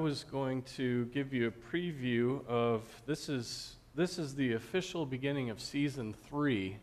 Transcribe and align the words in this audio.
was 0.00 0.24
going 0.24 0.62
to 0.76 1.04
give 1.06 1.34
you 1.34 1.46
a 1.48 1.50
preview 1.50 2.46
of 2.46 2.82
this 3.06 3.28
is 3.28 3.76
this 3.94 4.18
is 4.18 4.34
the 4.34 4.54
official 4.54 5.04
beginning 5.04 5.50
of 5.50 5.60
season 5.60 6.14
three, 6.28 6.78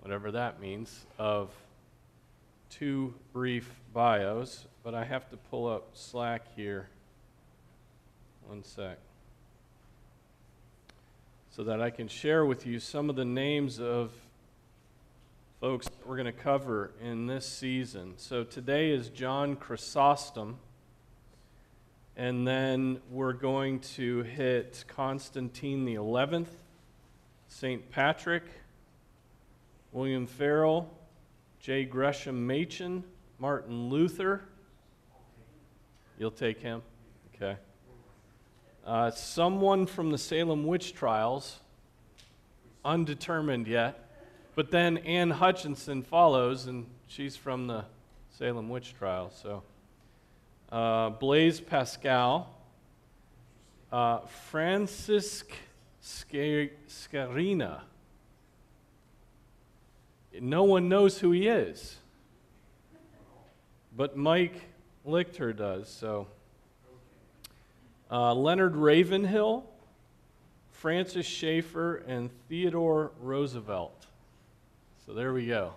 whatever 0.00 0.30
that 0.30 0.60
means, 0.60 1.06
of 1.18 1.50
two 2.70 3.14
brief 3.32 3.68
bios. 3.92 4.66
But 4.84 4.94
I 4.94 5.04
have 5.04 5.28
to 5.30 5.36
pull 5.36 5.66
up 5.66 5.88
Slack 5.94 6.54
here. 6.54 6.88
One 8.46 8.62
sec. 8.62 8.98
So 11.50 11.64
that 11.64 11.80
I 11.80 11.90
can 11.90 12.06
share 12.06 12.44
with 12.44 12.64
you 12.64 12.78
some 12.78 13.10
of 13.10 13.16
the 13.16 13.24
names 13.24 13.80
of 13.80 14.12
folks 15.60 15.88
that 15.88 16.06
we're 16.06 16.16
going 16.16 16.26
to 16.26 16.32
cover 16.32 16.92
in 17.02 17.26
this 17.26 17.46
season. 17.46 18.14
So 18.18 18.44
today 18.44 18.90
is 18.90 19.08
John 19.08 19.56
Chrysostom. 19.56 20.58
And 22.16 22.46
then 22.46 23.00
we're 23.10 23.32
going 23.32 23.80
to 23.80 24.22
hit 24.22 24.84
Constantine 24.86 25.84
the 25.84 25.96
11th, 25.96 26.46
St. 27.48 27.90
Patrick, 27.90 28.44
William 29.90 30.26
Farel, 30.26 30.88
J. 31.58 31.84
Gresham 31.84 32.46
Machen, 32.46 33.02
Martin 33.40 33.88
Luther. 33.88 34.42
You'll 36.16 36.30
take 36.30 36.60
him? 36.60 36.82
Okay. 37.34 37.56
Uh, 38.86 39.10
someone 39.10 39.86
from 39.86 40.10
the 40.10 40.18
Salem 40.18 40.66
witch 40.66 40.94
trials, 40.94 41.58
undetermined 42.84 43.66
yet. 43.66 44.08
But 44.54 44.70
then 44.70 44.98
Anne 44.98 45.30
Hutchinson 45.30 46.02
follows, 46.02 46.66
and 46.66 46.86
she's 47.08 47.34
from 47.34 47.66
the 47.66 47.86
Salem 48.30 48.68
witch 48.68 48.94
trial. 48.94 49.32
So 49.34 49.64
uh, 50.74 51.10
Blaise 51.10 51.60
Pascal, 51.60 52.52
uh, 53.92 54.18
Francis 54.50 55.44
Skaryna. 56.02 57.80
No 60.40 60.64
one 60.64 60.88
knows 60.88 61.20
who 61.20 61.30
he 61.30 61.46
is, 61.46 61.98
but 63.96 64.16
Mike 64.16 64.62
Lichter 65.06 65.56
does. 65.56 65.88
So 65.88 66.26
uh, 68.10 68.34
Leonard 68.34 68.74
Ravenhill, 68.74 69.64
Francis 70.72 71.24
Schaeffer, 71.24 72.02
and 72.08 72.30
Theodore 72.48 73.12
Roosevelt. 73.20 74.06
So 75.06 75.14
there 75.14 75.32
we 75.32 75.46
go. 75.46 75.74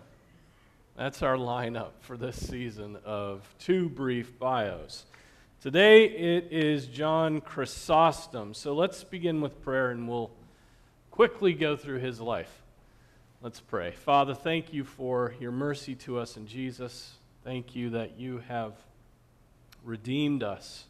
That's 0.98 1.22
our 1.22 1.36
lineup 1.36 1.92
for 2.00 2.18
this 2.18 2.48
season 2.48 2.98
of 3.06 3.48
two 3.60 3.88
brief 3.88 4.40
bios. 4.40 5.06
Today 5.62 6.06
it 6.06 6.48
is 6.50 6.88
John 6.88 7.40
Chrysostom. 7.40 8.56
So 8.56 8.74
let's 8.74 9.04
begin 9.04 9.40
with 9.40 9.62
prayer 9.62 9.92
and 9.92 10.10
we'll 10.10 10.32
quickly 11.12 11.54
go 11.54 11.76
through 11.76 12.00
his 12.00 12.20
life. 12.20 12.64
Let's 13.44 13.60
pray. 13.60 13.92
Father, 13.92 14.34
thank 14.34 14.74
you 14.74 14.84
for 14.84 15.36
your 15.40 15.52
mercy 15.52 15.94
to 15.98 16.18
us 16.18 16.36
in 16.36 16.48
Jesus. 16.48 17.14
Thank 17.44 17.76
you 17.76 17.92
that 17.92 18.18
you 18.18 18.40
have 18.48 18.74
redeemed 19.84 20.42
us, 20.42 20.86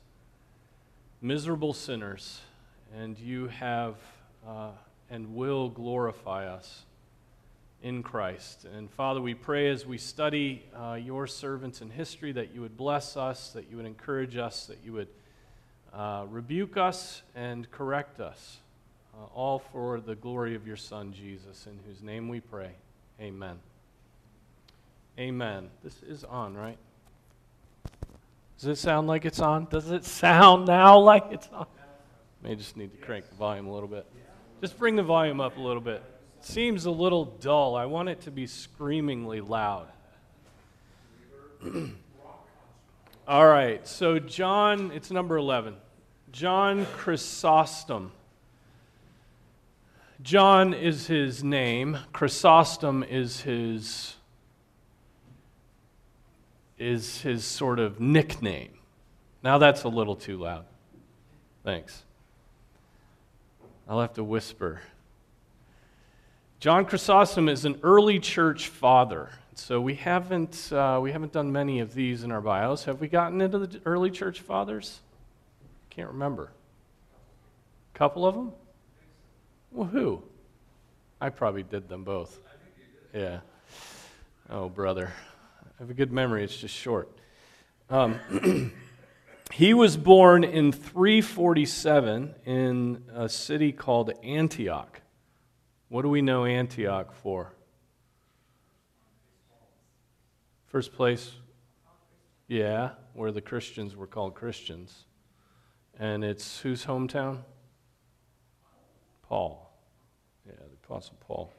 miserable 1.21 1.73
sinners, 1.73 2.39
and 2.97 3.19
you 3.19 3.47
have 3.49 3.95
uh, 4.47 4.69
and 5.09 5.35
will 5.35 5.67
glorify 5.67 6.47
us 6.47 6.85
in 7.81 8.03
Christ. 8.03 8.65
And 8.65 8.89
Father, 8.89 9.21
we 9.21 9.33
pray 9.33 9.69
as 9.69 9.85
we 9.85 9.97
study 9.97 10.63
uh, 10.75 10.93
your 10.93 11.27
servants 11.27 11.81
in 11.81 11.89
history 11.89 12.31
that 12.33 12.53
you 12.53 12.61
would 12.61 12.75
bless 12.75 13.15
us, 13.15 13.51
that 13.51 13.69
you 13.69 13.77
would 13.77 13.85
encourage 13.85 14.35
us, 14.35 14.65
that 14.65 14.79
you 14.83 14.93
would 14.93 15.07
uh, 15.93 16.25
rebuke 16.29 16.77
us 16.77 17.21
and 17.35 17.69
correct 17.71 18.19
us, 18.19 18.57
uh, 19.13 19.25
all 19.33 19.59
for 19.59 19.99
the 19.99 20.15
glory 20.15 20.55
of 20.55 20.65
your 20.67 20.75
Son, 20.75 21.13
Jesus, 21.13 21.67
in 21.67 21.79
whose 21.87 22.01
name 22.01 22.27
we 22.27 22.39
pray. 22.39 22.71
Amen. 23.21 23.59
Amen. 25.19 25.69
This 25.83 26.01
is 26.03 26.23
on, 26.23 26.55
right? 26.55 26.77
Does 28.59 28.69
it 28.69 28.77
sound 28.77 29.07
like 29.07 29.25
it's 29.25 29.39
on? 29.39 29.67
Does 29.69 29.91
it 29.91 30.03
sound 30.03 30.67
now 30.67 30.99
like 30.99 31.25
it's 31.31 31.47
on? 31.53 31.67
May 32.43 32.55
just 32.55 32.75
need 32.75 32.91
to 32.91 33.05
crank 33.05 33.29
the 33.29 33.35
volume 33.35 33.67
a 33.67 33.73
little 33.73 33.89
bit. 33.89 34.05
Just 34.61 34.77
bring 34.79 34.95
the 34.95 35.03
volume 35.03 35.39
up 35.39 35.57
a 35.57 35.61
little 35.61 35.81
bit 35.81 36.03
seems 36.45 36.85
a 36.85 36.91
little 36.91 37.25
dull. 37.25 37.75
I 37.75 37.85
want 37.85 38.09
it 38.09 38.21
to 38.21 38.31
be 38.31 38.47
screamingly 38.47 39.41
loud. 39.41 39.87
All 43.27 43.47
right, 43.47 43.85
so 43.87 44.19
John, 44.19 44.91
it's 44.93 45.11
number 45.11 45.37
11. 45.37 45.75
John 46.31 46.85
Chrysostom. 46.97 48.11
John 50.21 50.73
is 50.73 51.07
his 51.07 51.43
name, 51.43 51.97
Chrysostom 52.13 53.03
is 53.03 53.41
his 53.41 54.15
is 56.77 57.21
his 57.21 57.43
sort 57.43 57.79
of 57.79 57.99
nickname. 57.99 58.71
Now 59.43 59.57
that's 59.57 59.83
a 59.83 59.89
little 59.89 60.15
too 60.15 60.37
loud. 60.37 60.65
Thanks. 61.63 62.03
I'll 63.89 64.01
have 64.01 64.13
to 64.13 64.23
whisper. 64.23 64.81
John 66.59 66.85
Chrysostom 66.85 67.49
is 67.49 67.65
an 67.65 67.79
early 67.83 68.19
church 68.19 68.69
father. 68.69 69.29
So 69.53 69.79
we 69.79 69.93
haven't, 69.93 70.73
uh, 70.73 70.99
we 70.99 71.11
haven't 71.11 71.31
done 71.31 71.51
many 71.51 71.81
of 71.81 71.93
these 71.93 72.23
in 72.23 72.31
our 72.31 72.41
bios. 72.41 72.85
Have 72.85 72.99
we 72.99 73.07
gotten 73.07 73.41
into 73.41 73.59
the 73.59 73.79
early 73.85 74.09
church 74.09 74.41
fathers? 74.41 75.01
Can't 75.91 76.09
remember. 76.09 76.51
A 77.93 77.97
couple 77.97 78.25
of 78.25 78.33
them? 78.33 78.53
Well, 79.71 79.87
who? 79.87 80.23
I 81.21 81.29
probably 81.29 81.61
did 81.61 81.89
them 81.89 82.03
both. 82.03 82.39
Yeah. 83.13 83.41
Oh, 84.49 84.67
brother. 84.67 85.13
I 85.61 85.67
have 85.77 85.91
a 85.91 85.95
good 85.95 86.11
memory, 86.11 86.43
it's 86.43 86.57
just 86.57 86.73
short. 86.73 87.09
Um, 87.91 88.19
he 89.51 89.75
was 89.75 89.95
born 89.95 90.43
in 90.43 90.71
347 90.71 92.33
in 92.45 93.03
a 93.13 93.29
city 93.29 93.71
called 93.71 94.11
Antioch. 94.23 95.01
What 95.89 96.01
do 96.01 96.09
we 96.09 96.21
know 96.21 96.45
Antioch 96.45 97.13
for? 97.13 97.53
First 100.65 100.93
place, 100.93 101.31
yeah, 102.47 102.91
where 103.13 103.31
the 103.31 103.41
Christians 103.41 103.95
were 103.95 104.07
called 104.07 104.35
Christians. 104.35 105.05
And 105.97 106.25
it's 106.25 106.59
whose 106.59 106.85
hometown? 106.85 107.39
Paul. 109.23 109.73
Yeah, 110.45 110.53
the 110.57 110.75
Apostle 110.85 111.17
Paul. 111.21 111.53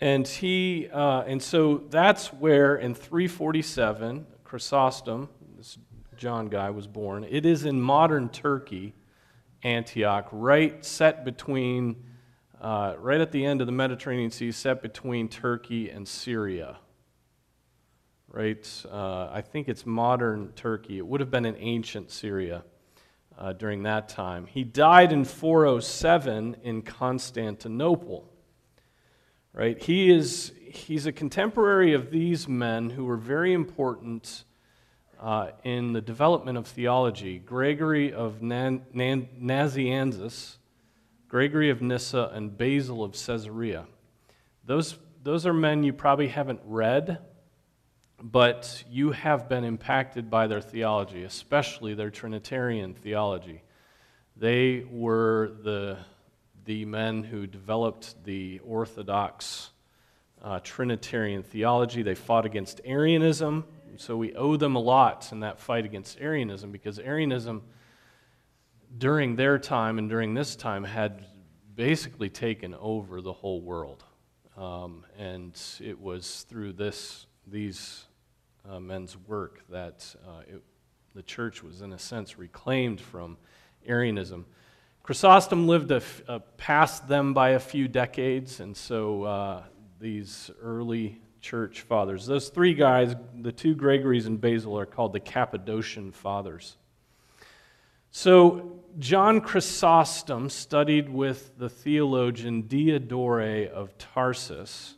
And 0.00 0.26
he, 0.26 0.88
uh, 0.92 1.22
and 1.22 1.42
so 1.42 1.84
that's 1.90 2.32
where 2.32 2.76
in 2.76 2.94
347, 2.94 4.26
Chrysostom, 4.44 5.28
this 5.56 5.78
John 6.16 6.48
guy, 6.48 6.70
was 6.70 6.86
born. 6.86 7.24
It 7.24 7.46
is 7.46 7.64
in 7.64 7.80
modern 7.80 8.28
Turkey, 8.28 8.94
Antioch, 9.62 10.28
right 10.32 10.84
set 10.84 11.24
between 11.24 11.96
uh, 12.60 12.94
right 12.98 13.20
at 13.20 13.32
the 13.32 13.44
end 13.44 13.60
of 13.60 13.66
the 13.66 13.72
Mediterranean 13.72 14.30
Sea, 14.30 14.52
set 14.52 14.82
between 14.82 15.28
Turkey 15.28 15.90
and 15.90 16.06
Syria. 16.06 16.78
Right? 18.28 18.84
Uh, 18.90 19.28
I 19.32 19.40
think 19.40 19.68
it's 19.68 19.86
modern 19.86 20.52
Turkey. 20.52 20.98
It 20.98 21.06
would 21.06 21.20
have 21.20 21.30
been 21.30 21.46
in 21.46 21.56
ancient 21.56 22.10
Syria 22.10 22.64
uh, 23.38 23.52
during 23.52 23.84
that 23.84 24.08
time. 24.08 24.46
He 24.46 24.64
died 24.64 25.12
in 25.12 25.24
407 25.24 26.56
in 26.62 26.82
Constantinople. 26.82 28.28
Right? 29.52 29.80
He 29.82 30.10
is, 30.10 30.52
he's 30.68 31.06
a 31.06 31.12
contemporary 31.12 31.94
of 31.94 32.10
these 32.10 32.48
men 32.48 32.90
who 32.90 33.04
were 33.04 33.16
very 33.16 33.52
important 33.52 34.44
uh, 35.20 35.50
in 35.64 35.92
the 35.92 36.00
development 36.00 36.58
of 36.58 36.66
theology. 36.66 37.38
Gregory 37.38 38.12
of 38.12 38.42
Nan- 38.42 38.82
Nan- 38.92 39.28
Nazianzus 39.40 40.57
Gregory 41.28 41.68
of 41.68 41.82
Nyssa, 41.82 42.30
and 42.32 42.56
Basil 42.56 43.04
of 43.04 43.12
Caesarea. 43.12 43.84
Those, 44.64 44.96
those 45.22 45.44
are 45.44 45.52
men 45.52 45.84
you 45.84 45.92
probably 45.92 46.28
haven't 46.28 46.60
read, 46.64 47.18
but 48.18 48.82
you 48.90 49.12
have 49.12 49.46
been 49.46 49.62
impacted 49.62 50.30
by 50.30 50.46
their 50.46 50.62
theology, 50.62 51.24
especially 51.24 51.92
their 51.92 52.08
Trinitarian 52.08 52.94
theology. 52.94 53.62
They 54.36 54.86
were 54.90 55.52
the, 55.62 55.98
the 56.64 56.86
men 56.86 57.22
who 57.22 57.46
developed 57.46 58.24
the 58.24 58.60
Orthodox 58.60 59.70
uh, 60.42 60.60
Trinitarian 60.62 61.42
theology. 61.42 62.02
They 62.02 62.14
fought 62.14 62.46
against 62.46 62.80
Arianism, 62.86 63.66
so 63.98 64.16
we 64.16 64.34
owe 64.34 64.56
them 64.56 64.76
a 64.76 64.80
lot 64.80 65.30
in 65.30 65.40
that 65.40 65.60
fight 65.60 65.84
against 65.84 66.18
Arianism 66.22 66.72
because 66.72 66.98
Arianism 66.98 67.64
during 68.96 69.36
their 69.36 69.58
time 69.58 69.98
and 69.98 70.08
during 70.08 70.34
this 70.34 70.56
time 70.56 70.84
had 70.84 71.24
basically 71.74 72.30
taken 72.30 72.74
over 72.74 73.20
the 73.20 73.32
whole 73.32 73.60
world. 73.60 74.04
Um, 74.56 75.04
and 75.16 75.60
it 75.80 76.00
was 76.00 76.46
through 76.48 76.72
this, 76.72 77.26
these 77.46 78.04
uh, 78.68 78.80
men's 78.80 79.16
work 79.16 79.62
that 79.70 80.14
uh, 80.26 80.40
it, 80.48 80.62
the 81.14 81.22
church 81.22 81.62
was, 81.62 81.82
in 81.82 81.92
a 81.92 81.98
sense, 81.98 82.38
reclaimed 82.38 83.00
from 83.00 83.36
Arianism. 83.86 84.46
Chrysostom 85.02 85.68
lived 85.68 85.90
a, 85.90 86.02
a, 86.26 86.40
past 86.40 87.08
them 87.08 87.32
by 87.32 87.50
a 87.50 87.58
few 87.58 87.88
decades, 87.88 88.60
and 88.60 88.76
so 88.76 89.22
uh, 89.22 89.62
these 90.00 90.50
early 90.60 91.20
church 91.40 91.82
fathers, 91.82 92.26
those 92.26 92.48
three 92.48 92.74
guys, 92.74 93.14
the 93.40 93.52
two 93.52 93.74
Gregories 93.74 94.26
and 94.26 94.40
Basil, 94.40 94.78
are 94.78 94.86
called 94.86 95.12
the 95.12 95.20
Cappadocian 95.20 96.12
Fathers. 96.12 96.76
So, 98.10 98.77
John 98.98 99.40
Chrysostom 99.40 100.48
studied 100.48 101.08
with 101.08 101.56
the 101.58 101.68
theologian 101.68 102.62
Diodore 102.62 103.68
of 103.72 103.96
Tarsus. 103.98 104.94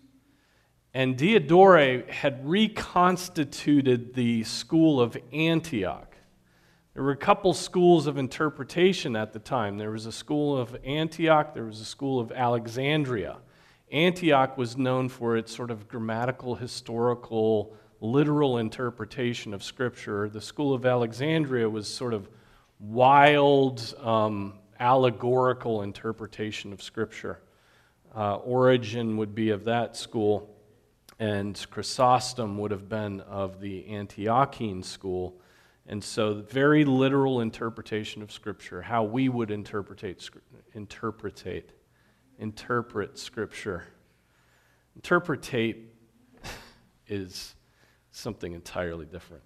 And 0.95 1.17
Diodore 1.17 2.05
had 2.09 2.49
reconstituted 2.49 4.15
the 4.15 4.45
school 4.45 5.01
of 5.01 5.17
Antioch. 5.33 6.17
There 6.95 7.03
were 7.03 7.13
a 7.13 7.17
couple 7.17 7.53
schools 7.53 8.07
of 8.07 8.17
interpretation 8.17 9.17
at 9.17 9.33
the 9.33 9.39
time. 9.39 9.77
There 9.77 9.91
was 9.91 10.07
a 10.07 10.13
school 10.13 10.57
of 10.57 10.77
Antioch, 10.85 11.55
there 11.55 11.67
was 11.67 11.81
a 11.81 11.85
school 11.85 12.19
of 12.21 12.33
Alexandria. 12.33 13.39
Antioch 13.93 14.57
was 14.57 14.77
known 14.77 15.09
for 15.09 15.37
its 15.37 15.55
sort 15.55 15.71
of 15.71 15.89
grammatical, 15.89 16.55
historical, 16.55 17.75
literal 18.01 18.59
interpretation 18.59 19.53
of 19.53 19.63
Scripture. 19.63 20.29
The 20.29 20.41
school 20.41 20.73
of 20.73 20.87
Alexandria 20.87 21.69
was 21.69 21.87
sort 21.87 22.15
of 22.15 22.29
wild, 22.81 23.95
um, 24.01 24.55
allegorical 24.79 25.83
interpretation 25.83 26.73
of 26.73 26.83
Scripture. 26.83 27.41
Uh, 28.17 28.37
Origen 28.37 29.19
would 29.19 29.35
be 29.35 29.51
of 29.51 29.65
that 29.65 29.97
school, 29.97 30.49
and 31.19 31.55
Chrysostom 31.71 32.59
would 32.59 32.71
have 32.71 32.89
been 32.89 33.21
of 33.21 33.61
the 33.61 33.85
Antiochene 33.89 34.85
school. 34.85 35.41
And 35.87 36.03
so, 36.03 36.35
very 36.35 36.85
literal 36.85 37.41
interpretation 37.41 38.23
of 38.23 38.33
Scripture, 38.33 38.83
how 38.83 39.05
we 39.05 39.29
would 39.29 39.51
interpretate, 39.51 40.29
interpretate, 40.75 41.71
interpret 42.39 43.19
Scripture. 43.19 43.85
Interpretate 44.97 45.93
is 47.09 47.55
something 48.13 48.53
entirely 48.53 49.05
different. 49.05 49.43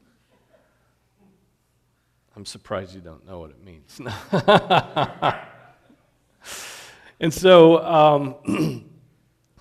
I'm 2.36 2.44
surprised 2.44 2.94
you 2.94 3.00
don't 3.00 3.26
know 3.26 3.38
what 3.38 3.50
it 3.50 3.64
means. 3.64 4.00
and 7.20 7.32
so, 7.32 7.84
um, 7.84 8.34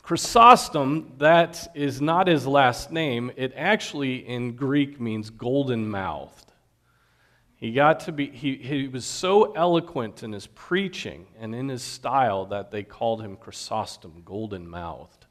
Chrysostom, 0.01 1.13
that 1.19 1.67
is 1.75 2.01
not 2.01 2.25
his 2.27 2.47
last 2.47 2.91
name. 2.91 3.31
It 3.35 3.53
actually 3.55 4.27
in 4.27 4.55
Greek 4.55 4.99
means 4.99 5.29
golden 5.29 5.87
mouthed. 5.87 6.51
He 7.55 7.71
got 7.71 8.01
to 8.01 8.11
be, 8.11 8.27
he, 8.27 8.55
he 8.55 8.89
was 8.89 9.05
so 9.05 9.53
eloquent 9.53 10.23
in 10.23 10.33
his 10.33 10.47
preaching 10.47 11.27
and 11.39 11.55
in 11.55 11.69
his 11.69 11.83
style 11.83 12.45
that 12.47 12.71
they 12.71 12.83
called 12.83 13.21
him 13.21 13.37
Chrysostom, 13.37 14.23
golden 14.25 14.67
mouthed. 14.67 15.22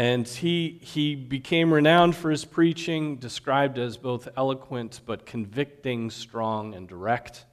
And 0.00 0.26
he, 0.26 0.78
he 0.80 1.14
became 1.14 1.74
renowned 1.74 2.16
for 2.16 2.30
his 2.30 2.46
preaching, 2.46 3.16
described 3.16 3.78
as 3.78 3.98
both 3.98 4.28
eloquent 4.34 5.02
but 5.04 5.26
convicting, 5.26 6.08
strong, 6.08 6.72
and 6.72 6.88
direct. 6.88 7.44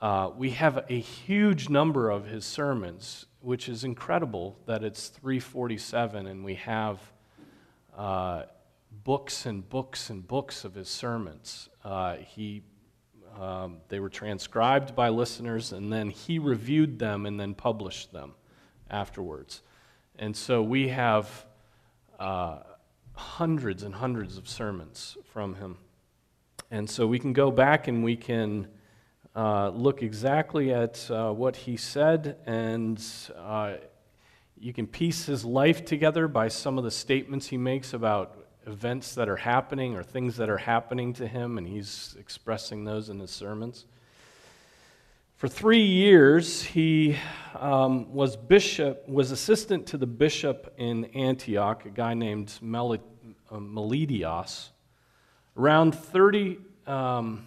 Uh, 0.00 0.30
we 0.34 0.52
have 0.52 0.86
a 0.88 0.98
huge 0.98 1.68
number 1.68 2.08
of 2.08 2.24
his 2.24 2.46
sermons, 2.46 3.26
which 3.40 3.68
is 3.68 3.84
incredible 3.84 4.58
that 4.64 4.82
it's 4.82 5.08
347 5.08 6.26
and 6.26 6.42
we 6.42 6.54
have 6.54 7.00
uh, 7.94 8.44
books 9.04 9.44
and 9.44 9.68
books 9.68 10.08
and 10.08 10.26
books 10.26 10.64
of 10.64 10.74
his 10.74 10.88
sermons. 10.88 11.68
Uh, 11.84 12.16
he, 12.16 12.62
um, 13.38 13.76
they 13.88 14.00
were 14.00 14.08
transcribed 14.08 14.96
by 14.96 15.10
listeners 15.10 15.72
and 15.72 15.92
then 15.92 16.08
he 16.08 16.38
reviewed 16.38 16.98
them 16.98 17.26
and 17.26 17.38
then 17.38 17.52
published 17.52 18.10
them 18.10 18.32
afterwards. 18.88 19.60
And 20.18 20.34
so 20.34 20.62
we 20.62 20.88
have 20.88 21.44
uh, 22.18 22.58
hundreds 23.14 23.82
and 23.82 23.94
hundreds 23.94 24.36
of 24.38 24.48
sermons 24.48 25.16
from 25.32 25.54
him. 25.54 25.78
And 26.70 26.88
so 26.88 27.06
we 27.06 27.18
can 27.18 27.32
go 27.32 27.50
back 27.50 27.88
and 27.88 28.04
we 28.04 28.16
can 28.16 28.68
uh, 29.34 29.70
look 29.70 30.02
exactly 30.02 30.72
at 30.72 31.10
uh, 31.10 31.32
what 31.32 31.54
he 31.54 31.76
said, 31.76 32.36
and 32.46 33.02
uh, 33.36 33.74
you 34.58 34.72
can 34.72 34.86
piece 34.86 35.26
his 35.26 35.44
life 35.44 35.84
together 35.84 36.26
by 36.26 36.48
some 36.48 36.76
of 36.76 36.84
the 36.84 36.90
statements 36.90 37.46
he 37.46 37.56
makes 37.56 37.94
about 37.94 38.36
events 38.66 39.14
that 39.14 39.28
are 39.28 39.36
happening 39.36 39.94
or 39.94 40.02
things 40.02 40.36
that 40.36 40.50
are 40.50 40.58
happening 40.58 41.12
to 41.12 41.26
him, 41.26 41.56
and 41.56 41.68
he's 41.68 42.16
expressing 42.18 42.84
those 42.84 43.08
in 43.08 43.20
his 43.20 43.30
sermons. 43.30 43.86
For 45.38 45.46
three 45.46 45.84
years, 45.84 46.64
he 46.64 47.16
um, 47.54 48.12
was 48.12 48.36
bishop, 48.36 49.08
was 49.08 49.30
assistant 49.30 49.86
to 49.86 49.96
the 49.96 50.04
bishop 50.04 50.74
in 50.78 51.04
Antioch, 51.14 51.86
a 51.86 51.90
guy 51.90 52.14
named 52.14 52.58
Mel- 52.60 52.98
uh. 53.48 54.40
Around 55.56 55.94
30, 55.94 56.58
um, 56.88 57.46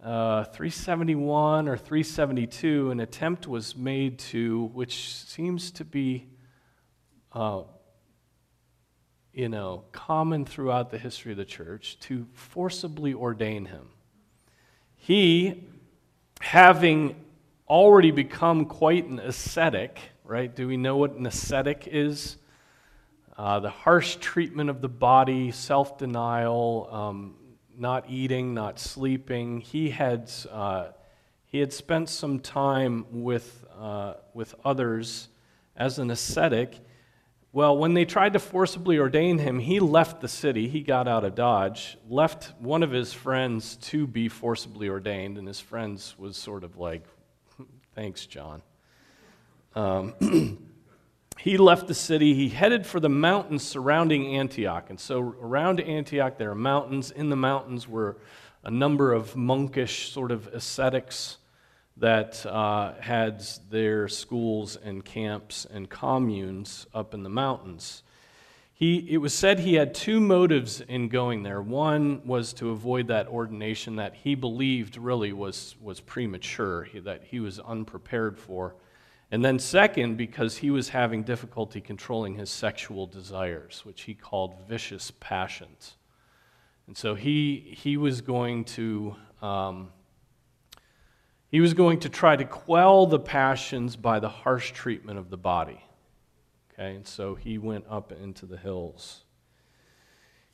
uh, 0.00 0.44
371 0.44 1.66
or 1.66 1.76
372, 1.76 2.92
an 2.92 3.00
attempt 3.00 3.48
was 3.48 3.74
made 3.74 4.20
to, 4.20 4.66
which 4.66 5.12
seems 5.12 5.72
to 5.72 5.84
be, 5.84 6.28
uh, 7.32 7.64
you 9.32 9.48
know, 9.48 9.82
common 9.90 10.44
throughout 10.44 10.92
the 10.92 10.98
history 10.98 11.32
of 11.32 11.38
the 11.38 11.44
church, 11.44 11.98
to 11.98 12.28
forcibly 12.32 13.12
ordain 13.12 13.64
him. 13.64 13.88
He, 15.04 15.64
having 16.40 17.16
already 17.68 18.12
become 18.12 18.66
quite 18.66 19.04
an 19.04 19.18
ascetic, 19.18 19.98
right? 20.22 20.54
Do 20.54 20.68
we 20.68 20.76
know 20.76 20.96
what 20.96 21.14
an 21.14 21.26
ascetic 21.26 21.88
is? 21.90 22.36
Uh, 23.36 23.58
the 23.58 23.68
harsh 23.68 24.14
treatment 24.20 24.70
of 24.70 24.80
the 24.80 24.88
body, 24.88 25.50
self 25.50 25.98
denial, 25.98 26.88
um, 26.92 27.34
not 27.76 28.08
eating, 28.08 28.54
not 28.54 28.78
sleeping. 28.78 29.60
He 29.60 29.90
had, 29.90 30.30
uh, 30.52 30.90
he 31.46 31.58
had 31.58 31.72
spent 31.72 32.08
some 32.08 32.38
time 32.38 33.04
with, 33.10 33.64
uh, 33.76 34.14
with 34.34 34.54
others 34.64 35.30
as 35.74 35.98
an 35.98 36.12
ascetic 36.12 36.78
well, 37.54 37.76
when 37.76 37.92
they 37.92 38.06
tried 38.06 38.32
to 38.32 38.38
forcibly 38.38 38.98
ordain 38.98 39.36
him, 39.36 39.58
he 39.58 39.78
left 39.78 40.22
the 40.22 40.28
city. 40.28 40.68
He 40.68 40.80
got 40.80 41.06
out 41.06 41.22
of 41.22 41.34
Dodge, 41.34 41.98
left 42.08 42.52
one 42.58 42.82
of 42.82 42.90
his 42.90 43.12
friends 43.12 43.76
to 43.76 44.06
be 44.06 44.28
forcibly 44.28 44.88
ordained, 44.88 45.36
and 45.36 45.46
his 45.46 45.60
friends 45.60 46.14
was 46.18 46.38
sort 46.38 46.64
of 46.64 46.78
like, 46.78 47.04
thanks, 47.94 48.24
John. 48.24 48.62
Um, 49.74 50.14
he 51.38 51.58
left 51.58 51.88
the 51.88 51.94
city. 51.94 52.32
He 52.32 52.48
headed 52.48 52.86
for 52.86 53.00
the 53.00 53.10
mountains 53.10 53.62
surrounding 53.62 54.34
Antioch. 54.34 54.88
And 54.88 54.98
so 54.98 55.20
around 55.20 55.80
Antioch, 55.80 56.38
there 56.38 56.52
are 56.52 56.54
mountains. 56.54 57.10
In 57.10 57.28
the 57.28 57.36
mountains 57.36 57.86
were 57.86 58.16
a 58.64 58.70
number 58.70 59.12
of 59.12 59.36
monkish 59.36 60.10
sort 60.10 60.30
of 60.30 60.46
ascetics 60.48 61.36
that 62.02 62.44
uh, 62.46 62.94
had 62.98 63.40
their 63.70 64.08
schools 64.08 64.74
and 64.74 65.04
camps 65.04 65.68
and 65.72 65.88
communes 65.88 66.84
up 66.92 67.14
in 67.14 67.22
the 67.22 67.30
mountains. 67.30 68.02
He, 68.74 69.06
it 69.08 69.18
was 69.18 69.32
said 69.32 69.60
he 69.60 69.74
had 69.74 69.94
two 69.94 70.18
motives 70.18 70.80
in 70.80 71.08
going 71.08 71.44
there. 71.44 71.62
One 71.62 72.20
was 72.26 72.52
to 72.54 72.70
avoid 72.70 73.06
that 73.06 73.28
ordination 73.28 73.94
that 73.96 74.16
he 74.16 74.34
believed 74.34 74.96
really 74.96 75.32
was, 75.32 75.76
was 75.80 76.00
premature, 76.00 76.88
that 77.04 77.22
he 77.22 77.38
was 77.38 77.60
unprepared 77.60 78.36
for. 78.36 78.74
And 79.30 79.44
then, 79.44 79.60
second, 79.60 80.16
because 80.16 80.56
he 80.56 80.72
was 80.72 80.88
having 80.88 81.22
difficulty 81.22 81.80
controlling 81.80 82.34
his 82.34 82.50
sexual 82.50 83.06
desires, 83.06 83.82
which 83.84 84.02
he 84.02 84.14
called 84.14 84.56
vicious 84.68 85.12
passions. 85.20 85.94
And 86.88 86.96
so 86.96 87.14
he, 87.14 87.76
he 87.78 87.96
was 87.96 88.22
going 88.22 88.64
to 88.64 89.14
um, 89.40 89.90
he 91.52 91.60
was 91.60 91.74
going 91.74 92.00
to 92.00 92.08
try 92.08 92.34
to 92.34 92.46
quell 92.46 93.04
the 93.06 93.18
passions 93.18 93.94
by 93.94 94.18
the 94.18 94.28
harsh 94.30 94.72
treatment 94.72 95.18
of 95.18 95.28
the 95.28 95.36
body. 95.36 95.84
Okay, 96.72 96.96
and 96.96 97.06
so 97.06 97.34
he 97.34 97.58
went 97.58 97.84
up 97.90 98.10
into 98.10 98.46
the 98.46 98.56
hills. 98.56 99.24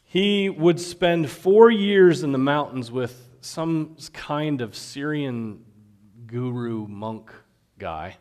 He 0.02 0.48
would 0.48 0.80
spend 0.80 1.30
four 1.30 1.70
years 1.70 2.24
in 2.24 2.32
the 2.32 2.38
mountains 2.38 2.90
with 2.90 3.28
some 3.40 3.96
kind 4.12 4.60
of 4.60 4.74
Syrian 4.74 5.64
guru 6.26 6.88
monk 6.88 7.30
guy. 7.78 8.16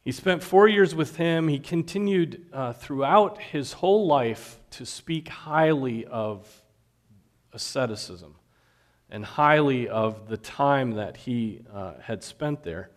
He 0.00 0.10
spent 0.10 0.42
four 0.42 0.66
years 0.66 0.92
with 0.92 1.16
him. 1.16 1.46
He 1.46 1.60
continued 1.60 2.46
uh, 2.52 2.72
throughout 2.72 3.40
his 3.40 3.74
whole 3.74 4.08
life 4.08 4.58
to 4.72 4.84
speak 4.84 5.28
highly 5.28 6.04
of 6.04 6.62
asceticism 7.52 8.34
and 9.10 9.24
highly 9.24 9.88
of 9.88 10.28
the 10.28 10.36
time 10.36 10.92
that 10.92 11.16
he 11.16 11.60
uh, 11.72 11.94
had 12.00 12.22
spent 12.22 12.62
there. 12.62 12.90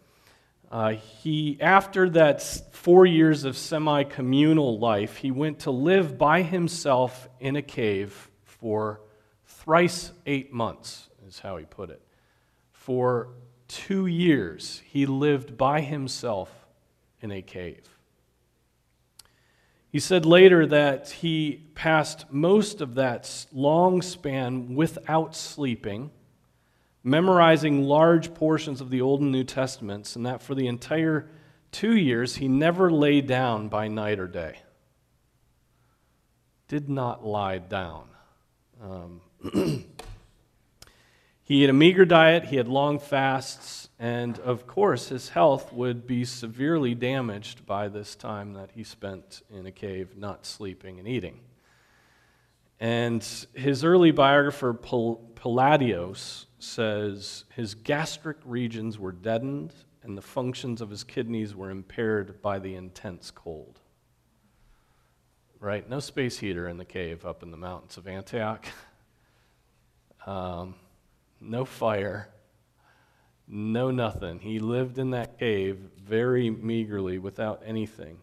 Uh, 0.69 0.91
he, 0.91 1.57
after 1.61 2.09
that 2.09 2.41
four 2.73 3.05
years 3.05 3.43
of 3.45 3.55
semi 3.55 4.03
communal 4.03 4.79
life, 4.79 5.17
he 5.17 5.31
went 5.31 5.59
to 5.59 5.71
live 5.71 6.17
by 6.17 6.41
himself 6.41 7.29
in 7.39 7.55
a 7.55 7.61
cave 7.61 8.29
for 8.43 8.99
thrice 9.45 10.11
eight 10.25 10.51
months, 10.51 11.09
is 11.27 11.39
how 11.39 11.57
he 11.57 11.65
put 11.65 11.89
it. 11.89 12.01
For 12.71 13.29
two 13.67 14.07
years, 14.07 14.81
he 14.85 15.05
lived 15.05 15.57
by 15.57 15.81
himself 15.81 16.49
in 17.21 17.31
a 17.31 17.41
cave. 17.41 17.96
He 19.97 20.01
said 20.01 20.27
later 20.27 20.67
that 20.67 21.09
he 21.09 21.63
passed 21.73 22.31
most 22.31 22.81
of 22.81 22.93
that 22.93 23.47
long 23.51 24.03
span 24.03 24.75
without 24.75 25.35
sleeping, 25.35 26.11
memorizing 27.03 27.81
large 27.81 28.35
portions 28.35 28.79
of 28.79 28.91
the 28.91 29.01
Old 29.01 29.21
and 29.21 29.31
New 29.31 29.43
Testaments, 29.43 30.15
and 30.15 30.23
that 30.23 30.43
for 30.43 30.53
the 30.53 30.67
entire 30.67 31.27
two 31.71 31.95
years 31.95 32.35
he 32.35 32.47
never 32.47 32.91
lay 32.91 33.21
down 33.21 33.69
by 33.69 33.87
night 33.87 34.19
or 34.19 34.27
day. 34.27 34.59
Did 36.67 36.89
not 36.89 37.25
lie 37.25 37.57
down. 37.57 38.07
Um, 38.79 39.21
he 41.47 41.61
had 41.61 41.69
a 41.69 41.73
meager 41.73 42.03
diet, 42.03 42.43
he 42.43 42.57
had 42.57 42.67
long 42.67 42.99
fasts, 42.99 43.87
and 43.97 44.37
of 44.39 44.67
course, 44.67 45.07
his 45.07 45.29
health 45.29 45.71
would 45.71 46.05
be 46.05 46.25
severely 46.25 46.93
damaged 46.93 47.65
by 47.65 47.87
this 47.87 48.17
time 48.17 48.51
that 48.55 48.71
he 48.71 48.83
spent 48.83 49.41
in 49.49 49.65
a 49.65 49.71
cave, 49.71 50.17
not 50.17 50.45
sleeping 50.45 50.99
and 50.99 51.07
eating. 51.07 51.39
And 52.81 53.25
his 53.53 53.85
early 53.85 54.11
biographer, 54.11 54.73
Palladius, 54.73 56.47
says 56.59 57.45
his 57.55 57.75
gastric 57.75 58.37
regions 58.43 58.99
were 58.99 59.13
deadened 59.13 59.73
and 60.03 60.17
the 60.17 60.21
functions 60.21 60.81
of 60.81 60.89
his 60.89 61.05
kidneys 61.05 61.55
were 61.55 61.71
impaired 61.71 62.41
by 62.41 62.59
the 62.59 62.75
intense 62.75 63.31
cold. 63.31 63.79
Right? 65.61 65.89
No 65.89 66.01
space 66.01 66.39
heater 66.39 66.67
in 66.67 66.75
the 66.75 66.83
cave 66.83 67.25
up 67.25 67.41
in 67.41 67.51
the 67.51 67.57
mountains 67.57 67.95
of 67.95 68.05
Antioch. 68.05 68.65
Um, 70.25 70.75
no 71.39 71.65
fire 71.65 72.29
no 73.47 73.91
nothing. 73.91 74.39
He 74.39 74.59
lived 74.59 74.97
in 74.97 75.11
that 75.11 75.39
cave 75.39 75.77
very 75.97 76.49
meagerly 76.49 77.17
without 77.17 77.61
anything. 77.65 78.17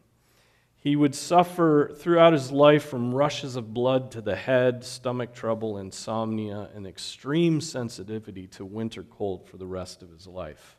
He 0.77 0.97
would 0.97 1.15
suffer 1.15 1.91
throughout 1.97 2.35
his 2.35 2.53
life 2.53 2.85
from 2.85 3.15
rushes 3.15 3.57
of 3.57 3.73
blood 3.73 4.11
to 4.11 4.21
the 4.21 4.37
head, 4.37 4.85
stomach 4.85 5.33
trouble, 5.33 5.79
insomnia, 5.79 6.69
and 6.75 6.87
extreme 6.87 7.63
sensitivity 7.63 8.47
to 8.49 8.67
winter 8.67 9.03
cold 9.03 9.49
for 9.49 9.57
the 9.57 9.67
rest 9.67 10.03
of 10.03 10.11
his 10.11 10.27
life. 10.27 10.77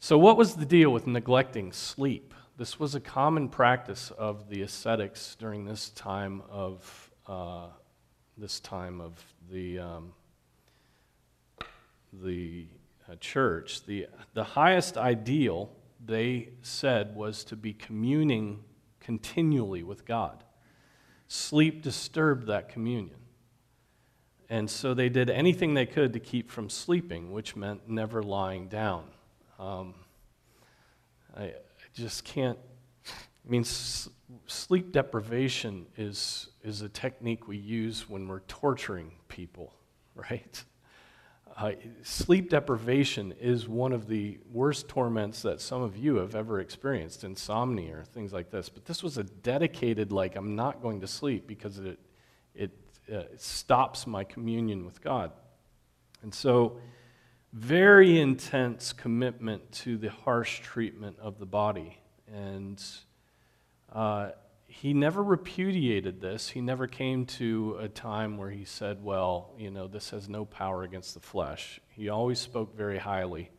So, 0.00 0.18
what 0.18 0.36
was 0.36 0.56
the 0.56 0.66
deal 0.66 0.90
with 0.90 1.06
neglecting 1.06 1.72
sleep? 1.72 2.34
This 2.56 2.80
was 2.80 2.96
a 2.96 3.00
common 3.00 3.48
practice 3.48 4.10
of 4.10 4.48
the 4.48 4.62
ascetics 4.62 5.36
during 5.38 5.64
this 5.64 5.90
time 5.90 6.42
of 6.50 7.10
uh, 7.28 7.68
this 8.36 8.60
time 8.60 9.00
of 9.00 9.12
the 9.50 9.78
um, 9.78 10.12
the 12.22 12.66
uh, 13.10 13.16
church, 13.20 13.84
the, 13.86 14.06
the 14.34 14.44
highest 14.44 14.96
ideal, 14.96 15.70
they 16.04 16.50
said, 16.62 17.14
was 17.14 17.44
to 17.44 17.56
be 17.56 17.72
communing 17.72 18.62
continually 19.00 19.82
with 19.82 20.04
God. 20.04 20.44
Sleep 21.28 21.82
disturbed 21.82 22.46
that 22.46 22.68
communion. 22.68 23.16
And 24.48 24.70
so 24.70 24.94
they 24.94 25.08
did 25.08 25.30
anything 25.30 25.74
they 25.74 25.86
could 25.86 26.12
to 26.12 26.20
keep 26.20 26.50
from 26.50 26.68
sleeping, 26.68 27.32
which 27.32 27.56
meant 27.56 27.88
never 27.88 28.22
lying 28.22 28.68
down. 28.68 29.04
Um, 29.58 29.94
I, 31.36 31.44
I, 31.44 31.54
just 31.94 32.24
can't. 32.24 32.58
I 33.06 33.50
mean, 33.50 33.62
s- 33.62 34.08
sleep 34.46 34.92
deprivation 34.92 35.86
is, 35.96 36.48
is 36.64 36.82
a 36.82 36.88
technique 36.88 37.46
we 37.46 37.58
use 37.58 38.08
when 38.08 38.26
we're 38.26 38.40
torturing 38.40 39.12
people, 39.28 39.72
right? 40.14 40.64
Uh, 41.56 41.72
sleep 42.02 42.50
deprivation 42.50 43.32
is 43.40 43.68
one 43.68 43.92
of 43.92 44.08
the 44.08 44.38
worst 44.52 44.88
torments 44.88 45.42
that 45.42 45.60
some 45.60 45.82
of 45.82 45.96
you 45.96 46.16
have 46.16 46.34
ever 46.34 46.58
experienced, 46.58 47.22
insomnia 47.22 47.98
or 47.98 48.02
things 48.04 48.32
like 48.32 48.50
this. 48.50 48.68
But 48.68 48.86
this 48.86 49.04
was 49.04 49.18
a 49.18 49.22
dedicated, 49.22 50.10
like, 50.10 50.34
I'm 50.34 50.56
not 50.56 50.82
going 50.82 51.00
to 51.02 51.06
sleep 51.06 51.46
because 51.46 51.78
it, 51.78 52.00
it, 52.56 52.72
uh, 53.12 53.22
stops 53.36 54.04
my 54.04 54.24
communion 54.24 54.84
with 54.84 55.00
God. 55.00 55.30
And 56.22 56.34
so, 56.34 56.80
very 57.52 58.18
intense 58.18 58.92
commitment 58.92 59.70
to 59.70 59.96
the 59.96 60.10
harsh 60.10 60.58
treatment 60.60 61.16
of 61.20 61.38
the 61.38 61.46
body. 61.46 62.00
And 62.32 62.82
uh, 63.92 64.30
he 64.80 64.92
never 64.92 65.22
repudiated 65.22 66.20
this. 66.20 66.48
He 66.48 66.60
never 66.60 66.88
came 66.88 67.26
to 67.26 67.76
a 67.80 67.88
time 67.88 68.36
where 68.36 68.50
he 68.50 68.64
said, 68.64 69.04
well, 69.04 69.52
you 69.56 69.70
know, 69.70 69.86
this 69.86 70.10
has 70.10 70.28
no 70.28 70.44
power 70.44 70.82
against 70.82 71.14
the 71.14 71.20
flesh. 71.20 71.78
He 71.90 72.08
always 72.08 72.40
spoke 72.40 72.76
very 72.76 72.98
highly 72.98 73.50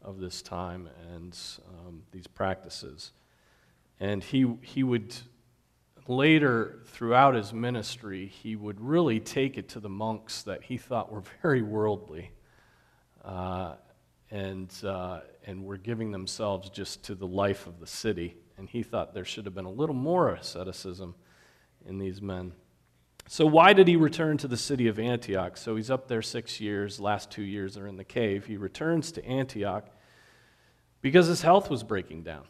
of 0.00 0.20
this 0.20 0.40
time 0.40 0.88
and 1.12 1.36
um, 1.68 2.04
these 2.12 2.28
practices. 2.28 3.10
And 3.98 4.22
he, 4.22 4.54
he 4.62 4.84
would 4.84 5.12
later, 6.06 6.78
throughout 6.86 7.34
his 7.34 7.52
ministry, 7.52 8.28
he 8.28 8.54
would 8.54 8.80
really 8.80 9.18
take 9.18 9.58
it 9.58 9.68
to 9.70 9.80
the 9.80 9.88
monks 9.88 10.42
that 10.44 10.62
he 10.62 10.76
thought 10.76 11.10
were 11.10 11.24
very 11.42 11.62
worldly 11.62 12.30
uh, 13.24 13.74
and, 14.30 14.72
uh, 14.84 15.20
and 15.44 15.64
were 15.64 15.76
giving 15.76 16.12
themselves 16.12 16.70
just 16.70 17.02
to 17.02 17.16
the 17.16 17.26
life 17.26 17.66
of 17.66 17.80
the 17.80 17.86
city 17.86 18.36
and 18.62 18.70
he 18.70 18.84
thought 18.84 19.12
there 19.12 19.24
should 19.24 19.44
have 19.44 19.56
been 19.56 19.64
a 19.64 19.70
little 19.72 19.92
more 19.92 20.28
asceticism 20.28 21.16
in 21.84 21.98
these 21.98 22.22
men. 22.22 22.52
So, 23.26 23.44
why 23.44 23.72
did 23.72 23.88
he 23.88 23.96
return 23.96 24.36
to 24.36 24.46
the 24.46 24.56
city 24.56 24.86
of 24.86 25.00
Antioch? 25.00 25.56
So, 25.56 25.74
he's 25.74 25.90
up 25.90 26.06
there 26.06 26.22
six 26.22 26.60
years, 26.60 27.00
last 27.00 27.28
two 27.28 27.42
years 27.42 27.76
are 27.76 27.88
in 27.88 27.96
the 27.96 28.04
cave. 28.04 28.46
He 28.46 28.56
returns 28.56 29.10
to 29.12 29.24
Antioch 29.24 29.88
because 31.00 31.26
his 31.26 31.42
health 31.42 31.70
was 31.70 31.82
breaking 31.82 32.22
down. 32.22 32.44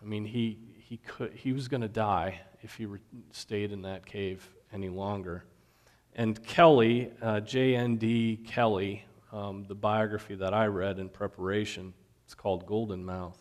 I 0.00 0.06
mean, 0.06 0.24
he, 0.24 0.60
he, 0.78 0.96
could, 0.96 1.34
he 1.34 1.52
was 1.52 1.68
going 1.68 1.82
to 1.82 1.88
die 1.88 2.40
if 2.62 2.76
he 2.76 2.86
re- 2.86 3.00
stayed 3.32 3.70
in 3.70 3.82
that 3.82 4.06
cave 4.06 4.48
any 4.72 4.88
longer. 4.88 5.44
And 6.14 6.42
Kelly, 6.42 7.10
uh, 7.20 7.40
J.N.D. 7.40 8.44
Kelly, 8.46 9.04
um, 9.30 9.66
the 9.68 9.74
biography 9.74 10.36
that 10.36 10.54
I 10.54 10.68
read 10.68 10.98
in 10.98 11.10
preparation, 11.10 11.92
it's 12.24 12.34
called 12.34 12.64
Golden 12.64 13.04
Mouth. 13.04 13.38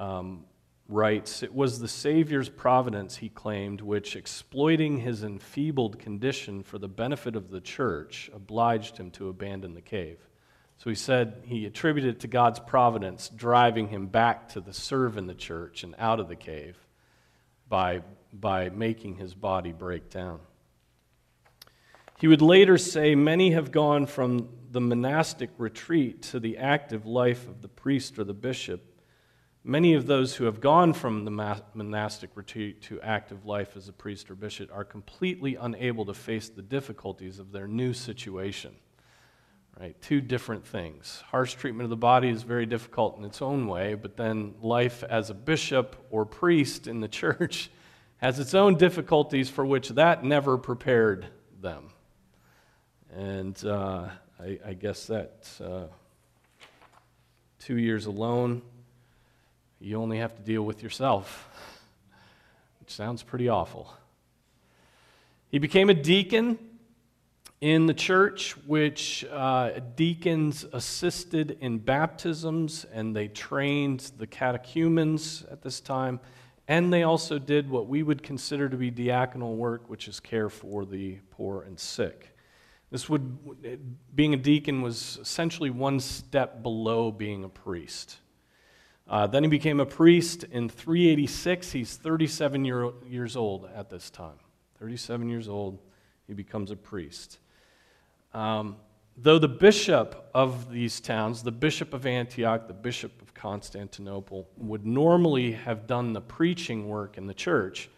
Um, 0.00 0.46
writes 0.90 1.42
It 1.42 1.54
was 1.54 1.78
the 1.78 1.88
Savior's 1.88 2.48
providence, 2.48 3.16
he 3.16 3.28
claimed, 3.28 3.80
which, 3.80 4.16
exploiting 4.16 4.98
his 4.98 5.22
enfeebled 5.22 5.98
condition 5.98 6.62
for 6.62 6.78
the 6.78 6.88
benefit 6.88 7.36
of 7.36 7.50
the 7.50 7.60
church, 7.60 8.30
obliged 8.34 8.98
him 8.98 9.10
to 9.12 9.28
abandon 9.28 9.74
the 9.74 9.80
cave. 9.80 10.18
So 10.78 10.90
he 10.90 10.96
said 10.96 11.42
he 11.44 11.66
attributed 11.66 12.16
it 12.16 12.20
to 12.20 12.26
God's 12.26 12.58
providence 12.58 13.28
driving 13.28 13.88
him 13.88 14.06
back 14.06 14.48
to 14.50 14.60
the 14.60 14.72
serve 14.72 15.16
in 15.16 15.26
the 15.26 15.34
church 15.34 15.84
and 15.84 15.94
out 15.98 16.20
of 16.20 16.28
the 16.28 16.36
cave 16.36 16.76
by, 17.68 18.00
by 18.32 18.70
making 18.70 19.16
his 19.16 19.34
body 19.34 19.72
break 19.72 20.10
down. 20.10 20.40
He 22.18 22.28
would 22.28 22.42
later 22.42 22.78
say, 22.78 23.14
Many 23.14 23.52
have 23.52 23.70
gone 23.70 24.06
from 24.06 24.48
the 24.70 24.80
monastic 24.80 25.50
retreat 25.58 26.22
to 26.22 26.40
the 26.40 26.58
active 26.58 27.06
life 27.06 27.46
of 27.46 27.62
the 27.62 27.68
priest 27.68 28.18
or 28.18 28.24
the 28.24 28.34
bishop 28.34 28.89
Many 29.62 29.92
of 29.92 30.06
those 30.06 30.36
who 30.36 30.44
have 30.44 30.60
gone 30.60 30.94
from 30.94 31.26
the 31.26 31.30
monastic 31.30 32.30
retreat 32.34 32.80
to 32.82 32.98
active 33.02 33.44
life 33.44 33.76
as 33.76 33.88
a 33.88 33.92
priest 33.92 34.30
or 34.30 34.34
bishop 34.34 34.70
are 34.72 34.84
completely 34.84 35.56
unable 35.56 36.06
to 36.06 36.14
face 36.14 36.48
the 36.48 36.62
difficulties 36.62 37.38
of 37.38 37.52
their 37.52 37.68
new 37.68 37.92
situation. 37.92 38.74
Right? 39.78 40.00
Two 40.00 40.22
different 40.22 40.66
things. 40.66 41.22
Harsh 41.30 41.54
treatment 41.54 41.84
of 41.84 41.90
the 41.90 41.96
body 41.96 42.28
is 42.28 42.42
very 42.42 42.64
difficult 42.64 43.18
in 43.18 43.24
its 43.24 43.42
own 43.42 43.66
way, 43.66 43.94
but 43.94 44.16
then 44.16 44.54
life 44.62 45.04
as 45.04 45.28
a 45.28 45.34
bishop 45.34 45.94
or 46.10 46.24
priest 46.24 46.86
in 46.86 47.00
the 47.00 47.08
church 47.22 47.70
has 48.16 48.38
its 48.38 48.54
own 48.54 48.76
difficulties 48.76 49.50
for 49.50 49.64
which 49.64 49.90
that 49.90 50.24
never 50.24 50.56
prepared 50.56 51.26
them. 51.60 51.90
And 53.14 53.62
uh, 53.64 54.08
I, 54.38 54.58
I, 54.64 54.74
guess 54.74 55.06
that 55.06 55.48
uh, 55.62 55.86
two 57.58 57.78
years 57.78 58.06
alone 58.06 58.62
you 59.80 59.96
only 59.96 60.18
have 60.18 60.36
to 60.36 60.42
deal 60.42 60.62
with 60.62 60.82
yourself, 60.82 61.48
which 62.80 62.90
sounds 62.90 63.22
pretty 63.22 63.48
awful. 63.48 63.92
He 65.48 65.58
became 65.58 65.88
a 65.88 65.94
deacon 65.94 66.58
in 67.62 67.86
the 67.86 67.94
church, 67.94 68.56
which 68.66 69.24
uh, 69.24 69.80
deacons 69.96 70.64
assisted 70.72 71.56
in 71.60 71.78
baptisms 71.78 72.84
and 72.92 73.16
they 73.16 73.28
trained 73.28 74.12
the 74.18 74.26
catechumens 74.26 75.44
at 75.50 75.62
this 75.62 75.80
time. 75.80 76.20
And 76.68 76.92
they 76.92 77.02
also 77.02 77.38
did 77.38 77.68
what 77.68 77.88
we 77.88 78.02
would 78.02 78.22
consider 78.22 78.68
to 78.68 78.76
be 78.76 78.92
diaconal 78.92 79.56
work, 79.56 79.88
which 79.88 80.08
is 80.08 80.20
care 80.20 80.48
for 80.48 80.84
the 80.84 81.18
poor 81.30 81.62
and 81.62 81.78
sick. 81.78 82.36
This 82.90 83.08
would, 83.08 83.88
being 84.14 84.34
a 84.34 84.36
deacon 84.36 84.82
was 84.82 85.18
essentially 85.20 85.70
one 85.70 86.00
step 86.00 86.62
below 86.62 87.10
being 87.10 87.44
a 87.44 87.48
priest. 87.48 88.18
Uh, 89.10 89.26
then 89.26 89.42
he 89.42 89.48
became 89.50 89.80
a 89.80 89.86
priest 89.86 90.44
in 90.44 90.68
386. 90.68 91.72
He's 91.72 91.96
37 91.96 92.64
year, 92.64 92.92
years 93.08 93.36
old 93.36 93.68
at 93.74 93.90
this 93.90 94.08
time. 94.08 94.38
37 94.78 95.28
years 95.28 95.48
old. 95.48 95.80
He 96.28 96.32
becomes 96.32 96.70
a 96.70 96.76
priest. 96.76 97.40
Um, 98.32 98.76
though 99.16 99.40
the 99.40 99.48
bishop 99.48 100.30
of 100.32 100.70
these 100.70 101.00
towns, 101.00 101.42
the 101.42 101.50
bishop 101.50 101.92
of 101.92 102.06
Antioch, 102.06 102.68
the 102.68 102.72
bishop 102.72 103.20
of 103.20 103.34
Constantinople, 103.34 104.48
would 104.56 104.86
normally 104.86 105.52
have 105.52 105.88
done 105.88 106.12
the 106.12 106.20
preaching 106.20 106.88
work 106.88 107.18
in 107.18 107.26
the 107.26 107.34
church, 107.34 107.90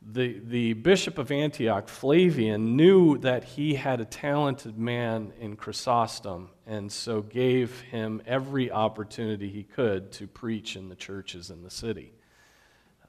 the, 0.00 0.40
the 0.44 0.72
bishop 0.74 1.18
of 1.18 1.30
Antioch, 1.30 1.88
Flavian, 1.88 2.76
knew 2.76 3.18
that 3.18 3.44
he 3.44 3.74
had 3.74 4.00
a 4.00 4.04
talented 4.04 4.78
man 4.78 5.32
in 5.40 5.56
Chrysostom, 5.56 6.50
and 6.66 6.90
so 6.90 7.22
gave 7.22 7.80
him 7.82 8.22
every 8.26 8.70
opportunity 8.70 9.48
he 9.48 9.64
could 9.64 10.12
to 10.12 10.26
preach 10.26 10.76
in 10.76 10.88
the 10.88 10.94
churches 10.94 11.50
in 11.50 11.62
the 11.62 11.70
city. 11.70 12.12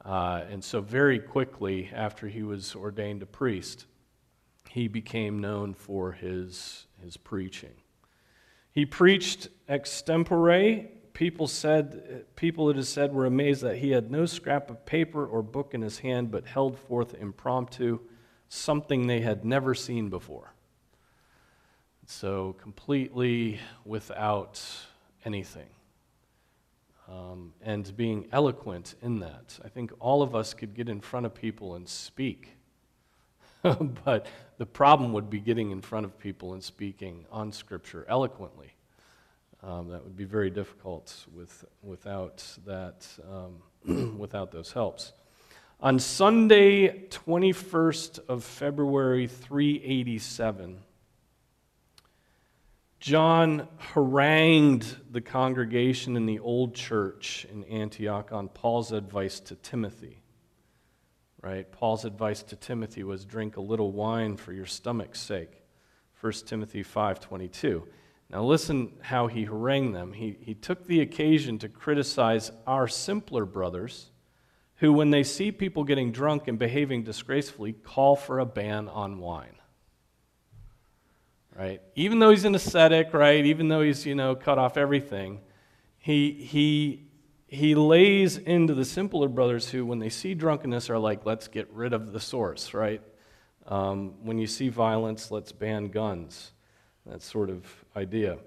Uh, 0.04 0.42
and 0.50 0.64
so, 0.64 0.80
very 0.80 1.18
quickly 1.18 1.90
after 1.94 2.26
he 2.26 2.42
was 2.42 2.74
ordained 2.74 3.22
a 3.22 3.26
priest, 3.26 3.86
he 4.68 4.88
became 4.88 5.40
known 5.40 5.74
for 5.74 6.12
his, 6.12 6.86
his 7.02 7.16
preaching. 7.16 7.74
He 8.72 8.86
preached 8.86 9.48
extempore 9.68 10.88
people 11.12 11.46
said 11.46 12.24
people 12.36 12.70
it 12.70 12.76
is 12.76 12.88
said 12.88 13.12
were 13.12 13.26
amazed 13.26 13.62
that 13.62 13.76
he 13.76 13.90
had 13.90 14.10
no 14.10 14.26
scrap 14.26 14.70
of 14.70 14.84
paper 14.86 15.26
or 15.26 15.42
book 15.42 15.74
in 15.74 15.82
his 15.82 15.98
hand 16.00 16.30
but 16.30 16.46
held 16.46 16.78
forth 16.78 17.14
impromptu 17.14 17.98
something 18.48 19.06
they 19.06 19.20
had 19.20 19.44
never 19.44 19.74
seen 19.74 20.08
before. 20.08 20.52
So 22.06 22.54
completely 22.54 23.60
without 23.84 24.60
anything. 25.24 25.68
Um, 27.08 27.54
and 27.62 27.96
being 27.96 28.28
eloquent 28.32 28.94
in 29.02 29.20
that. 29.20 29.58
I 29.64 29.68
think 29.68 29.92
all 29.98 30.22
of 30.22 30.34
us 30.34 30.54
could 30.54 30.74
get 30.74 30.88
in 30.88 31.00
front 31.00 31.26
of 31.26 31.34
people 31.34 31.74
and 31.74 31.88
speak. 31.88 32.56
But 34.04 34.26
the 34.58 34.66
problem 34.66 35.12
would 35.12 35.28
be 35.28 35.38
getting 35.38 35.70
in 35.70 35.82
front 35.82 36.06
of 36.06 36.18
people 36.18 36.54
and 36.54 36.64
speaking 36.64 37.26
on 37.30 37.52
scripture 37.52 38.06
eloquently 38.08 38.74
um, 39.62 39.88
that 39.88 40.02
would 40.02 40.16
be 40.16 40.24
very 40.24 40.50
difficult 40.50 41.26
with, 41.34 41.64
without, 41.82 42.44
that, 42.66 43.06
um, 43.30 44.18
without 44.18 44.52
those 44.52 44.72
helps. 44.72 45.12
On 45.80 45.98
Sunday, 45.98 47.06
21st 47.08 48.20
of 48.28 48.44
February 48.44 49.26
387, 49.26 50.78
John 53.00 53.66
harangued 53.78 54.94
the 55.10 55.22
congregation 55.22 56.16
in 56.16 56.26
the 56.26 56.38
old 56.38 56.74
church 56.74 57.46
in 57.50 57.64
Antioch 57.64 58.30
on 58.30 58.48
Paul's 58.48 58.92
advice 58.92 59.40
to 59.40 59.54
Timothy. 59.56 60.22
Right? 61.40 61.70
Paul's 61.72 62.04
advice 62.04 62.42
to 62.42 62.56
Timothy 62.56 63.02
was 63.02 63.24
drink 63.24 63.56
a 63.56 63.62
little 63.62 63.92
wine 63.92 64.36
for 64.36 64.52
your 64.52 64.66
stomach's 64.66 65.18
sake. 65.18 65.62
1 66.20 66.32
Timothy 66.44 66.84
5:22. 66.84 67.88
Now, 68.32 68.44
listen 68.44 68.92
how 69.00 69.26
he 69.26 69.44
harangued 69.44 69.94
them. 69.94 70.12
He, 70.12 70.36
he 70.40 70.54
took 70.54 70.86
the 70.86 71.00
occasion 71.00 71.58
to 71.58 71.68
criticize 71.68 72.52
our 72.64 72.86
simpler 72.86 73.44
brothers, 73.44 74.10
who, 74.76 74.92
when 74.92 75.10
they 75.10 75.24
see 75.24 75.50
people 75.50 75.82
getting 75.82 76.12
drunk 76.12 76.46
and 76.46 76.58
behaving 76.58 77.02
disgracefully, 77.02 77.72
call 77.72 78.14
for 78.14 78.38
a 78.38 78.46
ban 78.46 78.88
on 78.88 79.18
wine. 79.18 79.56
Right? 81.58 81.82
Even 81.96 82.20
though 82.20 82.30
he's 82.30 82.44
an 82.44 82.54
ascetic, 82.54 83.12
right? 83.12 83.44
Even 83.44 83.68
though 83.68 83.82
he's, 83.82 84.06
you 84.06 84.14
know, 84.14 84.36
cut 84.36 84.58
off 84.58 84.76
everything, 84.76 85.40
he, 85.98 86.32
he, 86.32 87.08
he 87.48 87.74
lays 87.74 88.38
into 88.38 88.74
the 88.74 88.84
simpler 88.84 89.28
brothers 89.28 89.68
who, 89.68 89.84
when 89.84 89.98
they 89.98 90.08
see 90.08 90.34
drunkenness, 90.34 90.88
are 90.88 90.98
like, 90.98 91.26
let's 91.26 91.48
get 91.48 91.68
rid 91.72 91.92
of 91.92 92.12
the 92.12 92.20
source, 92.20 92.72
right? 92.72 93.02
Um, 93.66 94.14
when 94.24 94.38
you 94.38 94.46
see 94.46 94.68
violence, 94.68 95.32
let's 95.32 95.50
ban 95.50 95.88
guns. 95.88 96.52
That 97.10 97.22
sort 97.22 97.50
of 97.50 97.64
idea. 97.96 98.38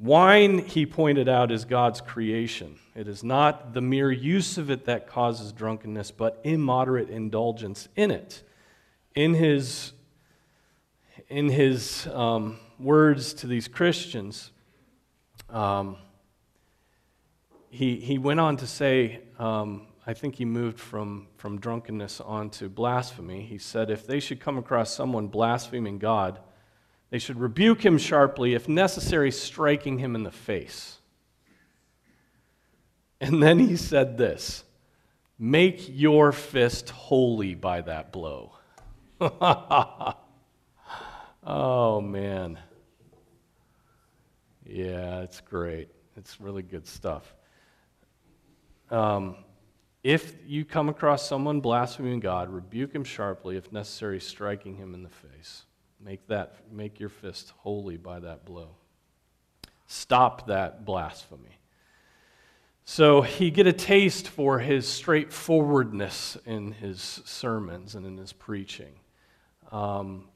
Wine, 0.00 0.58
he 0.58 0.86
pointed 0.86 1.28
out, 1.28 1.52
is 1.52 1.64
God's 1.64 2.00
creation. 2.00 2.80
It 2.96 3.06
is 3.06 3.22
not 3.22 3.74
the 3.74 3.80
mere 3.80 4.10
use 4.10 4.58
of 4.58 4.72
it 4.72 4.86
that 4.86 5.06
causes 5.06 5.52
drunkenness, 5.52 6.10
but 6.10 6.40
immoderate 6.42 7.10
indulgence 7.10 7.86
in 7.94 8.10
it. 8.10 8.42
In 9.14 9.34
his, 9.34 9.92
in 11.28 11.48
his 11.48 12.08
um, 12.08 12.58
words 12.80 13.34
to 13.34 13.46
these 13.46 13.68
Christians, 13.68 14.50
um, 15.48 15.96
he, 17.70 18.00
he 18.00 18.18
went 18.18 18.40
on 18.40 18.56
to 18.56 18.66
say, 18.66 19.20
um, 19.38 19.86
I 20.08 20.14
think 20.14 20.34
he 20.34 20.44
moved 20.44 20.80
from, 20.80 21.28
from 21.36 21.60
drunkenness 21.60 22.20
on 22.20 22.50
to 22.50 22.68
blasphemy. 22.68 23.42
He 23.42 23.58
said, 23.58 23.90
If 23.90 24.08
they 24.08 24.18
should 24.18 24.40
come 24.40 24.58
across 24.58 24.92
someone 24.92 25.28
blaspheming 25.28 25.98
God, 25.98 26.40
they 27.12 27.18
should 27.18 27.38
rebuke 27.38 27.84
him 27.84 27.98
sharply, 27.98 28.54
if 28.54 28.70
necessary, 28.70 29.30
striking 29.30 29.98
him 29.98 30.14
in 30.14 30.22
the 30.22 30.30
face. 30.30 30.96
And 33.20 33.42
then 33.42 33.58
he 33.58 33.76
said 33.76 34.16
this 34.16 34.64
Make 35.38 35.90
your 35.90 36.32
fist 36.32 36.88
holy 36.88 37.54
by 37.54 37.82
that 37.82 38.12
blow. 38.12 38.54
oh, 41.44 42.00
man. 42.00 42.58
Yeah, 44.64 45.20
it's 45.20 45.42
great. 45.42 45.90
It's 46.16 46.40
really 46.40 46.62
good 46.62 46.86
stuff. 46.86 47.34
Um, 48.90 49.36
if 50.02 50.34
you 50.46 50.64
come 50.64 50.88
across 50.88 51.28
someone 51.28 51.60
blaspheming 51.60 52.20
God, 52.20 52.48
rebuke 52.48 52.94
him 52.94 53.04
sharply, 53.04 53.58
if 53.58 53.70
necessary, 53.70 54.18
striking 54.18 54.76
him 54.76 54.94
in 54.94 55.02
the 55.02 55.10
face. 55.10 55.66
Make, 56.04 56.26
that, 56.28 56.56
make 56.72 56.98
your 56.98 57.08
fist 57.08 57.52
holy 57.58 57.96
by 57.96 58.20
that 58.20 58.44
blow. 58.44 58.70
Stop 59.86 60.46
that 60.46 60.84
blasphemy. 60.84 61.58
So 62.84 63.22
he 63.22 63.50
get 63.50 63.66
a 63.68 63.72
taste 63.72 64.26
for 64.26 64.58
his 64.58 64.88
straightforwardness 64.88 66.36
in 66.44 66.72
his 66.72 67.20
sermons 67.24 67.94
and 67.94 68.04
in 68.04 68.16
his 68.16 68.32
preaching. 68.32 68.94
Um, 69.70 70.28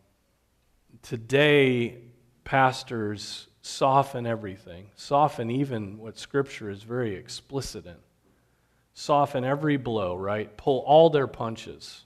today, 1.02 1.98
pastors 2.44 3.48
soften 3.60 4.26
everything, 4.26 4.90
soften 4.94 5.50
even 5.50 5.98
what 5.98 6.16
Scripture 6.16 6.70
is 6.70 6.84
very 6.84 7.16
explicit 7.16 7.86
in. 7.86 7.96
Soften 8.94 9.42
every 9.44 9.76
blow, 9.76 10.14
right? 10.14 10.56
Pull 10.56 10.78
all 10.86 11.10
their 11.10 11.26
punches. 11.26 12.04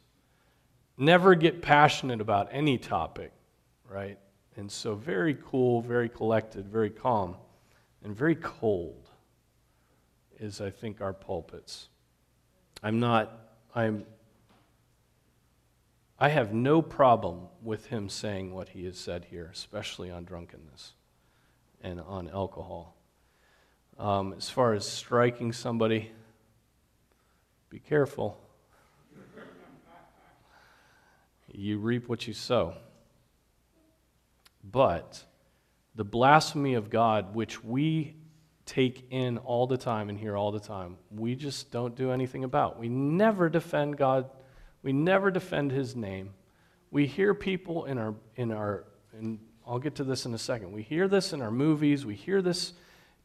Never 0.97 1.35
get 1.35 1.63
passionate 1.63 2.21
about 2.21 2.49
any 2.51 2.79
topic 2.79 3.33
right? 3.91 4.19
And 4.57 4.71
so, 4.71 4.95
very 4.95 5.37
cool, 5.45 5.83
very 5.83 6.09
collected, 6.09 6.69
very 6.69 6.91
calm, 6.91 7.37
and 8.05 8.15
very 8.15 8.37
cold 8.37 9.11
is, 10.39 10.61
I 10.61 10.71
think, 10.71 11.01
our 11.01 11.13
pulpits. 11.13 11.89
I'm 12.83 13.01
not, 13.01 13.33
I'm, 13.75 14.05
I 16.19 16.29
have 16.29 16.53
no 16.53 16.83
problem 16.83 17.49
with 17.63 17.87
him 17.87 18.09
saying 18.09 18.55
what 18.55 18.71
he 18.71 18.85
has 18.85 18.97
said 18.97 19.27
here, 19.31 19.51
especially 19.53 20.11
on 20.11 20.25
drunkenness 20.25 20.93
and 21.83 22.01
on 22.01 22.29
alcohol. 22.29 22.97
Um, 23.99 24.35
as 24.37 24.49
far 24.49 24.73
as 24.73 24.87
striking 24.87 25.53
somebody, 25.53 26.13
be 27.69 27.79
careful. 27.79 28.41
You 31.53 31.79
reap 31.79 32.09
what 32.09 32.29
you 32.29 32.33
sow. 32.33 32.77
But 34.63 35.25
the 35.95 36.05
blasphemy 36.05 36.75
of 36.75 36.91
God, 36.91 37.35
which 37.35 37.63
we 37.65 38.15
take 38.67 39.07
in 39.11 39.39
all 39.39 39.67
the 39.67 39.77
time 39.77 40.09
and 40.09 40.19
hear 40.19 40.37
all 40.37 40.53
the 40.53 40.61
time, 40.61 40.97
we 41.11 41.35
just 41.35 41.71
don't 41.71 41.97
do 41.97 42.13
anything 42.13 42.45
about. 42.45 42.79
We 42.79 42.89
never 42.89 43.49
defend 43.49 43.97
God. 43.97 44.31
We 44.83 44.93
never 44.93 45.31
defend 45.31 45.73
His 45.73 45.97
name. 45.97 46.31
We 46.91 47.07
hear 47.07 47.35
people 47.35 47.85
in 47.85 47.99
our, 47.99 48.15
in 48.37 48.53
our, 48.53 48.85
and 49.17 49.39
I'll 49.67 49.79
get 49.79 49.97
to 49.97 50.05
this 50.05 50.27
in 50.27 50.35
a 50.35 50.39
second. 50.39 50.73
We 50.73 50.83
hear 50.83 51.09
this 51.09 51.33
in 51.33 51.43
our 51.43 51.51
movies. 51.51 52.05
We 52.05 52.15
hear 52.15 52.43
this 52.43 52.73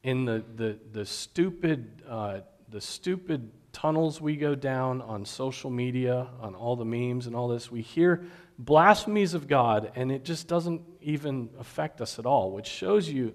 in 0.03 0.25
the, 0.25 0.43
the, 0.55 0.77
the 0.91 1.05
stupid, 1.05 2.03
uh, 2.07 2.39
the 2.69 2.81
stupid 2.81 3.51
tunnels 3.71 4.21
we 4.21 4.35
go 4.35 4.55
down 4.55 5.01
on 5.01 5.25
social 5.25 5.69
media, 5.69 6.27
on 6.39 6.55
all 6.55 6.75
the 6.75 6.85
memes 6.85 7.27
and 7.27 7.35
all 7.35 7.47
this. 7.47 7.71
We 7.71 7.81
hear 7.81 8.23
blasphemies 8.57 9.33
of 9.33 9.47
God, 9.47 9.91
and 9.95 10.11
it 10.11 10.23
just 10.23 10.47
doesn't 10.47 10.81
even 11.01 11.49
affect 11.59 12.01
us 12.01 12.19
at 12.19 12.25
all, 12.25 12.51
which 12.51 12.67
shows 12.67 13.09
you 13.09 13.33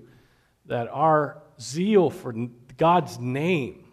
that 0.67 0.89
our 0.89 1.43
zeal 1.61 2.11
for 2.11 2.35
God's 2.77 3.19
name 3.19 3.85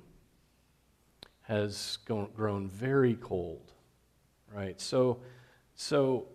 has 1.41 1.97
grown 2.05 2.69
very 2.69 3.15
cold, 3.15 3.71
right? 4.53 4.79
So, 4.81 5.19
so 5.75 6.27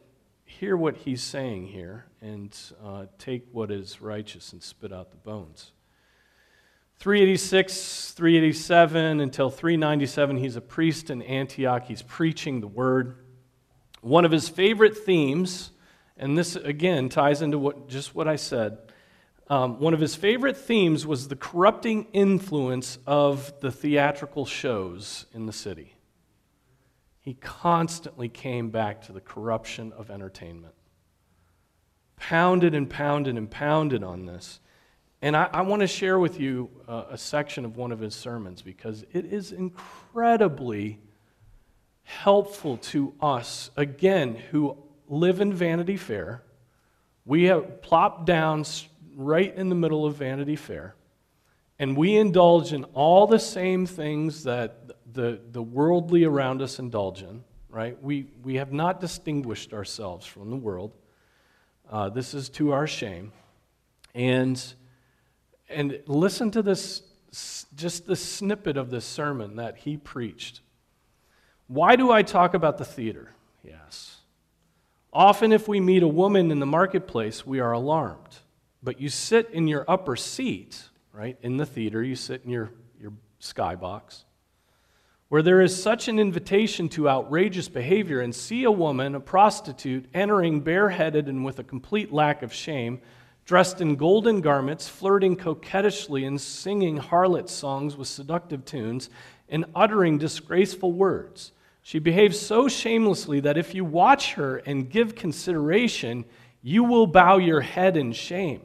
hear 0.44 0.76
what 0.76 0.96
he's 0.96 1.22
saying 1.22 1.66
here 1.66 2.06
and 2.20 2.56
uh, 2.84 3.06
take 3.18 3.46
what 3.52 3.70
is 3.70 4.00
righteous 4.00 4.52
and 4.52 4.62
spit 4.62 4.92
out 4.92 5.10
the 5.10 5.16
bones. 5.18 5.72
386, 6.98 8.12
387 8.12 9.20
until 9.20 9.50
397, 9.50 10.36
he's 10.36 10.56
a 10.56 10.60
priest 10.60 11.10
in 11.10 11.20
Antioch. 11.22 11.84
He's 11.84 12.02
preaching 12.02 12.60
the 12.60 12.68
word. 12.68 13.16
One 14.02 14.24
of 14.24 14.30
his 14.30 14.48
favorite 14.48 14.96
themes 14.96 15.70
and 16.16 16.36
this 16.36 16.56
again 16.56 17.08
ties 17.08 17.42
into 17.42 17.58
what, 17.58 17.88
just 17.88 18.14
what 18.14 18.28
I 18.28 18.36
said. 18.36 18.78
Um, 19.48 19.80
one 19.80 19.92
of 19.92 20.00
his 20.00 20.14
favorite 20.14 20.56
themes 20.56 21.06
was 21.06 21.28
the 21.28 21.36
corrupting 21.36 22.06
influence 22.12 22.98
of 23.06 23.52
the 23.60 23.72
theatrical 23.72 24.46
shows 24.46 25.26
in 25.32 25.46
the 25.46 25.52
city. 25.52 25.96
He 27.20 27.34
constantly 27.34 28.28
came 28.28 28.70
back 28.70 29.02
to 29.02 29.12
the 29.12 29.20
corruption 29.20 29.92
of 29.92 30.10
entertainment. 30.10 30.74
Pounded 32.16 32.74
and 32.74 32.88
pounded 32.88 33.36
and 33.36 33.50
pounded 33.50 34.04
on 34.04 34.26
this. 34.26 34.60
And 35.22 35.36
I, 35.36 35.48
I 35.52 35.62
want 35.62 35.80
to 35.80 35.88
share 35.88 36.18
with 36.18 36.38
you 36.38 36.70
uh, 36.88 37.04
a 37.10 37.18
section 37.18 37.64
of 37.64 37.76
one 37.76 37.92
of 37.92 38.00
his 38.00 38.14
sermons 38.14 38.62
because 38.62 39.04
it 39.12 39.24
is 39.24 39.52
incredibly 39.52 41.00
helpful 42.04 42.76
to 42.78 43.12
us, 43.20 43.70
again, 43.76 44.36
who 44.50 44.76
live 45.08 45.40
in 45.40 45.52
Vanity 45.52 45.96
Fair. 45.96 46.42
We 47.24 47.44
have 47.44 47.82
plopped 47.82 48.24
down 48.26 48.64
right 49.14 49.54
in 49.54 49.68
the 49.68 49.74
middle 49.74 50.04
of 50.06 50.16
Vanity 50.16 50.56
Fair, 50.56 50.94
and 51.78 51.96
we 51.96 52.16
indulge 52.16 52.72
in 52.72 52.84
all 52.94 53.26
the 53.26 53.38
same 53.38 53.86
things 53.86 54.44
that 54.44 54.90
the, 55.12 55.40
the 55.50 55.62
worldly 55.62 56.24
around 56.24 56.62
us 56.62 56.78
indulge 56.78 57.22
in, 57.22 57.44
right? 57.68 58.00
We, 58.02 58.26
we 58.42 58.54
have 58.56 58.72
not 58.72 59.00
distinguished 59.00 59.72
ourselves 59.72 60.26
from 60.26 60.50
the 60.50 60.56
world. 60.56 60.92
Uh, 61.90 62.08
this 62.08 62.34
is 62.34 62.48
to 62.50 62.72
our 62.72 62.86
shame. 62.86 63.32
And, 64.14 64.62
and 65.68 66.00
listen 66.06 66.50
to 66.52 66.62
this, 66.62 67.02
just 67.74 68.06
the 68.06 68.16
snippet 68.16 68.76
of 68.76 68.90
this 68.90 69.04
sermon 69.04 69.56
that 69.56 69.78
he 69.78 69.96
preached. 69.96 70.60
Why 71.66 71.96
do 71.96 72.10
I 72.10 72.22
talk 72.22 72.54
about 72.54 72.78
the 72.78 72.84
theater? 72.84 73.30
He 73.62 73.72
asks. 73.72 74.18
Often, 75.12 75.52
if 75.52 75.68
we 75.68 75.78
meet 75.80 76.02
a 76.02 76.08
woman 76.08 76.50
in 76.50 76.58
the 76.58 76.66
marketplace, 76.66 77.46
we 77.46 77.60
are 77.60 77.72
alarmed. 77.72 78.38
But 78.82 79.00
you 79.00 79.08
sit 79.08 79.50
in 79.52 79.68
your 79.68 79.84
upper 79.86 80.16
seat, 80.16 80.82
right, 81.12 81.36
in 81.42 81.56
the 81.56 81.66
theater, 81.66 82.02
you 82.02 82.16
sit 82.16 82.42
in 82.44 82.50
your, 82.50 82.70
your 83.00 83.12
skybox, 83.40 84.24
where 85.28 85.42
there 85.42 85.60
is 85.60 85.80
such 85.80 86.08
an 86.08 86.18
invitation 86.18 86.88
to 86.90 87.08
outrageous 87.08 87.68
behavior, 87.68 88.20
and 88.20 88.34
see 88.34 88.64
a 88.64 88.70
woman, 88.70 89.14
a 89.14 89.20
prostitute, 89.20 90.06
entering 90.14 90.60
bareheaded 90.60 91.28
and 91.28 91.44
with 91.44 91.58
a 91.58 91.64
complete 91.64 92.12
lack 92.12 92.42
of 92.42 92.52
shame, 92.52 93.00
dressed 93.44 93.80
in 93.80 93.96
golden 93.96 94.40
garments, 94.40 94.88
flirting 94.88 95.36
coquettishly 95.36 96.24
and 96.24 96.40
singing 96.40 96.98
harlot 96.98 97.48
songs 97.48 97.96
with 97.96 98.08
seductive 98.08 98.64
tunes, 98.64 99.10
and 99.52 99.66
uttering 99.76 100.18
disgraceful 100.18 100.90
words. 100.90 101.52
She 101.82 102.00
behaves 102.00 102.40
so 102.40 102.66
shamelessly 102.66 103.40
that 103.40 103.58
if 103.58 103.74
you 103.74 103.84
watch 103.84 104.32
her 104.34 104.56
and 104.56 104.90
give 104.90 105.14
consideration, 105.14 106.24
you 106.62 106.82
will 106.82 107.06
bow 107.06 107.36
your 107.36 107.60
head 107.60 107.96
in 107.96 108.12
shame. 108.12 108.62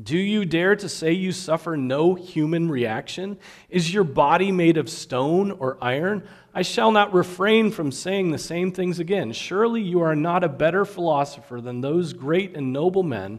Do 0.00 0.18
you 0.18 0.44
dare 0.44 0.76
to 0.76 0.88
say 0.90 1.12
you 1.12 1.32
suffer 1.32 1.74
no 1.76 2.14
human 2.14 2.70
reaction? 2.70 3.38
Is 3.70 3.94
your 3.94 4.04
body 4.04 4.52
made 4.52 4.76
of 4.76 4.90
stone 4.90 5.52
or 5.52 5.78
iron? 5.80 6.28
I 6.52 6.60
shall 6.60 6.92
not 6.92 7.14
refrain 7.14 7.70
from 7.70 7.90
saying 7.90 8.30
the 8.30 8.38
same 8.38 8.72
things 8.72 8.98
again. 8.98 9.32
Surely 9.32 9.80
you 9.80 10.02
are 10.02 10.16
not 10.16 10.44
a 10.44 10.48
better 10.50 10.84
philosopher 10.84 11.62
than 11.62 11.80
those 11.80 12.12
great 12.12 12.54
and 12.54 12.74
noble 12.74 13.04
men 13.04 13.38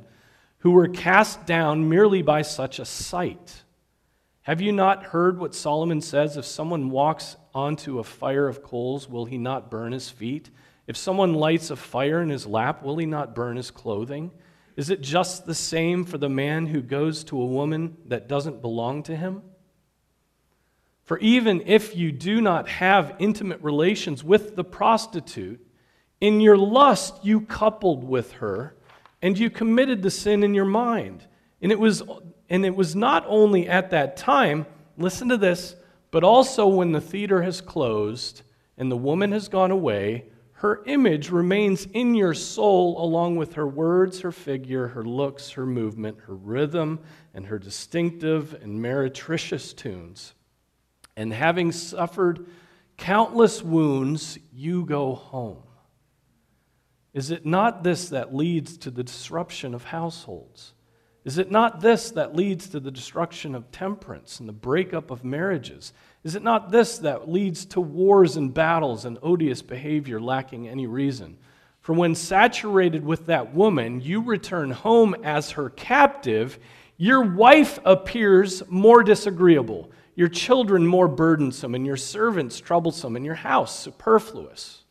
who 0.60 0.72
were 0.72 0.88
cast 0.88 1.46
down 1.46 1.88
merely 1.88 2.24
by 2.24 2.42
such 2.42 2.80
a 2.80 2.86
sight. 2.86 3.64
Have 4.48 4.62
you 4.62 4.72
not 4.72 5.04
heard 5.04 5.40
what 5.40 5.54
Solomon 5.54 6.00
says? 6.00 6.38
If 6.38 6.46
someone 6.46 6.90
walks 6.90 7.36
onto 7.54 8.00
a 8.00 8.04
fire 8.06 8.48
of 8.48 8.64
coals, 8.64 9.10
will 9.10 9.26
he 9.26 9.38
not 9.38 9.70
burn 9.70 9.92
his 9.92 10.10
feet? 10.10 10.50
If 10.88 10.96
someone 10.96 11.34
lights 11.34 11.70
a 11.70 11.76
fire 11.76 12.22
in 12.22 12.30
his 12.30 12.48
lap, 12.48 12.82
will 12.82 12.96
he 12.96 13.06
not 13.06 13.36
burn 13.36 13.58
his 13.58 13.72
clothing? 13.72 14.32
Is 14.78 14.90
it 14.90 15.02
just 15.02 15.46
the 15.46 15.54
same 15.54 16.06
for 16.06 16.18
the 16.18 16.30
man 16.30 16.66
who 16.66 16.82
goes 16.82 17.26
to 17.26 17.42
a 17.42 17.46
woman 17.46 17.98
that 18.06 18.30
doesn't 18.30 18.62
belong 18.62 19.04
to 19.04 19.18
him? 19.18 19.42
For 21.04 21.20
even 21.20 21.64
if 21.66 21.98
you 21.98 22.14
do 22.14 22.40
not 22.40 22.70
have 22.70 23.18
intimate 23.20 23.62
relations 23.62 24.24
with 24.24 24.56
the 24.56 24.64
prostitute, 24.64 25.60
in 26.22 26.40
your 26.40 26.58
lust 26.58 27.16
you 27.22 27.42
coupled 27.42 28.02
with 28.02 28.32
her, 28.32 28.78
and 29.22 29.38
you 29.38 29.50
committed 29.50 30.04
the 30.04 30.10
sin 30.10 30.42
in 30.42 30.54
your 30.54 30.64
mind. 30.64 31.28
And 31.62 31.70
it 31.70 31.80
was, 31.80 32.02
and 32.50 32.66
it 32.66 32.76
was 32.76 32.96
not 32.96 33.26
only 33.28 33.68
at 33.68 33.90
that 33.92 34.18
time, 34.18 34.66
listen 34.98 35.30
to 35.30 35.38
this, 35.38 35.76
but 36.12 36.24
also 36.24 36.68
when 36.68 36.92
the 36.92 37.02
theater 37.02 37.42
has 37.42 37.62
closed 37.62 38.42
and 38.78 38.92
the 38.92 38.98
woman 38.98 39.32
has 39.32 39.50
gone 39.50 39.72
away, 39.72 40.26
her 40.54 40.84
image 40.86 41.30
remains 41.30 41.86
in 41.94 42.16
your 42.16 42.34
soul 42.34 43.04
along 43.04 43.36
with 43.36 43.54
her 43.54 43.68
words, 43.68 44.22
her 44.22 44.32
figure, 44.32 44.88
her 44.88 45.04
looks, 45.04 45.52
her 45.52 45.66
movement, 45.66 46.18
her 46.22 46.36
rhythm, 46.36 47.00
and 47.34 47.46
her 47.46 47.60
distinctive 47.60 48.56
and 48.64 48.82
meretricious 48.82 49.74
tunes. 49.74 50.34
And 51.16 51.32
having 51.32 51.72
suffered 51.72 52.48
countless 52.98 53.62
wounds, 53.62 54.40
you 54.52 54.86
go 54.86 55.14
home. 55.14 55.62
Is 57.14 57.30
it 57.30 57.46
not 57.46 57.84
this 57.84 58.10
that 58.10 58.34
leads 58.34 58.78
to 58.80 58.92
the 58.92 59.04
disruption 59.04 59.74
of 59.74 59.84
households? 59.84 60.74
Is 61.28 61.38
it 61.38 61.52
not 61.52 61.82
this 61.82 62.12
that 62.12 62.38
leads 62.38 62.70
to 62.70 62.80
the 62.80 62.90
destruction 62.90 63.54
of 63.54 63.70
temperance 63.70 64.40
and 64.40 64.48
the 64.48 64.54
breakup 64.54 65.12
of 65.12 65.26
marriages? 65.26 65.92
Is 66.24 66.36
it 66.36 66.42
not 66.42 66.72
this 66.72 67.00
that 67.00 67.30
leads 67.30 67.66
to 67.66 67.82
wars 67.82 68.38
and 68.38 68.54
battles 68.54 69.04
and 69.04 69.18
odious 69.22 69.62
behavior 69.62 70.22
lacking 70.22 70.70
any 70.70 70.88
reason? 70.88 71.38
For 71.82 71.92
when 71.92 72.16
saturated 72.16 73.04
with 73.04 73.26
that 73.26 73.54
woman, 73.54 74.00
you 74.00 74.22
return 74.22 74.72
home 74.72 75.18
as 75.22 75.52
her 75.52 75.70
captive, 75.70 76.60
your 76.96 77.24
wife 77.36 77.78
appears 77.84 78.64
more 78.70 79.04
disagreeable, 79.04 79.92
your 80.16 80.30
children 80.30 80.88
more 80.88 81.10
burdensome, 81.10 81.76
and 81.76 81.86
your 81.86 81.98
servants 81.98 82.58
troublesome, 82.58 83.18
and 83.18 83.26
your 83.26 83.36
house 83.36 83.78
superfluous. 83.78 84.86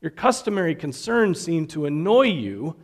Your 0.00 0.12
customary 0.12 0.76
concerns 0.76 1.40
seem 1.40 1.66
to 1.66 1.86
annoy 1.86 2.26
you 2.26 2.76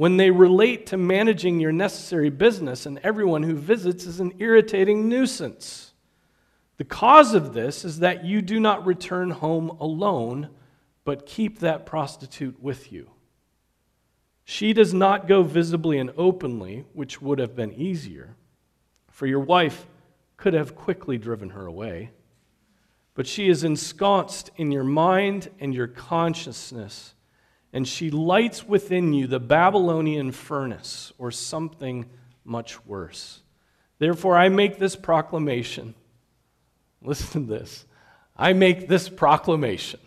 when 0.00 0.16
they 0.16 0.30
relate 0.30 0.86
to 0.86 0.96
managing 0.96 1.60
your 1.60 1.72
necessary 1.72 2.30
business, 2.30 2.86
and 2.86 2.98
everyone 3.02 3.42
who 3.42 3.54
visits 3.54 4.06
is 4.06 4.18
an 4.18 4.32
irritating 4.38 5.10
nuisance. 5.10 5.92
The 6.78 6.84
cause 6.84 7.34
of 7.34 7.52
this 7.52 7.84
is 7.84 7.98
that 7.98 8.24
you 8.24 8.40
do 8.40 8.58
not 8.58 8.86
return 8.86 9.28
home 9.28 9.68
alone, 9.78 10.48
but 11.04 11.26
keep 11.26 11.58
that 11.58 11.84
prostitute 11.84 12.62
with 12.62 12.90
you. 12.90 13.10
She 14.42 14.72
does 14.72 14.94
not 14.94 15.28
go 15.28 15.42
visibly 15.42 15.98
and 15.98 16.14
openly, 16.16 16.86
which 16.94 17.20
would 17.20 17.38
have 17.38 17.54
been 17.54 17.74
easier, 17.74 18.36
for 19.10 19.26
your 19.26 19.40
wife 19.40 19.86
could 20.38 20.54
have 20.54 20.74
quickly 20.74 21.18
driven 21.18 21.50
her 21.50 21.66
away. 21.66 22.12
But 23.12 23.26
she 23.26 23.50
is 23.50 23.64
ensconced 23.64 24.50
in 24.56 24.72
your 24.72 24.82
mind 24.82 25.50
and 25.60 25.74
your 25.74 25.88
consciousness, 25.88 27.12
and 27.72 27.86
she 27.86 28.10
lights 28.10 28.66
within 28.66 29.12
you 29.12 29.26
the 29.26 29.40
Babylonian 29.40 30.32
furnace, 30.32 31.12
or 31.18 31.30
something 31.30 32.06
much 32.44 32.84
worse. 32.86 33.42
Therefore, 33.98 34.36
I 34.36 34.48
make 34.48 34.78
this 34.78 34.96
proclamation 34.96 35.94
Listen 37.02 37.46
to 37.46 37.52
this. 37.54 37.86
I 38.36 38.52
make 38.52 38.88
this 38.88 39.08
proclamation 39.08 40.00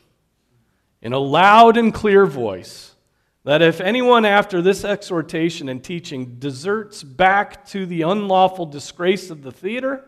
in 1.01 1.13
a 1.13 1.19
loud 1.19 1.77
and 1.77 1.93
clear 1.93 2.25
voice 2.25 2.95
that 3.43 3.61
if 3.61 3.81
anyone 3.81 4.25
after 4.25 4.61
this 4.61 4.85
exhortation 4.85 5.69
and 5.69 5.83
teaching 5.83 6.35
deserts 6.39 7.03
back 7.03 7.65
to 7.67 7.85
the 7.85 8.03
unlawful 8.03 8.65
disgrace 8.65 9.29
of 9.29 9.43
the 9.43 9.51
theater, 9.51 10.05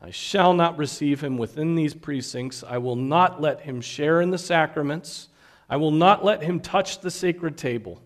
I 0.00 0.10
shall 0.10 0.52
not 0.52 0.78
receive 0.78 1.22
him 1.22 1.38
within 1.38 1.74
these 1.74 1.94
precincts. 1.94 2.64
I 2.66 2.78
will 2.78 2.96
not 2.96 3.40
let 3.40 3.60
him 3.60 3.80
share 3.80 4.20
in 4.20 4.30
the 4.30 4.38
sacraments. 4.38 5.28
I 5.68 5.76
will 5.76 5.90
not 5.90 6.24
let 6.24 6.42
him 6.42 6.60
touch 6.60 7.00
the 7.00 7.10
sacred 7.10 7.58
table. 7.58 8.00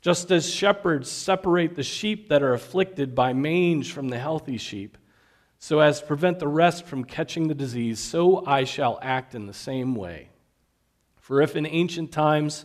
Just 0.00 0.30
as 0.30 0.48
shepherds 0.48 1.10
separate 1.10 1.74
the 1.74 1.82
sheep 1.82 2.28
that 2.28 2.42
are 2.42 2.54
afflicted 2.54 3.14
by 3.14 3.32
mange 3.32 3.92
from 3.92 4.08
the 4.08 4.18
healthy 4.18 4.56
sheep, 4.56 4.96
so 5.58 5.80
as 5.80 6.00
to 6.00 6.06
prevent 6.06 6.38
the 6.38 6.48
rest 6.48 6.86
from 6.86 7.04
catching 7.04 7.48
the 7.48 7.54
disease, 7.54 7.98
so 7.98 8.46
I 8.46 8.64
shall 8.64 8.98
act 9.02 9.34
in 9.34 9.46
the 9.46 9.52
same 9.52 9.94
way. 9.94 10.30
For 11.16 11.42
if 11.42 11.54
in 11.54 11.66
ancient 11.66 12.12
times 12.12 12.64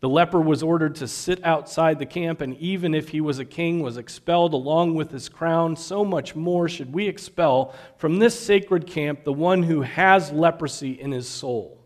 the 0.00 0.08
leper 0.08 0.40
was 0.40 0.64
ordered 0.64 0.96
to 0.96 1.06
sit 1.06 1.44
outside 1.44 2.00
the 2.00 2.06
camp, 2.06 2.40
and 2.40 2.56
even 2.56 2.94
if 2.94 3.10
he 3.10 3.20
was 3.20 3.38
a 3.38 3.44
king, 3.44 3.80
was 3.80 3.96
expelled 3.96 4.54
along 4.54 4.96
with 4.96 5.12
his 5.12 5.28
crown, 5.28 5.76
so 5.76 6.04
much 6.04 6.34
more 6.34 6.68
should 6.68 6.92
we 6.92 7.06
expel 7.06 7.72
from 7.96 8.18
this 8.18 8.38
sacred 8.38 8.88
camp 8.88 9.22
the 9.22 9.32
one 9.32 9.62
who 9.62 9.82
has 9.82 10.32
leprosy 10.32 11.00
in 11.00 11.12
his 11.12 11.28
soul. 11.28 11.81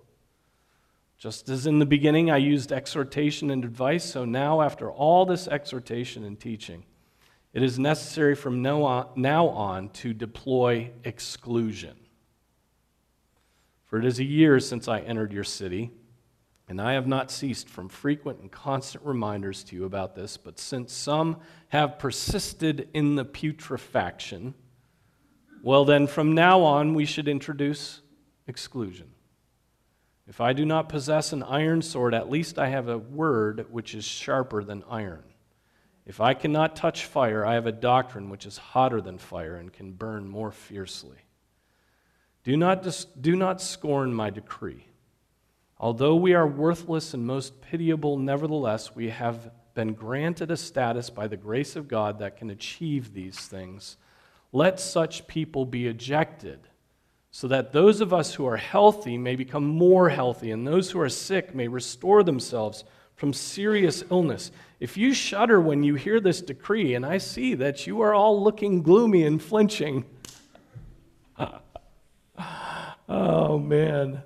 Just 1.19 1.49
as 1.49 1.67
in 1.67 1.79
the 1.79 1.87
beginning 1.87 2.31
I 2.31 2.37
used 2.37 2.73
exhortation 2.73 3.51
and 3.51 3.65
advice, 3.65 4.05
so 4.05 4.25
now, 4.25 4.61
after 4.61 4.91
all 4.91 5.25
this 5.25 5.49
exhortation 5.49 6.25
and 6.25 6.39
teaching, 6.39 6.85
it 7.53 7.63
is 7.63 7.79
necessary 7.79 8.35
from 8.35 8.61
now 8.61 8.83
on, 8.83 9.89
to 9.91 10.13
deploy 10.13 10.91
exclusion. 11.05 11.97
For 13.87 13.99
it 13.99 14.05
is 14.05 14.19
a 14.19 14.25
year 14.25 14.61
since 14.61 14.89
I 14.89 15.01
entered 15.01 15.33
your 15.33 15.45
city. 15.45 15.91
And 16.69 16.81
I 16.81 16.95
have 16.95 17.07
not 17.07 17.31
ceased 17.31 17.69
from 17.69 17.89
frequent 17.89 18.41
and 18.41 18.51
constant 18.51 19.05
reminders 19.05 19.63
to 19.65 19.77
you 19.77 19.85
about 19.85 20.17
this, 20.17 20.37
but 20.37 20.59
since 20.59 20.93
some 20.93 21.39
have 21.69 21.97
persisted 21.99 22.89
in 22.93 23.15
the 23.15 23.25
putrefaction, 23.25 24.55
well, 25.63 25.85
then 25.85 26.09
from 26.09 26.35
now 26.35 26.63
on 26.63 26.95
we 26.95 27.05
should 27.05 27.29
introduce 27.29 28.01
exclusion. 28.49 29.13
If 30.29 30.41
I 30.41 30.53
do 30.53 30.65
not 30.65 30.89
possess 30.89 31.33
an 31.33 31.43
iron 31.43 31.83
sword, 31.83 32.13
at 32.13 32.31
least 32.31 32.59
I 32.59 32.69
have 32.69 32.89
a 32.89 32.99
word 32.99 33.67
which 33.71 33.95
is 33.95 34.05
sharper 34.05 34.65
than 34.65 34.83
iron. 34.91 35.23
If 36.05 36.21
I 36.21 36.35
cannot 36.35 36.77
touch 36.77 37.05
fire, 37.05 37.45
I 37.45 37.55
have 37.55 37.67
a 37.67 37.73
doctrine 37.73 38.31
which 38.31 38.47
is 38.47 38.59
hotter 38.59 39.01
than 39.01 39.19
fire 39.19 39.57
and 39.57 39.73
can 39.73 39.93
burn 39.93 40.29
more 40.29 40.53
fiercely. 40.53 41.19
Do 42.45 42.57
not, 42.57 42.83
dis- 42.83 43.07
do 43.21 43.35
not 43.35 43.61
scorn 43.61 44.15
my 44.15 44.31
decree. 44.31 44.87
Although 45.79 46.17
we 46.17 46.33
are 46.35 46.47
worthless 46.47 47.13
and 47.13 47.27
most 47.27 47.61
pitiable, 47.61 48.19
nevertheless, 48.19 48.95
we 48.95 49.11
have 49.11 49.51
been 49.75 49.93
granted 49.93 50.51
a 50.51 50.57
status 50.57 51.11
by 51.11 51.27
the 51.27 51.37
grace 51.37 51.77
of 51.77 51.89
God 51.89 52.21
that 52.21 52.37
can 52.37 52.51
achieve 52.51 53.13
these 53.13 53.39
things. 53.39 53.97
Let 54.53 54.81
such 54.81 55.27
people 55.27 55.67
be 55.67 55.87
ejected, 55.87 56.61
so 57.37 57.47
that 57.49 57.71
those 57.71 58.01
of 58.01 58.15
us 58.15 58.33
who 58.33 58.47
are 58.47 58.57
healthy 58.57 59.19
may 59.19 59.37
become 59.37 59.67
more 59.67 60.09
healthy, 60.09 60.51
and 60.51 60.67
those 60.67 60.91
who 60.91 60.99
are 60.99 61.11
sick 61.11 61.55
may 61.55 61.69
restore 61.69 62.23
themselves 62.23 62.83
from 63.15 63.35
serious 63.35 64.03
illness. 64.11 64.51
If 64.81 64.97
you 64.97 65.13
shudder 65.13 65.61
when 65.61 65.83
you 65.83 65.97
hear 65.97 66.19
this 66.19 66.41
decree, 66.41 66.95
and 66.95 67.05
I 67.05 67.19
see 67.19 67.53
that 67.53 67.87
you 67.87 68.01
are 68.01 68.15
all 68.15 68.43
looking 68.43 68.81
gloomy 68.81 69.25
and 69.25 69.43
flinching, 69.43 70.07
oh 73.07 73.59
man. 73.59 74.23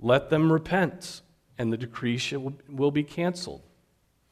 Let 0.00 0.30
them 0.30 0.50
repent, 0.50 1.20
and 1.58 1.70
the 1.70 1.76
decree 1.76 2.18
will 2.66 2.92
be 2.92 3.04
canceled. 3.04 3.60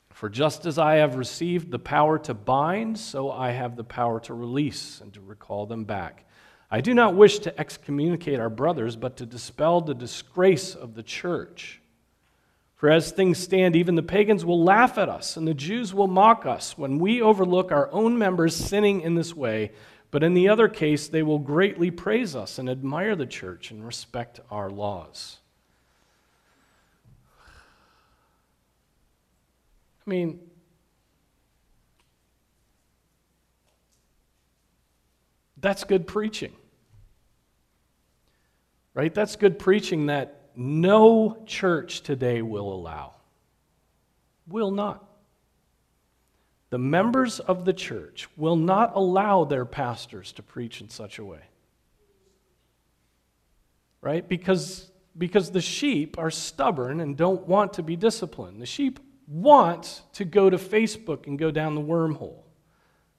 For 0.08 0.30
just 0.30 0.64
as 0.64 0.78
I 0.78 0.94
have 0.94 1.16
received 1.16 1.70
the 1.70 1.78
power 1.78 2.18
to 2.20 2.32
bind, 2.32 2.98
so 2.98 3.30
I 3.30 3.50
have 3.50 3.76
the 3.76 3.84
power 3.84 4.20
to 4.20 4.32
release 4.32 5.02
and 5.02 5.12
to 5.12 5.20
recall 5.20 5.66
them 5.66 5.84
back. 5.84 6.24
I 6.74 6.80
do 6.80 6.94
not 6.94 7.14
wish 7.14 7.38
to 7.40 7.60
excommunicate 7.60 8.40
our 8.40 8.48
brothers, 8.48 8.96
but 8.96 9.18
to 9.18 9.26
dispel 9.26 9.82
the 9.82 9.92
disgrace 9.92 10.74
of 10.74 10.94
the 10.94 11.02
church. 11.02 11.82
For 12.76 12.88
as 12.88 13.12
things 13.12 13.36
stand, 13.36 13.76
even 13.76 13.94
the 13.94 14.02
pagans 14.02 14.42
will 14.42 14.64
laugh 14.64 14.96
at 14.96 15.10
us, 15.10 15.36
and 15.36 15.46
the 15.46 15.52
Jews 15.52 15.92
will 15.92 16.06
mock 16.06 16.46
us 16.46 16.78
when 16.78 16.98
we 16.98 17.20
overlook 17.20 17.72
our 17.72 17.92
own 17.92 18.16
members 18.16 18.56
sinning 18.56 19.02
in 19.02 19.16
this 19.16 19.36
way. 19.36 19.72
But 20.10 20.22
in 20.22 20.32
the 20.32 20.48
other 20.48 20.66
case, 20.66 21.08
they 21.08 21.22
will 21.22 21.38
greatly 21.38 21.90
praise 21.90 22.34
us 22.34 22.58
and 22.58 22.70
admire 22.70 23.16
the 23.16 23.26
church 23.26 23.70
and 23.70 23.84
respect 23.84 24.40
our 24.50 24.70
laws. 24.70 25.40
I 30.06 30.10
mean, 30.10 30.40
that's 35.60 35.84
good 35.84 36.06
preaching. 36.06 36.54
Right? 38.94 39.14
That's 39.14 39.36
good 39.36 39.58
preaching 39.58 40.06
that 40.06 40.42
no 40.54 41.38
church 41.46 42.02
today 42.02 42.42
will 42.42 42.72
allow. 42.72 43.14
Will 44.46 44.70
not. 44.70 45.08
The 46.70 46.78
members 46.78 47.40
of 47.40 47.64
the 47.64 47.72
church 47.72 48.28
will 48.36 48.56
not 48.56 48.92
allow 48.94 49.44
their 49.44 49.64
pastors 49.64 50.32
to 50.32 50.42
preach 50.42 50.80
in 50.80 50.88
such 50.88 51.18
a 51.18 51.24
way. 51.24 51.40
Right? 54.00 54.26
Because, 54.26 54.90
because 55.16 55.50
the 55.50 55.60
sheep 55.60 56.18
are 56.18 56.30
stubborn 56.30 57.00
and 57.00 57.16
don't 57.16 57.46
want 57.46 57.74
to 57.74 57.82
be 57.82 57.96
disciplined. 57.96 58.60
The 58.60 58.66
sheep 58.66 59.00
want 59.26 60.02
to 60.14 60.24
go 60.24 60.50
to 60.50 60.56
Facebook 60.56 61.26
and 61.26 61.38
go 61.38 61.50
down 61.50 61.74
the 61.74 61.80
wormhole, 61.80 62.42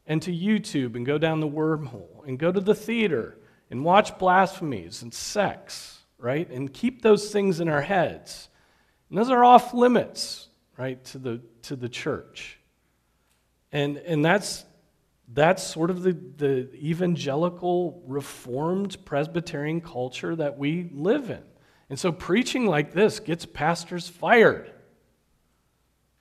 and 0.06 0.22
to 0.22 0.32
YouTube 0.32 0.96
and 0.96 1.06
go 1.06 1.18
down 1.18 1.40
the 1.40 1.48
wormhole, 1.48 2.28
and 2.28 2.38
go 2.38 2.52
to 2.52 2.60
the 2.60 2.76
theater 2.76 3.38
and 3.74 3.84
watch 3.84 4.20
blasphemies 4.20 5.02
and 5.02 5.12
sex, 5.12 5.98
right? 6.20 6.48
And 6.50 6.72
keep 6.72 7.02
those 7.02 7.32
things 7.32 7.60
in 7.60 7.68
our 7.68 7.82
heads. 7.82 8.48
And 9.10 9.18
those 9.18 9.32
are 9.32 9.44
off 9.44 9.74
limits, 9.74 10.48
right, 10.78 11.04
to 11.06 11.18
the, 11.18 11.42
to 11.64 11.76
the 11.76 11.90
church. 11.90 12.60
And, 13.72 13.98
and 13.98 14.24
that's, 14.24 14.64
that's 15.34 15.64
sort 15.64 15.90
of 15.90 16.04
the, 16.04 16.14
the 16.14 16.70
evangelical, 16.76 18.04
reformed 18.06 19.04
Presbyterian 19.06 19.82
culture 19.82 20.36
that 20.36 20.60
we 20.60 20.92
live 20.94 21.32
in. 21.32 21.42
And 21.90 21.98
so 22.00 22.12
preaching 22.12 22.68
like 22.68 22.94
this 22.94 23.20
gets 23.20 23.44
pastors 23.44 24.08
fired 24.08 24.72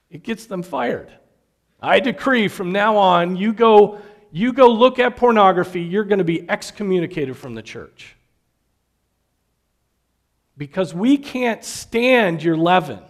it 0.09 0.23
gets 0.23 0.45
them 0.45 0.63
fired. 0.63 1.11
I 1.81 1.99
decree 1.99 2.49
from 2.49 2.71
now 2.71 2.99
on, 2.99 3.35
you 3.35 3.55
go, 3.55 3.99
you 4.33 4.53
go 4.53 4.69
look 4.69 4.99
at 4.99 5.17
pornography, 5.17 5.83
you're 5.83 6.05
going 6.05 6.19
to 6.19 6.25
be 6.25 6.49
excommunicated 6.49 7.37
from 7.37 7.55
the 7.55 7.63
church. 7.63 8.17
Because 10.57 10.95
we 10.95 11.17
can't 11.19 11.65
stand 11.65 12.43
your 12.43 12.57
leaven. 12.57 13.01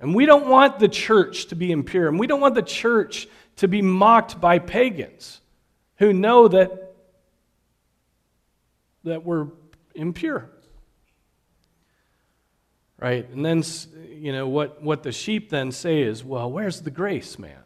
And 0.00 0.14
we 0.14 0.26
don't 0.26 0.46
want 0.46 0.78
the 0.78 0.88
church 0.88 1.46
to 1.46 1.54
be 1.54 1.70
impure. 1.70 2.08
And 2.08 2.18
we 2.18 2.26
don't 2.26 2.40
want 2.40 2.54
the 2.54 2.62
church 2.62 3.28
to 3.56 3.68
be 3.68 3.82
mocked 3.82 4.40
by 4.40 4.58
pagans 4.58 5.40
who 5.96 6.12
know 6.12 6.48
that, 6.48 6.94
that 9.04 9.24
we're 9.24 9.46
impure 9.94 10.50
right? 12.98 13.28
And 13.30 13.44
then, 13.44 13.62
you 14.10 14.32
know, 14.32 14.48
what, 14.48 14.82
what 14.82 15.02
the 15.02 15.12
sheep 15.12 15.50
then 15.50 15.70
say 15.72 16.02
is, 16.02 16.24
well, 16.24 16.50
where's 16.50 16.82
the 16.82 16.90
grace, 16.90 17.38
man? 17.38 17.62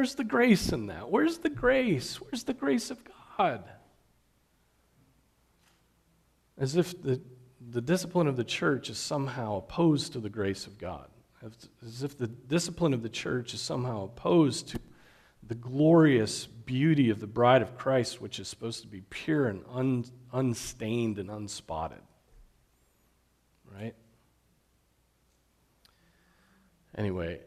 Where's 0.00 0.14
the 0.14 0.24
grace 0.24 0.72
in 0.72 0.86
that? 0.86 1.10
Where's 1.10 1.36
the 1.36 1.50
grace? 1.50 2.22
Where's 2.22 2.44
the 2.44 2.54
grace 2.54 2.90
of 2.90 2.98
God? 3.36 3.62
As 6.56 6.74
if 6.74 7.02
the, 7.02 7.20
the 7.70 7.82
discipline 7.82 8.26
of 8.26 8.34
the 8.34 8.44
church 8.44 8.88
is 8.88 8.96
somehow 8.96 9.58
opposed 9.58 10.14
to 10.14 10.18
the 10.18 10.30
grace 10.30 10.66
of 10.66 10.78
God. 10.78 11.06
As 11.86 12.02
if 12.02 12.16
the 12.16 12.28
discipline 12.28 12.94
of 12.94 13.02
the 13.02 13.10
church 13.10 13.52
is 13.52 13.60
somehow 13.60 14.04
opposed 14.04 14.68
to 14.68 14.80
the 15.46 15.54
glorious 15.54 16.46
beauty 16.46 17.10
of 17.10 17.20
the 17.20 17.26
bride 17.26 17.60
of 17.60 17.76
Christ, 17.76 18.22
which 18.22 18.40
is 18.40 18.48
supposed 18.48 18.80
to 18.80 18.88
be 18.88 19.02
pure 19.10 19.48
and 19.48 19.62
un, 19.70 20.06
unstained 20.32 21.18
and 21.18 21.28
unspotted. 21.28 22.00
Right? 23.70 23.94
Anyway, 26.96 27.40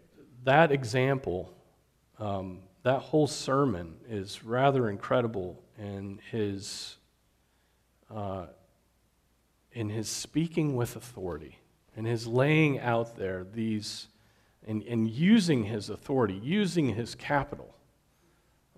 that 0.44 0.72
example, 0.72 1.52
um, 2.24 2.60
that 2.84 3.00
whole 3.00 3.28
sermon 3.28 3.96
is 4.10 4.44
rather 4.46 4.90
incredible 4.90 5.62
in 5.78 6.20
his, 6.32 6.96
uh, 8.14 8.46
in 9.74 9.90
his 9.90 10.08
speaking 10.08 10.76
with 10.78 10.96
authority, 10.96 11.60
in 11.98 12.06
his 12.06 12.26
laying 12.26 12.80
out 12.80 13.18
there 13.18 13.46
these, 13.54 14.08
and, 14.66 14.84
and 14.84 15.10
using 15.10 15.66
his 15.66 15.90
authority, 15.90 16.36
using 16.36 16.96
his 16.96 17.14
capital 17.14 17.76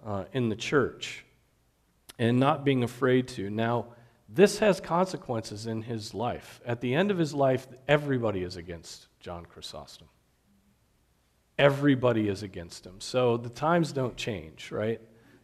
uh, 0.03 0.23
in 0.33 0.49
the 0.49 0.55
church, 0.55 1.23
and 2.17 2.39
not 2.39 2.65
being 2.65 2.83
afraid 2.83 3.27
to. 3.27 3.51
Now, 3.51 3.87
this 4.27 4.57
has 4.57 4.79
consequences 4.79 5.67
in 5.67 5.83
his 5.83 6.15
life. 6.15 6.61
At 6.65 6.81
the 6.81 6.95
end 6.95 7.11
of 7.11 7.19
his 7.19 7.33
life, 7.33 7.67
everybody 7.87 8.41
is 8.41 8.55
against 8.55 9.07
John 9.19 9.45
Chrysostom 9.45 10.07
everybody 11.57 12.27
is 12.27 12.43
against 12.43 12.85
him. 12.85 12.95
So 12.99 13.37
the 13.37 13.49
times 13.49 13.91
don't 13.91 14.15
change, 14.15 14.71
right? 14.71 14.99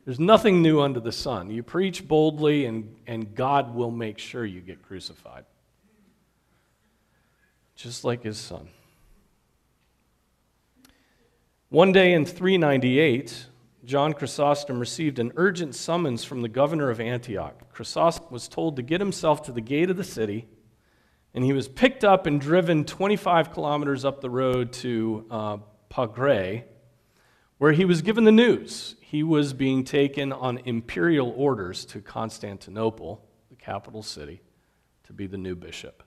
There's 0.05 0.19
nothing 0.19 0.61
new 0.61 0.81
under 0.81 0.99
the 0.99 1.11
sun. 1.11 1.51
You 1.51 1.63
preach 1.63 2.07
boldly, 2.07 2.65
and, 2.65 2.95
and 3.05 3.35
God 3.35 3.75
will 3.75 3.91
make 3.91 4.17
sure 4.17 4.45
you 4.45 4.59
get 4.59 4.81
crucified. 4.81 5.45
Just 7.75 8.03
like 8.03 8.23
his 8.23 8.37
son. 8.37 8.67
One 11.69 11.91
day 11.91 12.13
in 12.13 12.25
398, 12.25 13.45
John 13.85 14.13
Chrysostom 14.13 14.79
received 14.79 15.19
an 15.19 15.31
urgent 15.35 15.75
summons 15.75 16.23
from 16.23 16.41
the 16.41 16.49
governor 16.49 16.89
of 16.89 16.99
Antioch. 16.99 17.71
Chrysostom 17.71 18.27
was 18.29 18.47
told 18.47 18.75
to 18.75 18.81
get 18.81 18.99
himself 18.99 19.43
to 19.43 19.51
the 19.51 19.61
gate 19.61 19.89
of 19.89 19.97
the 19.97 20.03
city, 20.03 20.47
and 21.33 21.43
he 21.43 21.53
was 21.53 21.67
picked 21.67 22.03
up 22.03 22.25
and 22.25 22.41
driven 22.41 22.83
25 22.85 23.53
kilometers 23.53 24.03
up 24.03 24.19
the 24.19 24.29
road 24.29 24.73
to 24.73 25.25
uh, 25.31 25.57
Pagre, 25.91 26.63
where 27.57 27.73
he 27.73 27.85
was 27.85 28.01
given 28.01 28.23
the 28.23 28.31
news. 28.31 28.95
He 29.01 29.21
was 29.21 29.53
being 29.53 29.83
taken 29.83 30.31
on 30.31 30.59
imperial 30.59 31.33
orders 31.35 31.85
to 31.85 31.99
Constantinople, 31.99 33.23
the 33.49 33.57
capital 33.57 34.01
city, 34.01 34.41
to 35.03 35.13
be 35.13 35.27
the 35.27 35.37
new 35.37 35.53
bishop. 35.53 36.01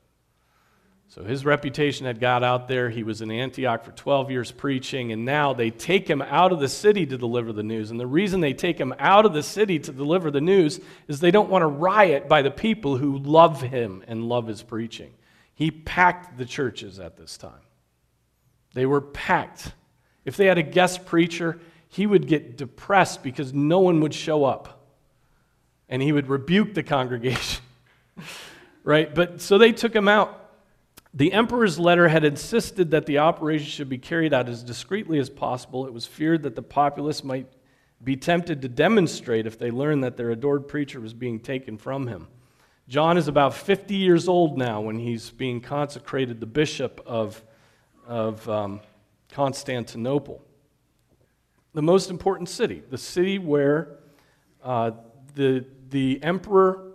So 1.09 1.23
his 1.23 1.45
reputation 1.45 2.07
had 2.07 2.19
got 2.19 2.43
out 2.43 2.67
there. 2.67 2.89
He 2.89 3.03
was 3.03 3.21
in 3.21 3.31
Antioch 3.31 3.85
for 3.85 3.93
12 3.93 4.31
years 4.31 4.51
preaching, 4.51 5.13
and 5.13 5.27
now 5.27 5.53
they 5.53 5.71
take 5.71 6.09
him 6.09 6.23
out 6.23 6.51
of 6.51 6.61
the 6.61 6.69
city 6.69 7.05
to 7.05 7.19
deliver 7.19 7.53
the 7.53 7.63
news. 7.63 7.91
And 7.91 8.01
the 8.01 8.07
reason 8.07 8.41
they 8.41 8.55
take 8.55 8.81
him 8.81 8.95
out 8.99 9.27
of 9.27 9.35
the 9.35 9.43
city 9.43 9.79
to 9.81 9.93
deliver 9.93 10.31
the 10.31 10.41
news 10.41 10.81
is 11.09 11.21
they 11.21 11.31
don't 11.31 11.51
want 11.51 11.63
a 11.63 11.69
riot 11.69 12.27
by 12.27 12.41
the 12.41 12.51
people 12.51 12.97
who 12.97 13.19
love 13.19 13.61
him 13.61 14.03
and 14.09 14.29
love 14.31 14.47
his 14.47 14.63
preaching. 14.63 15.13
He 15.55 15.71
packed 15.71 16.39
the 16.39 16.47
churches 16.47 16.99
at 16.99 17.19
this 17.19 17.37
time. 17.37 17.64
They 18.75 18.87
were 18.87 19.01
packed. 19.01 19.73
If 20.25 20.37
they 20.37 20.47
had 20.47 20.59
a 20.59 20.63
guest 20.63 21.07
preacher, 21.07 21.59
he 21.89 22.07
would 22.07 22.27
get 22.27 22.57
depressed 22.57 23.23
because 23.23 23.55
no 23.55 23.81
one 23.81 24.01
would 24.01 24.15
show 24.15 24.45
up. 24.45 24.87
And 25.89 26.03
he 26.03 26.13
would 26.13 26.29
rebuke 26.29 26.75
the 26.75 26.83
congregation. 26.97 27.63
right? 28.83 29.15
But 29.15 29.41
so 29.41 29.59
they 29.59 29.73
took 29.73 29.95
him 29.95 30.09
out. 30.09 30.41
The 31.17 31.33
emperor's 31.33 31.79
letter 31.79 32.09
had 32.09 32.25
insisted 32.25 32.91
that 32.91 33.07
the 33.07 33.19
operation 33.19 33.69
should 33.69 33.89
be 33.89 33.99
carried 33.99 34.35
out 34.35 34.49
as 34.49 34.65
discreetly 34.65 35.21
as 35.21 35.31
possible. 35.31 35.87
It 35.87 35.93
was 35.93 36.07
feared 36.07 36.43
that 36.43 36.57
the 36.57 36.63
populace 36.63 37.23
might 37.23 37.47
be 38.03 38.17
tempted 38.17 38.63
to 38.63 38.69
demonstrate 38.69 39.47
if 39.47 39.57
they 39.59 39.71
learned 39.71 40.03
that 40.03 40.17
their 40.17 40.31
adored 40.31 40.67
preacher 40.67 41.01
was 41.01 41.15
being 41.15 41.39
taken 41.39 41.79
from 41.79 42.09
him. 42.09 42.27
John 42.89 43.17
is 43.17 43.29
about 43.29 43.55
50 43.55 43.95
years 43.95 44.29
old 44.29 44.59
now 44.59 44.81
when 44.81 44.99
he's 44.99 45.31
being 45.31 45.61
consecrated 45.61 46.41
the 46.41 46.47
bishop 46.47 47.01
of, 47.07 47.43
of 48.07 48.49
um, 48.49 48.81
Constantinople. 49.31 50.43
The 51.73 51.83
most 51.83 52.11
important 52.11 52.49
city, 52.49 52.83
the 52.89 52.99
city 52.99 53.39
where 53.39 53.99
uh, 54.63 54.93
the, 55.35 55.65
the 55.91 56.23
emperor 56.23 56.93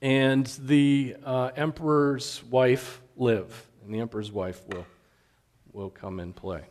and 0.00 0.46
the 0.62 1.16
uh, 1.24 1.50
emperor's 1.56 2.42
wife 2.50 3.00
live, 3.16 3.68
and 3.84 3.94
the 3.94 4.00
emperor's 4.00 4.30
wife 4.30 4.62
will, 4.68 4.86
will 5.72 5.90
come 5.90 6.20
in 6.20 6.32
play. 6.32 6.62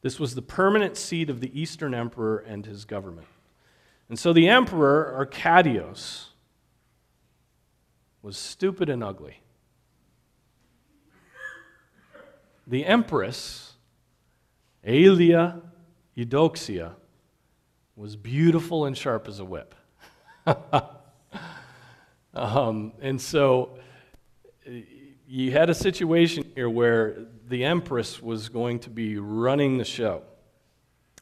This 0.00 0.18
was 0.18 0.34
the 0.34 0.42
permanent 0.42 0.96
seat 0.96 1.28
of 1.28 1.40
the 1.40 1.60
Eastern 1.60 1.94
emperor 1.94 2.38
and 2.38 2.64
his 2.64 2.84
government. 2.84 3.26
And 4.08 4.18
so 4.18 4.32
the 4.32 4.48
emperor, 4.48 5.14
Arcadius, 5.14 6.30
was 8.22 8.36
stupid 8.36 8.88
and 8.88 9.02
ugly. 9.02 9.40
The 12.68 12.84
empress, 12.84 13.72
Aelia 14.86 15.62
Eudoxia, 16.14 16.92
was 17.96 18.14
beautiful 18.14 18.84
and 18.84 18.96
sharp 18.96 19.26
as 19.26 19.40
a 19.40 19.44
whip. 19.44 19.74
um, 22.34 22.92
and 23.00 23.18
so 23.18 23.78
you 25.26 25.50
had 25.50 25.70
a 25.70 25.74
situation 25.74 26.44
here 26.54 26.68
where 26.68 27.16
the 27.48 27.64
empress 27.64 28.20
was 28.20 28.50
going 28.50 28.80
to 28.80 28.90
be 28.90 29.16
running 29.16 29.78
the 29.78 29.84
show. 29.84 30.22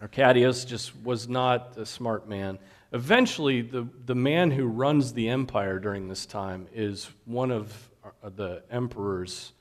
Arcadius 0.03 0.65
just 0.65 1.01
was 1.05 1.29
not 1.29 1.79
a 1.79 1.87
smart 1.87 2.29
man. 2.29 2.59
Eventually, 2.93 3.63
the, 3.63 3.87
the 4.05 4.17
man 4.17 4.51
who 4.51 4.67
runs 4.67 5.13
the 5.13 5.29
empire 5.29 5.79
during 5.79 6.09
this 6.09 6.27
time 6.27 6.67
is 6.75 7.09
one 7.25 7.53
of 7.53 7.89
uh, 8.05 8.31
the 8.35 8.65
emperor's 8.69 9.53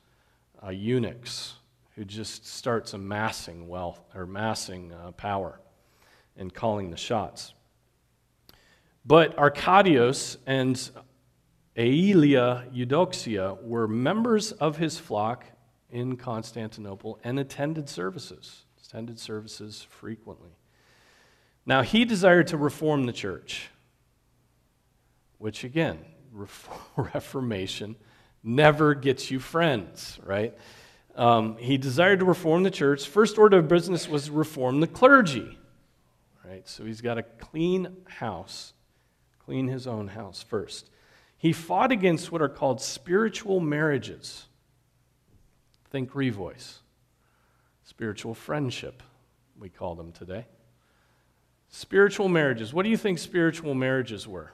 uh, 0.64 0.70
eunuchs 0.70 1.54
who 1.96 2.04
just 2.04 2.46
starts 2.46 2.92
amassing 2.92 3.68
wealth 3.68 4.00
or 4.14 4.22
amassing 4.22 4.92
uh, 4.92 5.10
power 5.12 5.58
and 6.36 6.52
calling 6.52 6.90
the 6.90 6.96
shots. 6.96 7.54
But 9.04 9.36
Arcadius 9.38 10.36
and 10.46 10.90
Aelia 11.76 12.70
Eudoxia 12.74 13.62
were 13.62 13.88
members 13.88 14.52
of 14.52 14.76
his 14.76 14.98
flock 14.98 15.46
in 15.90 16.16
Constantinople 16.16 17.18
and 17.24 17.38
attended 17.38 17.88
services, 17.88 18.64
attended 18.84 19.18
services 19.18 19.86
frequently. 19.88 20.50
Now, 21.64 21.82
he 21.82 22.04
desired 22.04 22.48
to 22.48 22.58
reform 22.58 23.06
the 23.06 23.12
church, 23.12 23.70
which 25.38 25.64
again, 25.64 25.98
Reformation 26.96 27.96
never 28.42 28.94
gets 28.94 29.30
you 29.30 29.40
friends, 29.40 30.18
right? 30.24 30.56
Um, 31.16 31.56
he 31.56 31.78
desired 31.78 32.20
to 32.20 32.26
reform 32.26 32.62
the 32.62 32.70
church. 32.70 33.08
First 33.08 33.38
order 33.38 33.58
of 33.58 33.68
business 33.68 34.06
was 34.06 34.28
reform 34.28 34.80
the 34.80 34.86
clergy, 34.86 35.58
right? 36.44 36.68
So 36.68 36.84
he's 36.84 37.00
got 37.00 37.14
to 37.14 37.22
clean 37.22 37.96
house, 38.06 38.74
clean 39.38 39.68
his 39.68 39.86
own 39.86 40.08
house 40.08 40.42
first. 40.42 40.90
He 41.38 41.54
fought 41.54 41.90
against 41.90 42.30
what 42.30 42.42
are 42.42 42.50
called 42.50 42.82
spiritual 42.82 43.60
marriages. 43.60 44.46
Think 45.90 46.12
revoice. 46.12 46.78
Spiritual 47.84 48.34
friendship, 48.34 49.02
we 49.58 49.70
call 49.70 49.94
them 49.94 50.12
today. 50.12 50.44
Spiritual 51.70 52.28
marriages. 52.28 52.74
What 52.74 52.82
do 52.82 52.90
you 52.90 52.96
think 52.96 53.18
spiritual 53.18 53.74
marriages 53.74 54.28
were? 54.28 54.52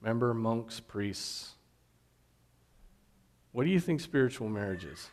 Remember, 0.00 0.32
monks, 0.32 0.80
priests. 0.80 1.50
What 3.52 3.64
do 3.64 3.70
you 3.70 3.80
think 3.80 4.00
spiritual 4.00 4.48
marriage 4.48 4.84
is? 4.84 5.10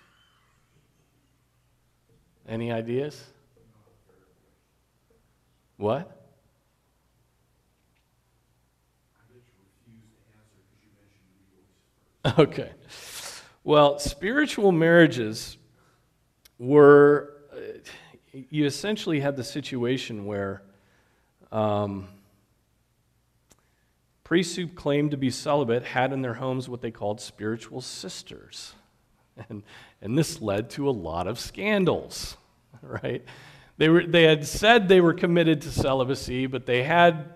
Any 2.48 2.72
ideas? 2.72 3.24
What? 5.78 6.14
Okay. 12.38 12.72
Well, 13.64 14.00
spiritual 14.00 14.74
marriages 14.74 15.58
were, 16.60 17.38
uh, 17.54 17.80
you 18.50 18.66
essentially 18.66 19.22
had 19.22 19.38
the 19.38 19.46
situation 19.46 20.26
where 20.26 20.62
um, 21.54 22.10
priests 24.26 24.58
who 24.58 24.68
claimed 24.68 25.12
to 25.12 25.18
be 25.18 25.30
celibate 25.30 25.84
had 25.84 26.12
in 26.12 26.22
their 26.22 26.34
homes 26.34 26.68
what 26.68 26.82
they 26.82 26.92
called 26.92 27.22
spiritual 27.22 27.80
sisters. 27.80 28.74
And, 29.50 29.62
and 30.02 30.18
this 30.18 30.42
led 30.42 30.72
to 30.72 30.90
a 30.90 30.92
lot 30.92 31.28
of 31.28 31.40
scandals, 31.40 32.38
right? 32.82 33.24
They, 33.78 33.90
were, 33.90 34.04
they 34.04 34.24
had 34.24 34.48
said 34.48 34.88
they 34.88 35.00
were 35.00 35.14
committed 35.14 35.62
to 35.62 35.72
celibacy, 35.72 36.48
but 36.48 36.66
they 36.66 36.82
had 36.82 37.36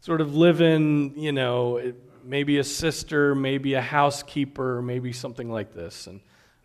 sort 0.00 0.22
of 0.22 0.34
live 0.34 0.62
in, 0.62 1.12
you 1.14 1.32
know, 1.32 1.92
maybe 2.24 2.58
a 2.58 2.64
sister, 2.64 3.34
maybe 3.34 3.74
a 3.74 3.82
housekeeper, 3.82 4.80
maybe 4.80 5.12
something 5.12 5.50
like 5.50 5.74
this. 5.74 6.06
And 6.06 6.20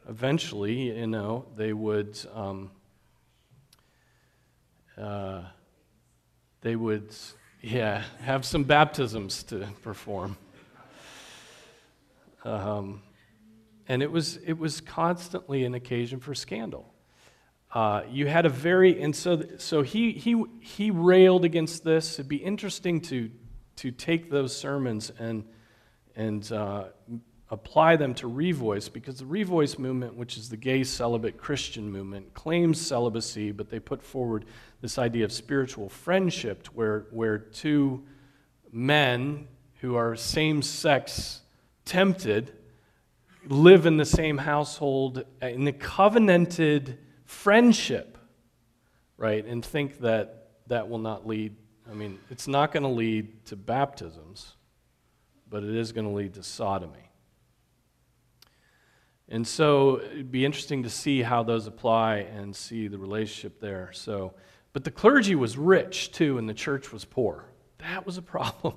eventually, 0.08 0.98
you 0.98 1.08
know, 1.08 1.46
they 1.56 1.74
would. 1.74 2.18
Um, 2.34 2.72
uh, 4.98 5.42
they 6.62 6.76
would, 6.76 7.10
yeah, 7.62 8.04
have 8.20 8.46
some 8.46 8.64
baptisms 8.64 9.44
to 9.44 9.68
perform. 9.82 10.38
Um, 12.44 13.04
and 13.92 14.02
it 14.02 14.10
was, 14.10 14.38
it 14.46 14.58
was 14.58 14.80
constantly 14.80 15.66
an 15.66 15.74
occasion 15.74 16.22
for 16.22 16.34
scandal. 16.34 16.94
Uh, 17.74 18.04
you 18.10 18.26
had 18.26 18.46
a 18.46 18.50
very, 18.50 19.02
and 19.02 19.14
so, 19.14 19.44
so 19.58 19.82
he, 19.82 20.14
he, 20.14 20.42
he 20.62 20.92
railed 20.92 21.44
against 21.44 21.84
this. 21.84 22.14
It'd 22.14 22.30
be 22.30 22.38
interesting 22.38 23.02
to, 23.02 23.30
to 23.76 23.92
take 23.92 24.32
those 24.32 24.56
sermons 24.56 25.12
and, 25.20 25.44
and 26.16 26.50
uh, 26.54 26.86
apply 27.50 27.98
them 27.98 28.14
to 28.14 28.30
Revoice 28.30 28.92
because 28.92 29.18
the 29.18 29.26
Revoice 29.26 29.78
movement, 29.78 30.16
which 30.16 30.38
is 30.38 30.48
the 30.48 30.56
gay 30.56 30.86
celibate 30.86 31.38
Christian 31.38 31.92
movement, 31.92 32.34
claims 32.34 32.80
celibacy, 32.80 33.52
but 33.52 33.70
they 33.70 33.82
put 33.82 34.02
forward 34.02 34.46
this 34.80 34.98
idea 34.98 35.26
of 35.26 35.34
spiritual 35.34 35.90
friendship 35.90 36.66
where, 36.68 37.08
where 37.12 37.38
two 37.38 38.06
men 38.72 39.50
who 39.82 39.96
are 39.96 40.16
same 40.16 40.62
sex 40.62 41.42
tempted 41.84 42.54
live 43.48 43.86
in 43.86 43.98
the 43.98 44.06
same 44.06 44.38
household 44.38 45.24
in 45.42 45.68
a 45.68 45.74
covenanted 45.74 46.98
friendship, 47.26 48.18
right? 49.18 49.46
And 49.46 49.64
think 49.64 50.00
that 50.00 50.50
that 50.68 50.90
will 50.90 51.00
not 51.00 51.26
lead, 51.26 51.56
I 51.90 51.94
mean, 51.94 52.20
it's 52.30 52.48
not 52.48 52.72
going 52.72 52.84
to 52.84 52.90
lead 52.90 53.46
to 53.46 53.56
baptisms, 53.56 54.56
but 55.50 55.64
it 55.64 55.76
is 55.76 55.92
going 55.92 56.08
to 56.08 56.14
lead 56.14 56.36
to 56.36 56.44
sodomy. 56.44 57.10
And 59.28 59.48
so 59.48 60.02
it'd 60.02 60.32
be 60.32 60.46
interesting 60.46 60.84
to 60.84 60.90
see 60.90 61.22
how 61.22 61.42
those 61.42 61.66
apply 61.66 62.18
and 62.18 62.54
see 62.56 62.90
the 62.90 62.98
relationship 62.98 63.62
there. 63.62 63.90
So, 63.94 64.34
but 64.74 64.84
the 64.84 64.92
clergy 64.92 65.36
was 65.36 65.58
rich 65.58 66.12
too, 66.12 66.38
and 66.38 66.48
the 66.50 66.54
church 66.54 66.92
was 66.92 67.06
poor. 67.06 67.46
That 67.78 68.06
was 68.06 68.18
a 68.18 68.22
problem. 68.22 68.76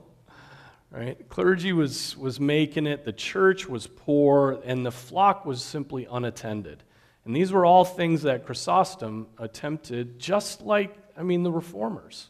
Right? 0.94 1.28
Clergy 1.28 1.72
was, 1.72 2.16
was 2.16 2.38
making 2.38 2.86
it, 2.86 3.04
the 3.04 3.12
church 3.12 3.68
was 3.68 3.88
poor, 3.88 4.60
and 4.64 4.86
the 4.86 4.92
flock 4.92 5.44
was 5.44 5.60
simply 5.60 6.06
unattended. 6.08 6.84
And 7.24 7.34
these 7.34 7.50
were 7.50 7.66
all 7.66 7.84
things 7.84 8.22
that 8.22 8.46
Chrysostom 8.46 9.26
attempted, 9.38 10.20
just 10.20 10.60
like, 10.60 10.96
I 11.16 11.24
mean, 11.24 11.42
the 11.42 11.50
reformers. 11.50 12.28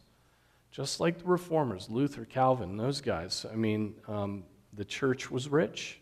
Just 0.71 0.99
like 0.99 1.19
the 1.19 1.27
reformers, 1.27 1.91
Luther, 1.91 2.25
Calvin, 2.25 2.79
those 2.79 3.03
guys. 3.03 3.45
I 3.53 3.55
mean, 3.55 3.97
um, 4.09 4.45
the 4.73 4.85
church 4.87 5.31
was 5.31 5.47
rich, 5.47 6.01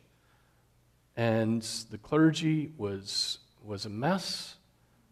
and 1.17 1.63
the 1.91 1.99
clergy 1.99 2.71
was, 2.77 3.39
was 3.65 3.87
a 3.87 3.91
mess, 3.91 4.55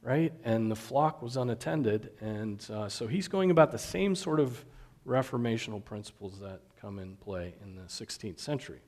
right? 0.02 0.32
And 0.44 0.70
the 0.70 0.76
flock 0.76 1.20
was 1.20 1.36
unattended. 1.36 2.12
And 2.20 2.64
uh, 2.72 2.88
so 2.88 3.08
he's 3.08 3.26
going 3.26 3.50
about 3.50 3.72
the 3.72 3.78
same 3.78 4.14
sort 4.14 4.38
of 4.38 4.64
reformational 5.04 5.84
principles 5.84 6.38
that 6.38 6.60
come 6.80 6.98
in 6.98 7.14
play 7.16 7.52
in 7.62 7.74
the 7.74 7.82
16th 7.82 8.38
century. 8.40 8.80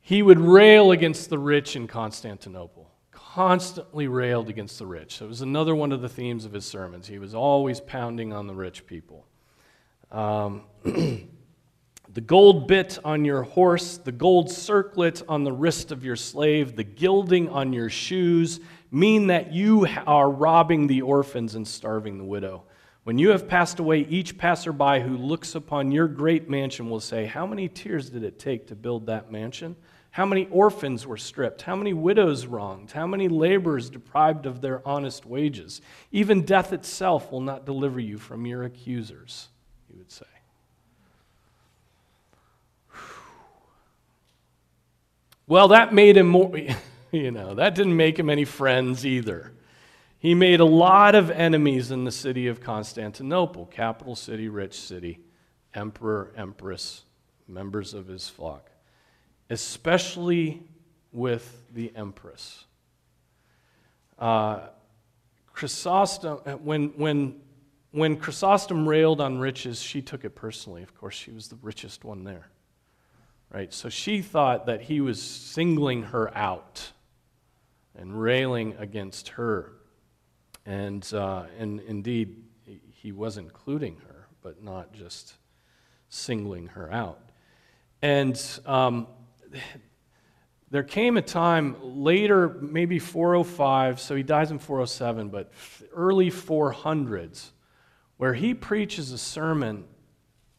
he 0.00 0.20
would 0.20 0.38
rail 0.38 0.90
against 0.90 1.30
the 1.30 1.38
rich 1.38 1.76
in 1.76 1.86
Constantinople, 1.86 2.90
constantly 3.12 4.08
railed 4.08 4.48
against 4.48 4.78
the 4.80 4.86
rich. 4.86 5.16
So 5.16 5.26
it 5.26 5.28
was 5.28 5.42
another 5.42 5.74
one 5.76 5.92
of 5.92 6.00
the 6.00 6.08
themes 6.08 6.44
of 6.44 6.52
his 6.52 6.64
sermons. 6.64 7.06
He 7.06 7.18
was 7.20 7.34
always 7.34 7.80
pounding 7.80 8.32
on 8.32 8.48
the 8.48 8.54
rich 8.54 8.86
people. 8.86 9.26
Um, 10.10 10.64
the 10.84 12.20
gold 12.24 12.66
bit 12.66 12.98
on 13.04 13.24
your 13.24 13.42
horse, 13.42 13.96
the 13.96 14.12
gold 14.12 14.50
circlet 14.50 15.22
on 15.28 15.44
the 15.44 15.52
wrist 15.52 15.92
of 15.92 16.04
your 16.04 16.16
slave, 16.16 16.74
the 16.74 16.84
gilding 16.84 17.48
on 17.48 17.72
your 17.72 17.90
shoes 17.90 18.58
mean 18.90 19.28
that 19.28 19.52
you 19.52 19.86
are 20.06 20.30
robbing 20.30 20.88
the 20.88 21.02
orphans 21.02 21.54
and 21.54 21.66
starving 21.66 22.18
the 22.18 22.24
widow. 22.24 22.64
When 23.06 23.18
you 23.18 23.30
have 23.30 23.46
passed 23.46 23.78
away, 23.78 24.00
each 24.00 24.36
passerby 24.36 25.00
who 25.00 25.16
looks 25.16 25.54
upon 25.54 25.92
your 25.92 26.08
great 26.08 26.50
mansion 26.50 26.90
will 26.90 26.98
say, 26.98 27.24
How 27.24 27.46
many 27.46 27.68
tears 27.68 28.10
did 28.10 28.24
it 28.24 28.40
take 28.40 28.66
to 28.66 28.74
build 28.74 29.06
that 29.06 29.30
mansion? 29.30 29.76
How 30.10 30.26
many 30.26 30.48
orphans 30.50 31.06
were 31.06 31.16
stripped? 31.16 31.62
How 31.62 31.76
many 31.76 31.92
widows 31.92 32.46
wronged? 32.46 32.90
How 32.90 33.06
many 33.06 33.28
laborers 33.28 33.90
deprived 33.90 34.44
of 34.44 34.60
their 34.60 34.82
honest 34.84 35.24
wages? 35.24 35.80
Even 36.10 36.42
death 36.42 36.72
itself 36.72 37.30
will 37.30 37.40
not 37.40 37.64
deliver 37.64 38.00
you 38.00 38.18
from 38.18 38.44
your 38.44 38.64
accusers, 38.64 39.50
he 39.88 39.96
would 39.96 40.10
say. 40.10 40.26
Well, 45.46 45.68
that 45.68 45.94
made 45.94 46.16
him 46.16 46.26
more, 46.26 46.58
you 47.12 47.30
know, 47.30 47.54
that 47.54 47.76
didn't 47.76 47.96
make 47.96 48.18
him 48.18 48.28
any 48.28 48.44
friends 48.44 49.06
either. 49.06 49.52
He 50.26 50.34
made 50.34 50.60
a 50.60 50.64
lot 50.64 51.14
of 51.14 51.30
enemies 51.30 51.90
in 51.90 52.04
the 52.04 52.10
city 52.10 52.48
of 52.48 52.60
Constantinople, 52.60 53.66
capital 53.66 54.16
city, 54.16 54.48
rich 54.48 54.74
city, 54.78 55.20
emperor, 55.72 56.32
empress, 56.36 57.04
members 57.46 57.94
of 57.94 58.08
his 58.08 58.28
flock 58.28 58.70
especially 59.50 60.62
with 61.12 61.62
the 61.72 61.92
empress. 61.94 62.64
Uh, 64.18 64.60
Chrysostom, 65.52 66.40
uh, 66.44 66.52
when, 66.52 66.88
when, 66.96 67.40
when 67.92 68.16
Chrysostom 68.16 68.88
railed 68.88 69.20
on 69.20 69.38
riches, 69.38 69.80
she 69.80 70.02
took 70.02 70.24
it 70.24 70.34
personally. 70.34 70.82
Of 70.82 70.94
course, 70.94 71.14
she 71.14 71.30
was 71.30 71.48
the 71.48 71.58
richest 71.62 72.04
one 72.04 72.24
there. 72.24 72.48
Right? 73.52 73.72
So 73.72 73.88
she 73.88 74.20
thought 74.20 74.66
that 74.66 74.82
he 74.82 75.00
was 75.00 75.22
singling 75.22 76.04
her 76.04 76.36
out 76.36 76.92
and 77.94 78.20
railing 78.20 78.74
against 78.78 79.30
her. 79.30 79.72
And, 80.66 81.08
uh, 81.14 81.44
and 81.58 81.80
indeed, 81.80 82.42
he 82.90 83.12
was 83.12 83.38
including 83.38 83.98
her, 84.08 84.26
but 84.42 84.62
not 84.62 84.92
just 84.92 85.34
singling 86.08 86.66
her 86.68 86.92
out. 86.92 87.20
And 88.02 88.40
um, 88.66 89.06
there 90.70 90.82
came 90.82 91.16
a 91.16 91.22
time 91.22 91.76
later, 91.80 92.48
maybe 92.48 92.98
405, 92.98 94.00
so 94.00 94.16
he 94.16 94.24
dies 94.24 94.50
in 94.50 94.58
407, 94.58 95.28
but 95.28 95.52
early 95.94 96.30
400s, 96.30 97.50
where 98.16 98.34
he 98.34 98.52
preaches 98.52 99.12
a 99.12 99.18
sermon 99.18 99.84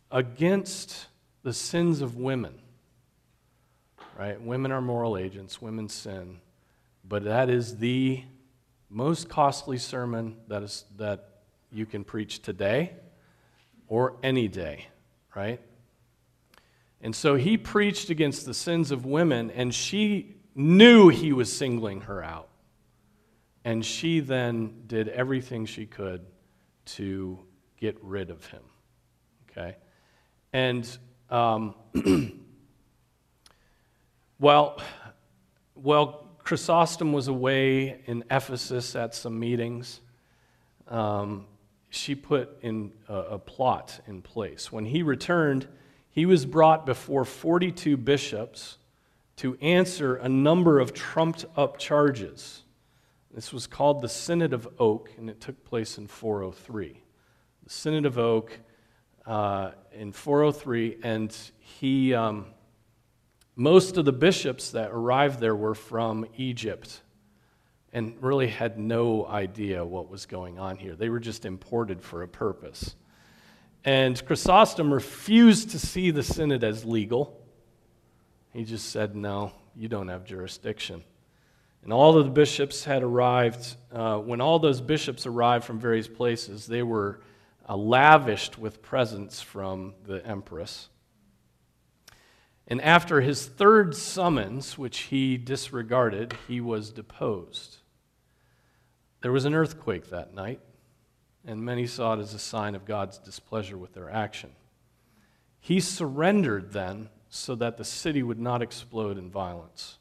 against 0.09 1.07
the 1.43 1.51
sins 1.51 2.01
of 2.01 2.15
women. 2.15 2.53
Right? 4.17 4.41
Women 4.41 4.71
are 4.71 4.81
moral 4.81 5.17
agents, 5.17 5.61
women 5.61 5.89
sin, 5.89 6.39
but 7.03 7.25
that 7.25 7.49
is 7.49 7.77
the 7.77 8.23
most 8.89 9.29
costly 9.29 9.77
sermon 9.77 10.37
that, 10.47 10.63
is, 10.63 10.85
that 10.97 11.29
you 11.71 11.85
can 11.85 12.03
preach 12.03 12.41
today 12.41 12.93
or 13.87 14.17
any 14.23 14.47
day, 14.47 14.87
right? 15.35 15.59
And 17.01 17.15
so 17.15 17.35
he 17.35 17.57
preached 17.57 18.09
against 18.09 18.45
the 18.45 18.53
sins 18.53 18.91
of 18.91 19.05
women, 19.05 19.51
and 19.51 19.73
she 19.73 20.35
knew 20.55 21.09
he 21.09 21.31
was 21.31 21.55
singling 21.55 22.01
her 22.01 22.23
out. 22.23 22.49
And 23.63 23.85
she 23.85 24.21
then 24.21 24.83
did 24.87 25.09
everything 25.09 25.65
she 25.65 25.85
could 25.85 26.25
to 26.85 27.39
get 27.77 27.97
rid 28.01 28.29
of 28.29 28.45
him. 28.47 28.63
Okay? 29.51 29.75
And, 30.53 30.97
um, 31.29 31.75
well, 34.39 34.81
well, 35.75 36.26
Chrysostom 36.47 37.11
was 37.11 37.27
away 37.27 37.99
in 38.05 38.23
Ephesus 38.31 38.95
at 38.95 39.13
some 39.13 39.37
meetings. 39.37 39.99
Um, 40.87 41.45
she 41.89 42.15
put 42.15 42.59
in 42.61 42.93
a, 43.09 43.15
a 43.15 43.37
plot 43.37 43.99
in 44.07 44.21
place. 44.21 44.71
When 44.71 44.85
he 44.85 45.03
returned, 45.03 45.67
he 46.09 46.25
was 46.25 46.45
brought 46.45 46.85
before 46.85 47.25
42 47.25 47.97
bishops 47.97 48.77
to 49.35 49.57
answer 49.59 50.15
a 50.15 50.29
number 50.29 50.79
of 50.79 50.93
trumped 50.93 51.43
up 51.57 51.79
charges. 51.79 52.63
This 53.33 53.51
was 53.51 53.67
called 53.67 54.01
the 54.01 54.07
Synod 54.07 54.53
of 54.53 54.69
Oak, 54.79 55.11
and 55.17 55.29
it 55.29 55.41
took 55.41 55.65
place 55.65 55.97
in 55.97 56.07
403. 56.07 57.03
The 57.65 57.69
Synod 57.69 58.05
of 58.05 58.17
Oak 58.17 58.57
uh, 59.25 59.71
in 59.91 60.13
403, 60.13 60.99
and 61.03 61.37
he, 61.59 62.13
um, 62.13 62.45
most 63.59 63.97
of 63.97 64.05
the 64.05 64.13
bishops 64.13 64.69
that 64.71 64.91
arrived 64.91 65.39
there 65.39 65.55
were 65.55 65.73
from 65.73 66.27
Egypt 66.37 67.01
and 67.91 68.15
really 68.21 68.47
had 68.47 68.77
no 68.77 69.25
idea 69.25 69.83
what 69.83 70.09
was 70.09 70.27
going 70.27 70.59
on 70.59 70.77
here. 70.77 70.95
They 70.95 71.09
were 71.09 71.19
just 71.19 71.43
imported 71.43 71.99
for 72.03 72.21
a 72.21 72.27
purpose. 72.27 72.95
And 73.83 74.23
Chrysostom 74.23 74.93
refused 74.93 75.71
to 75.71 75.79
see 75.79 76.11
the 76.11 76.21
synod 76.21 76.63
as 76.63 76.85
legal. 76.85 77.41
He 78.53 78.63
just 78.63 78.91
said, 78.91 79.15
No, 79.15 79.51
you 79.75 79.87
don't 79.87 80.09
have 80.09 80.23
jurisdiction. 80.23 81.03
And 81.83 81.91
all 81.91 82.15
of 82.15 82.25
the 82.25 82.31
bishops 82.31 82.83
had 82.83 83.01
arrived. 83.01 83.75
Uh, 83.91 84.19
when 84.19 84.39
all 84.39 84.59
those 84.59 84.81
bishops 84.81 85.25
arrived 85.25 85.65
from 85.65 85.79
various 85.79 86.07
places, 86.07 86.67
they 86.67 86.83
were 86.83 87.21
uh, 87.67 87.75
lavished 87.75 88.59
with 88.59 88.83
presents 88.83 89.41
from 89.41 89.95
the 90.05 90.23
empress. 90.23 90.89
And 92.67 92.81
after 92.81 93.21
his 93.21 93.45
third 93.45 93.95
summons, 93.95 94.77
which 94.77 94.99
he 94.99 95.37
disregarded, 95.37 96.35
he 96.47 96.59
was 96.59 96.91
deposed. 96.91 97.77
There 99.21 99.31
was 99.31 99.45
an 99.45 99.53
earthquake 99.53 100.09
that 100.09 100.33
night 100.33 100.59
and 101.47 101.63
many 101.63 101.87
saw 101.87 102.13
it 102.13 102.19
as 102.19 102.33
a 102.33 102.39
sign 102.39 102.75
of 102.75 102.85
God's 102.85 103.17
displeasure 103.17 103.77
with 103.77 103.93
their 103.93 104.11
action. 104.11 104.51
He 105.61 105.79
surrendered 105.79 106.73
then 106.73 107.09
so 107.29 107.55
that 107.55 107.77
the 107.77 107.85
city 107.85 108.21
would 108.21 108.39
not 108.39 108.61
explode 108.61 109.17
in 109.17 109.31
violence. 109.31 109.97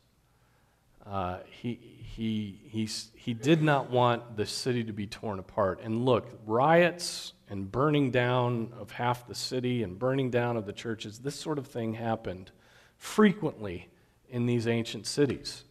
Uh, 1.07 1.39
he, 1.49 1.79
he, 2.17 2.59
he, 2.69 2.89
he 3.15 3.33
did 3.33 3.63
not 3.63 3.91
want 3.91 4.37
the 4.37 4.45
city 4.45 4.83
to 4.83 4.93
be 4.93 5.07
torn 5.07 5.39
apart. 5.39 5.81
And 5.83 6.05
look, 6.05 6.27
riots 6.45 7.33
and 7.49 7.71
burning 7.71 8.11
down 8.11 8.73
of 8.77 8.91
half 8.91 9.29
the 9.29 9.35
city 9.35 9.85
and 9.85 9.97
burning 9.97 10.31
down 10.31 10.57
of 10.57 10.67
the 10.67 10.73
churches, 10.73 11.21
this 11.21 11.37
sort 11.37 11.59
of 11.59 11.69
thing 11.69 11.95
happened 11.95 12.51
frequently 12.97 13.89
in 14.29 14.47
these 14.47 14.67
ancient 14.67 15.07
cities. 15.07 15.65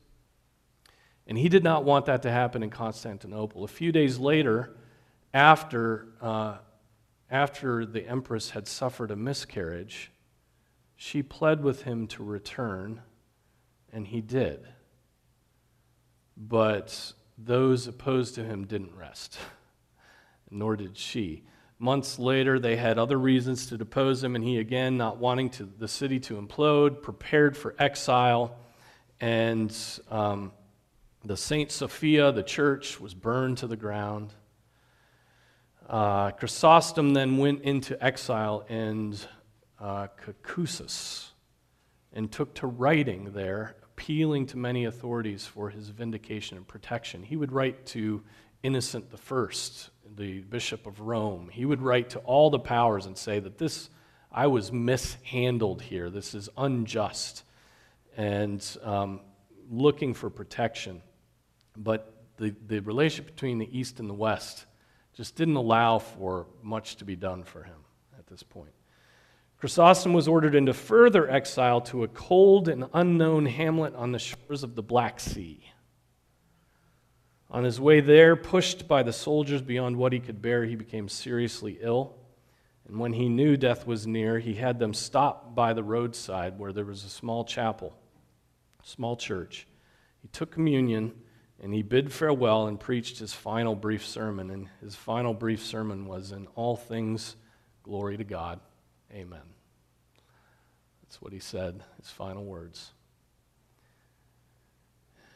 And 1.27 1.37
he 1.37 1.49
did 1.49 1.63
not 1.63 1.83
want 1.83 2.05
that 2.05 2.21
to 2.23 2.31
happen 2.31 2.63
in 2.63 2.69
Constantinople. 2.69 3.63
A 3.63 3.67
few 3.67 3.91
days 3.91 4.19
later, 4.19 4.75
after, 5.33 6.07
uh, 6.21 6.57
after 7.29 7.85
the 7.85 8.07
empress 8.07 8.51
had 8.51 8.67
suffered 8.67 9.11
a 9.11 9.15
miscarriage, 9.15 10.11
she 10.95 11.23
pled 11.23 11.63
with 11.63 11.83
him 11.83 12.07
to 12.07 12.23
return, 12.23 13.01
and 13.91 14.07
he 14.07 14.21
did. 14.21 14.67
But 16.37 17.13
those 17.37 17.87
opposed 17.87 18.35
to 18.35 18.43
him 18.43 18.65
didn't 18.65 18.95
rest, 18.95 19.37
nor 20.49 20.75
did 20.75 20.97
she. 20.97 21.43
Months 21.77 22.17
later, 22.17 22.57
they 22.57 22.77
had 22.77 22.97
other 22.97 23.17
reasons 23.17 23.65
to 23.67 23.77
depose 23.77 24.23
him, 24.23 24.35
and 24.35 24.43
he 24.43 24.57
again, 24.59 24.97
not 24.97 25.17
wanting 25.17 25.49
to, 25.51 25.69
the 25.77 25.87
city 25.89 26.19
to 26.21 26.41
implode, 26.41 27.01
prepared 27.01 27.57
for 27.57 27.75
exile. 27.77 28.55
And 29.19 29.75
um, 30.09 30.53
the 31.25 31.35
Saint 31.35 31.71
Sophia, 31.71 32.31
the 32.31 32.43
church, 32.43 32.99
was 32.99 33.13
burned 33.13 33.57
to 33.57 33.67
the 33.67 33.75
ground. 33.75 34.33
Uh, 35.89 36.31
Chrysostom 36.31 37.13
then 37.13 37.37
went 37.37 37.61
into 37.61 38.01
exile 38.03 38.65
in 38.69 39.15
uh, 39.79 40.07
and 42.13 42.31
took 42.31 42.53
to 42.55 42.67
writing 42.67 43.33
there, 43.33 43.75
appealing 43.83 44.45
to 44.47 44.57
many 44.57 44.85
authorities 44.85 45.45
for 45.45 45.69
his 45.69 45.89
vindication 45.89 46.57
and 46.57 46.67
protection. 46.67 47.21
He 47.21 47.35
would 47.35 47.51
write 47.51 47.85
to 47.87 48.23
Innocent 48.63 49.05
I, 49.13 49.47
the 50.15 50.39
Bishop 50.39 50.85
of 50.85 50.99
Rome. 50.99 51.49
He 51.51 51.65
would 51.65 51.81
write 51.81 52.11
to 52.11 52.19
all 52.19 52.49
the 52.49 52.59
powers 52.59 53.05
and 53.05 53.17
say 53.17 53.39
that 53.39 53.57
this, 53.57 53.89
I 54.31 54.47
was 54.47 54.71
mishandled 54.71 55.81
here, 55.81 56.09
this 56.09 56.33
is 56.33 56.49
unjust, 56.57 57.43
and 58.17 58.65
um, 58.83 59.21
looking 59.69 60.13
for 60.13 60.29
protection. 60.29 61.01
But 61.75 62.13
the, 62.37 62.55
the 62.67 62.79
relationship 62.79 63.33
between 63.33 63.57
the 63.57 63.77
East 63.77 63.99
and 63.99 64.09
the 64.09 64.13
West 64.13 64.65
just 65.13 65.35
didn't 65.35 65.55
allow 65.55 65.99
for 65.99 66.47
much 66.61 66.97
to 66.97 67.05
be 67.05 67.15
done 67.15 67.43
for 67.43 67.63
him 67.63 67.77
at 68.17 68.27
this 68.27 68.43
point. 68.43 68.71
Chrysostom 69.57 70.13
was 70.13 70.27
ordered 70.27 70.53
into 70.53 70.73
further 70.73 71.29
exile 71.29 71.81
to 71.81 72.03
a 72.03 72.07
cold 72.09 72.67
and 72.67 72.85
unknown 72.93 73.45
hamlet 73.45 73.95
on 73.95 74.11
the 74.11 74.19
shores 74.19 74.63
of 74.63 74.75
the 74.75 74.83
Black 74.83 75.19
Sea. 75.19 75.71
On 77.55 77.63
his 77.63 77.79
way 77.79 78.01
there, 78.01 78.35
pushed 78.35 78.85
by 78.85 79.01
the 79.01 79.13
soldiers 79.13 79.61
beyond 79.61 79.95
what 79.95 80.11
he 80.11 80.19
could 80.19 80.41
bear, 80.41 80.65
he 80.65 80.75
became 80.75 81.07
seriously 81.07 81.77
ill. 81.79 82.17
And 82.85 82.99
when 82.99 83.13
he 83.13 83.29
knew 83.29 83.55
death 83.55 83.87
was 83.87 84.05
near, 84.05 84.39
he 84.39 84.55
had 84.55 84.77
them 84.77 84.93
stop 84.93 85.55
by 85.55 85.71
the 85.71 85.81
roadside 85.81 86.59
where 86.59 86.73
there 86.73 86.83
was 86.83 87.05
a 87.05 87.09
small 87.09 87.45
chapel, 87.45 87.95
a 88.83 88.85
small 88.85 89.15
church. 89.15 89.67
He 90.21 90.27
took 90.27 90.51
communion 90.51 91.13
and 91.63 91.73
he 91.73 91.81
bid 91.81 92.11
farewell 92.11 92.67
and 92.67 92.77
preached 92.77 93.19
his 93.19 93.31
final 93.31 93.73
brief 93.73 94.05
sermon. 94.05 94.51
And 94.51 94.67
his 94.81 94.93
final 94.93 95.33
brief 95.33 95.63
sermon 95.63 96.07
was 96.07 96.33
In 96.33 96.47
all 96.55 96.75
things, 96.75 97.37
glory 97.83 98.17
to 98.17 98.25
God. 98.25 98.59
Amen. 99.13 99.47
That's 101.03 101.21
what 101.21 101.31
he 101.31 101.39
said, 101.39 101.81
his 102.01 102.09
final 102.09 102.43
words. 102.43 102.91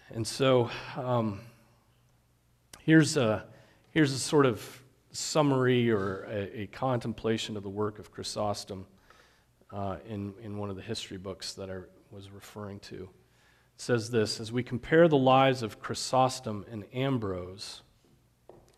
And 0.09 0.27
so 0.27 0.69
um, 0.97 1.39
here's, 2.89 3.17
a, 3.17 3.45
here's 3.91 4.11
a 4.11 4.17
sort 4.17 4.47
of 4.47 4.83
summary 5.11 5.91
or 5.91 6.23
a, 6.23 6.61
a 6.61 6.67
contemplation 6.67 7.55
of 7.55 7.61
the 7.61 7.69
work 7.69 7.99
of 7.99 8.11
Chrysostom 8.11 8.87
uh, 9.71 9.97
in, 10.07 10.33
in 10.41 10.57
one 10.57 10.71
of 10.71 10.75
the 10.75 10.81
history 10.81 11.17
books 11.17 11.53
that 11.53 11.69
I 11.69 11.77
was 12.09 12.31
referring 12.31 12.79
to. 12.79 12.95
It 12.95 13.81
says 13.81 14.09
this 14.09 14.39
As 14.39 14.51
we 14.51 14.63
compare 14.63 15.07
the 15.07 15.17
lives 15.17 15.61
of 15.61 15.79
Chrysostom 15.79 16.65
and 16.71 16.83
Ambrose, 16.91 17.83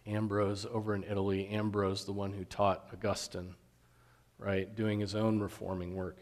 Ambrose 0.05 0.66
over 0.66 0.93
in 0.93 1.05
Italy, 1.05 1.47
Ambrose, 1.47 2.03
the 2.03 2.12
one 2.12 2.34
who 2.34 2.43
taught 2.43 2.88
Augustine, 2.91 3.55
right, 4.38 4.76
doing 4.76 4.99
his 4.99 5.16
own 5.16 5.39
reforming 5.39 5.95
work. 5.95 6.18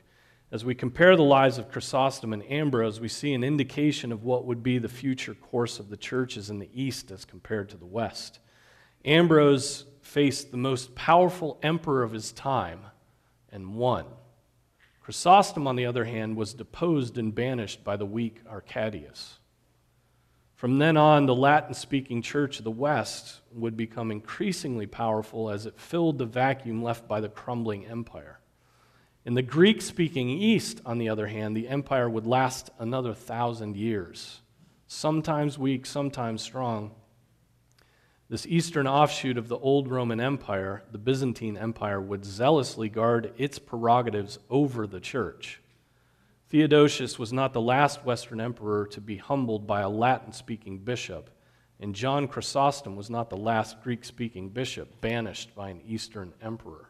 As 0.52 0.66
we 0.66 0.74
compare 0.74 1.16
the 1.16 1.22
lives 1.22 1.60
of 1.60 1.70
Chrysostom 1.70 2.34
and 2.34 2.44
Ambrose, 2.52 3.00
we 3.00 3.08
see 3.08 3.34
an 3.34 3.44
indication 3.44 4.12
of 4.12 4.24
what 4.24 4.46
would 4.46 4.64
be 4.64 4.80
the 4.80 4.90
future 4.90 5.36
course 5.36 5.80
of 5.80 5.90
the 5.90 5.98
churches 5.98 6.50
in 6.50 6.58
the 6.58 6.70
East 6.74 7.12
as 7.12 7.24
compared 7.24 7.70
to 7.70 7.78
the 7.78 7.86
West. 7.86 8.40
Ambrose 9.06 9.86
faced 10.02 10.50
the 10.50 10.58
most 10.58 10.96
powerful 10.96 11.60
emperor 11.62 12.02
of 12.02 12.12
his 12.12 12.32
time 12.32 12.82
and 13.52 13.76
won. 13.76 14.06
Chrysostom, 15.02 15.68
on 15.68 15.76
the 15.76 15.86
other 15.86 16.06
hand, 16.06 16.36
was 16.36 16.56
deposed 16.56 17.20
and 17.20 17.34
banished 17.34 17.84
by 17.84 17.96
the 17.96 18.06
weak 18.06 18.42
Arcadius. 18.50 19.38
From 20.56 20.80
then 20.80 20.98
on, 20.98 21.28
the 21.28 21.36
Latin 21.36 21.76
speaking 21.76 22.24
church 22.24 22.58
of 22.58 22.64
the 22.64 22.72
West 22.72 23.42
would 23.54 23.78
become 23.78 24.10
increasingly 24.10 24.88
powerful 24.88 25.52
as 25.52 25.68
it 25.68 25.80
filled 25.80 26.18
the 26.18 26.26
vacuum 26.26 26.84
left 26.84 27.08
by 27.08 27.22
the 27.22 27.30
crumbling 27.30 27.86
empire. 27.86 28.39
In 29.26 29.34
the 29.34 29.42
Greek 29.42 29.82
speaking 29.82 30.30
East, 30.30 30.82
on 30.86 30.98
the 30.98 31.10
other 31.10 31.28
hand, 31.28 31.56
the 31.56 31.68
empire 31.68 32.10
would 32.10 32.26
last 32.26 32.70
another 32.80 33.14
thousand 33.14 33.76
years, 33.76 34.42
sometimes 34.88 35.58
weak, 35.58 35.86
sometimes 35.86 36.42
strong, 36.42 36.92
this 38.30 38.46
eastern 38.46 38.86
offshoot 38.88 39.40
of 39.40 39.48
the 39.48 39.58
old 39.58 39.88
Roman 39.88 40.20
Empire, 40.20 40.84
the 40.92 41.00
Byzantine 41.00 41.58
Empire, 41.58 42.00
would 42.00 42.24
zealously 42.24 42.88
guard 42.88 43.34
its 43.38 43.58
prerogatives 43.58 44.38
over 44.52 44.86
the 44.86 45.00
church. 45.00 45.62
Theodosius 46.50 47.18
was 47.18 47.34
not 47.34 47.54
the 47.54 47.62
last 47.62 48.06
Western 48.06 48.40
emperor 48.40 48.86
to 48.88 49.02
be 49.02 49.18
humbled 49.18 49.66
by 49.66 49.82
a 49.82 49.90
Latin 49.90 50.32
speaking 50.32 50.78
bishop, 50.78 51.32
and 51.80 51.96
John 51.96 52.28
Chrysostom 52.28 52.96
was 52.96 53.10
not 53.10 53.32
the 53.32 53.38
last 53.38 53.82
Greek 53.82 54.06
speaking 54.06 54.50
bishop 54.50 55.02
banished 55.02 55.56
by 55.56 55.70
an 55.70 55.82
Eastern 55.88 56.34
emperor. 56.40 56.89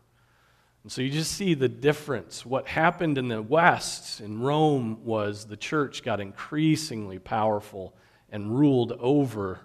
And 0.83 0.91
so 0.91 1.01
you 1.01 1.09
just 1.09 1.33
see 1.33 1.53
the 1.53 1.67
difference. 1.67 2.45
What 2.45 2.67
happened 2.67 3.17
in 3.17 3.27
the 3.27 3.41
West, 3.41 4.21
in 4.21 4.41
Rome, 4.41 5.03
was 5.03 5.45
the 5.45 5.57
church 5.57 6.03
got 6.03 6.21
increasingly 6.21 7.19
powerful 7.19 7.93
and 8.31 8.57
ruled 8.57 8.93
over 8.93 9.59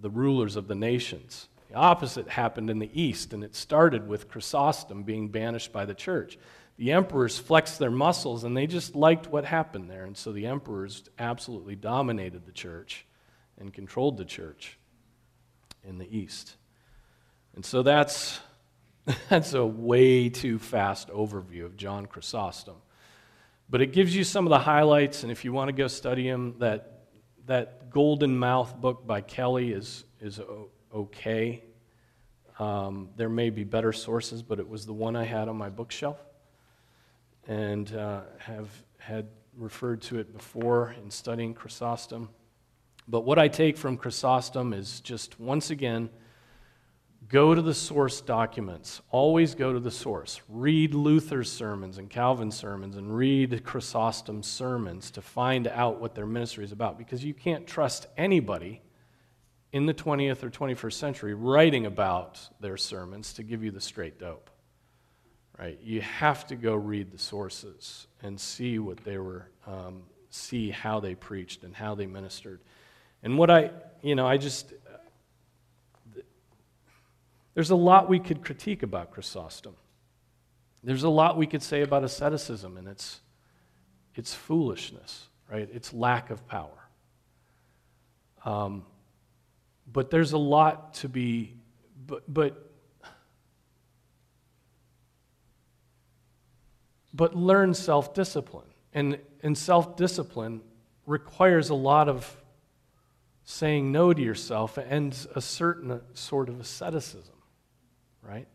the 0.00 0.10
rulers 0.10 0.56
of 0.56 0.68
the 0.68 0.74
nations. 0.74 1.48
The 1.70 1.74
opposite 1.74 2.28
happened 2.28 2.70
in 2.70 2.78
the 2.78 2.90
East, 2.92 3.32
and 3.32 3.42
it 3.42 3.54
started 3.54 4.08
with 4.08 4.28
Chrysostom 4.28 5.02
being 5.02 5.28
banished 5.28 5.72
by 5.72 5.84
the 5.84 5.94
church. 5.94 6.38
The 6.76 6.92
emperors 6.92 7.38
flexed 7.38 7.78
their 7.78 7.90
muscles, 7.90 8.44
and 8.44 8.56
they 8.56 8.66
just 8.66 8.94
liked 8.94 9.26
what 9.26 9.44
happened 9.44 9.90
there. 9.90 10.04
And 10.04 10.16
so 10.16 10.32
the 10.32 10.46
emperors 10.46 11.02
absolutely 11.18 11.76
dominated 11.76 12.46
the 12.46 12.52
church 12.52 13.04
and 13.58 13.72
controlled 13.72 14.16
the 14.16 14.24
church 14.24 14.78
in 15.82 15.98
the 15.98 16.16
East. 16.16 16.56
And 17.54 17.64
so 17.64 17.82
that's, 17.82 18.40
that's 19.28 19.54
a 19.54 19.64
way 19.64 20.28
too 20.28 20.58
fast 20.58 21.08
overview 21.08 21.64
of 21.64 21.76
John 21.76 22.06
Chrysostom. 22.06 22.76
But 23.70 23.82
it 23.82 23.92
gives 23.92 24.14
you 24.14 24.24
some 24.24 24.46
of 24.46 24.50
the 24.50 24.58
highlights, 24.58 25.22
and 25.22 25.32
if 25.32 25.44
you 25.44 25.52
want 25.52 25.68
to 25.68 25.72
go 25.72 25.88
study 25.88 26.26
him, 26.26 26.56
that 26.58 26.98
that 27.48 27.90
Golden 27.90 28.38
Mouth 28.38 28.78
book 28.78 29.06
by 29.06 29.22
Kelly 29.22 29.72
is, 29.72 30.04
is 30.20 30.38
okay. 30.94 31.64
Um, 32.58 33.08
there 33.16 33.30
may 33.30 33.48
be 33.48 33.64
better 33.64 33.92
sources, 33.92 34.42
but 34.42 34.58
it 34.58 34.68
was 34.68 34.84
the 34.84 34.92
one 34.92 35.16
I 35.16 35.24
had 35.24 35.48
on 35.48 35.56
my 35.56 35.70
bookshelf 35.70 36.18
and 37.46 37.94
uh, 37.94 38.20
have 38.38 38.68
had 38.98 39.28
referred 39.56 40.02
to 40.02 40.18
it 40.18 40.36
before 40.36 40.94
in 41.02 41.10
studying 41.10 41.54
Chrysostom. 41.54 42.28
But 43.08 43.22
what 43.22 43.38
I 43.38 43.48
take 43.48 43.78
from 43.78 43.96
Chrysostom 43.96 44.74
is 44.74 45.00
just 45.00 45.40
once 45.40 45.70
again, 45.70 46.10
Go 47.28 47.54
to 47.54 47.60
the 47.60 47.74
source 47.74 48.22
documents. 48.22 49.02
Always 49.10 49.54
go 49.54 49.74
to 49.74 49.80
the 49.80 49.90
source. 49.90 50.40
Read 50.48 50.94
Luther's 50.94 51.52
sermons 51.52 51.98
and 51.98 52.08
Calvin's 52.08 52.56
sermons 52.56 52.96
and 52.96 53.14
read 53.14 53.62
Chrysostom's 53.64 54.46
sermons 54.46 55.10
to 55.10 55.20
find 55.20 55.66
out 55.68 56.00
what 56.00 56.14
their 56.14 56.24
ministry 56.24 56.64
is 56.64 56.72
about 56.72 56.96
because 56.96 57.22
you 57.22 57.34
can't 57.34 57.66
trust 57.66 58.06
anybody 58.16 58.80
in 59.72 59.84
the 59.84 59.92
20th 59.92 60.42
or 60.42 60.48
21st 60.48 60.94
century 60.94 61.34
writing 61.34 61.84
about 61.84 62.40
their 62.60 62.78
sermons 62.78 63.34
to 63.34 63.42
give 63.42 63.62
you 63.62 63.70
the 63.70 63.80
straight 63.80 64.18
dope. 64.18 64.48
Right? 65.58 65.78
You 65.82 66.00
have 66.00 66.46
to 66.46 66.56
go 66.56 66.74
read 66.76 67.10
the 67.10 67.18
sources 67.18 68.06
and 68.22 68.40
see 68.40 68.78
what 68.78 69.04
they 69.04 69.18
were, 69.18 69.50
um, 69.66 70.04
see 70.30 70.70
how 70.70 71.00
they 71.00 71.14
preached 71.14 71.64
and 71.64 71.74
how 71.74 71.94
they 71.94 72.06
ministered. 72.06 72.60
And 73.22 73.36
what 73.36 73.50
I, 73.50 73.72
you 74.00 74.14
know, 74.14 74.26
I 74.26 74.38
just, 74.38 74.72
there's 77.58 77.70
a 77.70 77.74
lot 77.74 78.08
we 78.08 78.20
could 78.20 78.44
critique 78.44 78.84
about 78.84 79.10
Chrysostom. 79.10 79.74
There's 80.84 81.02
a 81.02 81.08
lot 81.08 81.36
we 81.36 81.48
could 81.48 81.60
say 81.60 81.82
about 81.82 82.04
asceticism 82.04 82.76
and 82.76 82.86
its, 82.86 83.20
its 84.14 84.32
foolishness, 84.32 85.26
right? 85.50 85.68
Its 85.72 85.92
lack 85.92 86.30
of 86.30 86.46
power. 86.46 86.88
Um, 88.44 88.84
but 89.92 90.08
there's 90.08 90.34
a 90.34 90.38
lot 90.38 90.94
to 90.94 91.08
be, 91.08 91.56
but, 92.06 92.32
but, 92.32 92.70
but 97.12 97.34
learn 97.34 97.74
self 97.74 98.14
discipline. 98.14 98.68
And, 98.94 99.18
and 99.42 99.58
self 99.58 99.96
discipline 99.96 100.60
requires 101.06 101.70
a 101.70 101.74
lot 101.74 102.08
of 102.08 102.40
saying 103.44 103.90
no 103.90 104.12
to 104.12 104.22
yourself 104.22 104.78
and 104.78 105.12
a 105.34 105.40
certain 105.40 106.00
sort 106.14 106.48
of 106.48 106.60
asceticism 106.60 107.34
right? 108.28 108.46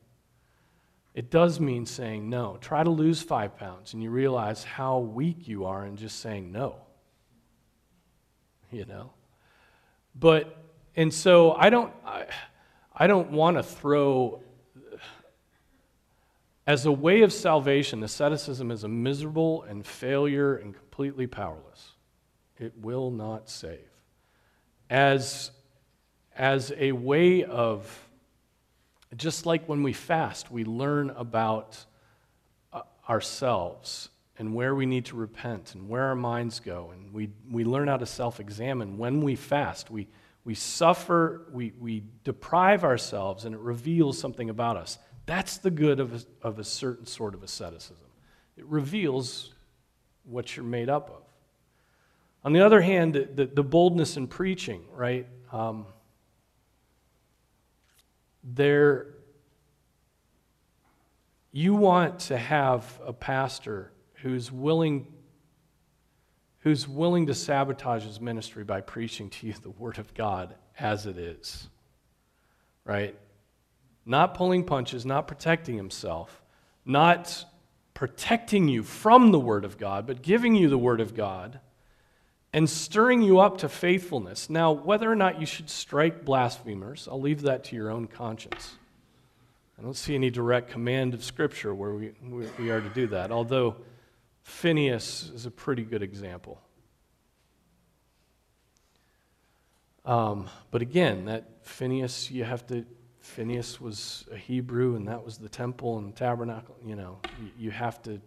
It 1.13 1.29
does 1.29 1.59
mean 1.59 1.85
saying 1.85 2.29
no. 2.29 2.57
Try 2.59 2.83
to 2.83 2.89
lose 2.89 3.21
five 3.21 3.57
pounds, 3.57 3.93
and 3.93 4.01
you 4.01 4.09
realize 4.09 4.63
how 4.63 4.99
weak 4.99 5.47
you 5.47 5.65
are 5.65 5.85
in 5.85 5.95
just 5.95 6.19
saying 6.19 6.51
no. 6.51 6.75
You 8.71 8.85
know? 8.85 9.11
But, 10.15 10.57
and 10.95 11.13
so 11.13 11.53
I 11.53 11.69
don't, 11.69 11.93
I, 12.05 12.25
I 12.95 13.07
don't 13.07 13.31
want 13.31 13.57
to 13.57 13.63
throw, 13.63 14.41
as 16.65 16.85
a 16.85 16.91
way 16.91 17.21
of 17.21 17.31
salvation, 17.31 18.03
asceticism 18.03 18.71
is 18.71 18.83
a 18.83 18.87
miserable 18.87 19.63
and 19.63 19.85
failure 19.85 20.55
and 20.55 20.73
completely 20.73 21.27
powerless. 21.27 21.91
It 22.57 22.73
will 22.77 23.11
not 23.11 23.49
save. 23.49 23.89
As, 24.89 25.51
as 26.35 26.71
a 26.77 26.91
way 26.91 27.43
of 27.43 28.09
just 29.15 29.45
like 29.45 29.67
when 29.67 29.83
we 29.83 29.93
fast, 29.93 30.51
we 30.51 30.63
learn 30.63 31.09
about 31.11 31.85
uh, 32.71 32.81
ourselves 33.07 34.09
and 34.37 34.53
where 34.53 34.73
we 34.73 34.85
need 34.85 35.05
to 35.05 35.15
repent 35.15 35.75
and 35.75 35.87
where 35.87 36.03
our 36.03 36.15
minds 36.15 36.59
go. 36.59 36.91
And 36.91 37.13
we, 37.13 37.29
we 37.49 37.63
learn 37.63 37.87
how 37.87 37.97
to 37.97 38.05
self 38.05 38.39
examine 38.39 38.97
when 38.97 39.21
we 39.21 39.35
fast. 39.35 39.91
We, 39.91 40.07
we 40.45 40.55
suffer, 40.55 41.47
we, 41.51 41.73
we 41.79 42.03
deprive 42.23 42.83
ourselves, 42.83 43.45
and 43.45 43.55
it 43.55 43.61
reveals 43.61 44.17
something 44.17 44.49
about 44.49 44.77
us. 44.77 44.97
That's 45.25 45.57
the 45.57 45.71
good 45.71 45.99
of 45.99 46.13
a, 46.13 46.47
of 46.47 46.59
a 46.59 46.63
certain 46.63 47.05
sort 47.05 47.33
of 47.33 47.43
asceticism. 47.43 47.95
It 48.57 48.65
reveals 48.65 49.53
what 50.25 50.55
you're 50.55 50.65
made 50.65 50.89
up 50.89 51.09
of. 51.09 51.23
On 52.43 52.51
the 52.51 52.61
other 52.61 52.81
hand, 52.81 53.13
the, 53.13 53.45
the 53.45 53.63
boldness 53.63 54.17
in 54.17 54.27
preaching, 54.27 54.83
right? 54.93 55.25
Um, 55.51 55.85
there 58.43 59.07
you 61.51 61.75
want 61.75 62.19
to 62.19 62.37
have 62.37 62.99
a 63.05 63.13
pastor 63.13 63.91
who's 64.15 64.51
willing 64.51 65.07
who's 66.59 66.87
willing 66.87 67.27
to 67.27 67.33
sabotage 67.33 68.03
his 68.03 68.21
ministry 68.21 68.63
by 68.63 68.79
preaching 68.81 69.29
to 69.29 69.47
you 69.47 69.53
the 69.61 69.69
word 69.69 69.97
of 69.99 70.13
God 70.13 70.55
as 70.79 71.05
it 71.05 71.17
is. 71.17 71.69
Right? 72.85 73.17
Not 74.05 74.33
pulling 74.33 74.63
punches, 74.65 75.05
not 75.05 75.27
protecting 75.27 75.77
himself, 75.77 76.41
not 76.85 77.45
protecting 77.93 78.67
you 78.67 78.83
from 78.83 79.31
the 79.31 79.39
word 79.39 79.63
of 79.63 79.77
God, 79.77 80.07
but 80.07 80.21
giving 80.21 80.55
you 80.55 80.69
the 80.69 80.77
word 80.77 80.99
of 80.99 81.15
God 81.15 81.59
and 82.53 82.69
stirring 82.69 83.21
you 83.23 83.39
up 83.39 83.57
to 83.59 83.69
faithfulness. 83.69 84.49
Now, 84.49 84.71
whether 84.71 85.11
or 85.11 85.15
not 85.15 85.39
you 85.39 85.45
should 85.45 85.69
strike 85.69 86.23
blasphemers, 86.23 87.07
I'll 87.11 87.19
leave 87.19 87.41
that 87.41 87.63
to 87.65 87.75
your 87.75 87.89
own 87.89 88.07
conscience. 88.07 88.75
I 89.77 89.81
don't 89.81 89.97
see 89.97 90.13
any 90.13 90.29
direct 90.29 90.69
command 90.69 91.15
of 91.15 91.23
Scripture 91.23 91.73
where 91.73 91.91
we, 91.91 92.13
we 92.59 92.69
are 92.69 92.79
to 92.79 92.89
do 92.89 93.07
that, 93.07 93.31
although 93.31 93.75
Phineas 94.43 95.31
is 95.33 95.47
a 95.47 95.51
pretty 95.51 95.83
good 95.83 96.03
example. 96.03 96.61
Um, 100.05 100.47
but 100.69 100.81
again, 100.81 101.25
that 101.25 101.65
Phineas, 101.65 102.29
you 102.29 102.43
have 102.43 102.67
to, 102.67 102.85
Phineas 103.19 103.81
was 103.81 104.25
a 104.31 104.37
Hebrew, 104.37 104.95
and 104.95 105.07
that 105.07 105.23
was 105.25 105.37
the 105.37 105.49
temple 105.49 105.97
and 105.97 106.07
the 106.07 106.15
tabernacle. 106.15 106.75
You 106.85 106.95
know, 106.97 107.19
you, 107.41 107.51
you 107.57 107.71
have 107.71 108.01
to, 108.03 108.21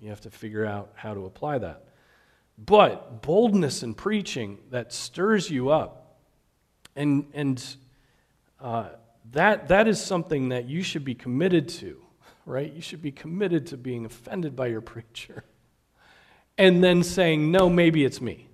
you 0.00 0.08
have 0.08 0.22
to 0.22 0.30
figure 0.30 0.64
out 0.64 0.90
how 0.94 1.14
to 1.14 1.26
apply 1.26 1.58
that. 1.58 1.87
But 2.64 3.22
boldness 3.22 3.82
in 3.82 3.94
preaching 3.94 4.58
that 4.70 4.92
stirs 4.92 5.48
you 5.50 5.70
up, 5.70 6.18
and 6.96 7.26
and 7.32 7.64
uh, 8.60 8.88
that 9.32 9.68
that 9.68 9.86
is 9.86 10.02
something 10.02 10.48
that 10.48 10.68
you 10.68 10.82
should 10.82 11.04
be 11.04 11.14
committed 11.14 11.68
to, 11.68 12.02
right? 12.44 12.72
You 12.72 12.80
should 12.80 13.02
be 13.02 13.12
committed 13.12 13.68
to 13.68 13.76
being 13.76 14.04
offended 14.04 14.56
by 14.56 14.66
your 14.66 14.80
preacher 14.82 15.44
and 16.58 16.82
then 16.82 17.04
saying, 17.04 17.52
no, 17.52 17.70
maybe 17.70 18.04
it's 18.04 18.20
me. 18.20 18.48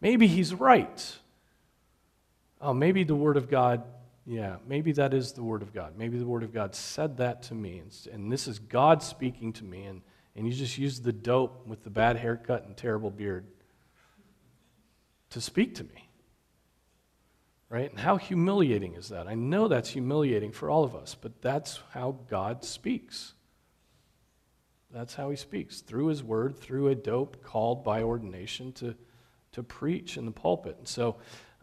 Maybe 0.00 0.26
he's 0.26 0.52
right. 0.52 1.16
Oh, 2.60 2.74
maybe 2.74 3.02
the 3.02 3.14
Word 3.14 3.38
of 3.38 3.50
God, 3.50 3.82
yeah, 4.26 4.56
maybe 4.66 4.92
that 4.92 5.14
is 5.14 5.32
the 5.32 5.42
Word 5.42 5.62
of 5.62 5.72
God. 5.72 5.94
Maybe 5.96 6.18
the 6.18 6.26
Word 6.26 6.42
of 6.42 6.52
God 6.52 6.74
said 6.74 7.16
that 7.16 7.42
to 7.44 7.54
me, 7.54 7.78
and, 7.78 7.92
and 8.12 8.30
this 8.30 8.46
is 8.46 8.58
God 8.58 9.02
speaking 9.02 9.54
to 9.54 9.64
me, 9.64 9.84
and, 9.84 10.02
and 10.36 10.46
you 10.46 10.52
just 10.52 10.78
used 10.78 11.02
the 11.02 11.12
dope 11.12 11.66
with 11.66 11.82
the 11.82 11.90
bad 11.90 12.16
haircut 12.16 12.64
and 12.66 12.76
terrible 12.76 13.10
beard 13.10 13.46
to 15.30 15.40
speak 15.40 15.76
to 15.76 15.84
me. 15.84 16.08
Right? 17.68 17.90
And 17.90 17.98
how 17.98 18.16
humiliating 18.16 18.94
is 18.94 19.08
that? 19.08 19.26
I 19.26 19.34
know 19.34 19.66
that's 19.66 19.88
humiliating 19.88 20.52
for 20.52 20.70
all 20.70 20.84
of 20.84 20.94
us, 20.94 21.16
but 21.20 21.42
that's 21.42 21.80
how 21.90 22.18
God 22.28 22.64
speaks. 22.64 23.32
That's 24.92 25.14
how 25.14 25.30
he 25.30 25.36
speaks 25.36 25.80
through 25.80 26.06
his 26.06 26.22
word, 26.22 26.56
through 26.56 26.88
a 26.88 26.94
dope 26.94 27.42
called 27.42 27.82
by 27.82 28.02
ordination 28.02 28.72
to, 28.74 28.94
to 29.52 29.62
preach 29.64 30.16
in 30.16 30.26
the 30.26 30.30
pulpit. 30.30 30.76
And 30.78 30.86
so 30.86 31.16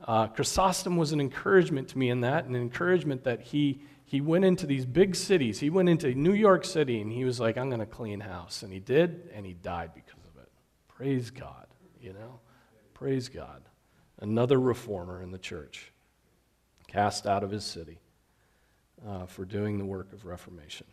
uh, 0.06 0.28
Chrysostom 0.28 0.98
was 0.98 1.14
an 1.14 1.22
encouragement 1.22 1.88
to 1.90 1.98
me 1.98 2.10
in 2.10 2.22
that, 2.22 2.46
an 2.46 2.56
encouragement 2.56 3.24
that 3.24 3.42
he, 3.42 3.82
he 4.14 4.22
went 4.22 4.46
into 4.46 4.68
these 4.68 4.86
big 4.86 5.16
cities. 5.16 5.60
He 5.60 5.72
went 5.72 5.90
into 5.90 6.14
New 6.14 6.34
York 6.34 6.66
City 6.66 7.02
and 7.02 7.12
he 7.12 7.26
was 7.26 7.40
like, 7.40 7.58
I'm 7.58 7.70
going 7.72 7.80
to 7.80 7.88
clean 7.88 8.20
house. 8.20 8.62
And 8.62 8.72
he 8.72 8.78
did, 8.78 9.32
and 9.34 9.44
he 9.44 9.54
died 9.54 9.90
because 9.96 10.24
of 10.32 10.40
it. 10.40 10.52
Praise 10.88 11.32
God, 11.32 11.66
you 12.00 12.14
know? 12.14 12.40
Praise 12.94 13.28
God. 13.28 13.64
Another 14.20 14.60
reformer 14.60 15.24
in 15.24 15.32
the 15.32 15.40
church, 15.40 15.92
cast 16.86 17.26
out 17.26 17.44
of 17.44 17.50
his 17.50 17.66
city 17.66 17.98
uh, 19.04 19.26
for 19.26 19.46
doing 19.46 19.80
the 19.80 19.86
work 19.86 20.14
of 20.14 20.26
reformation. 20.26 20.86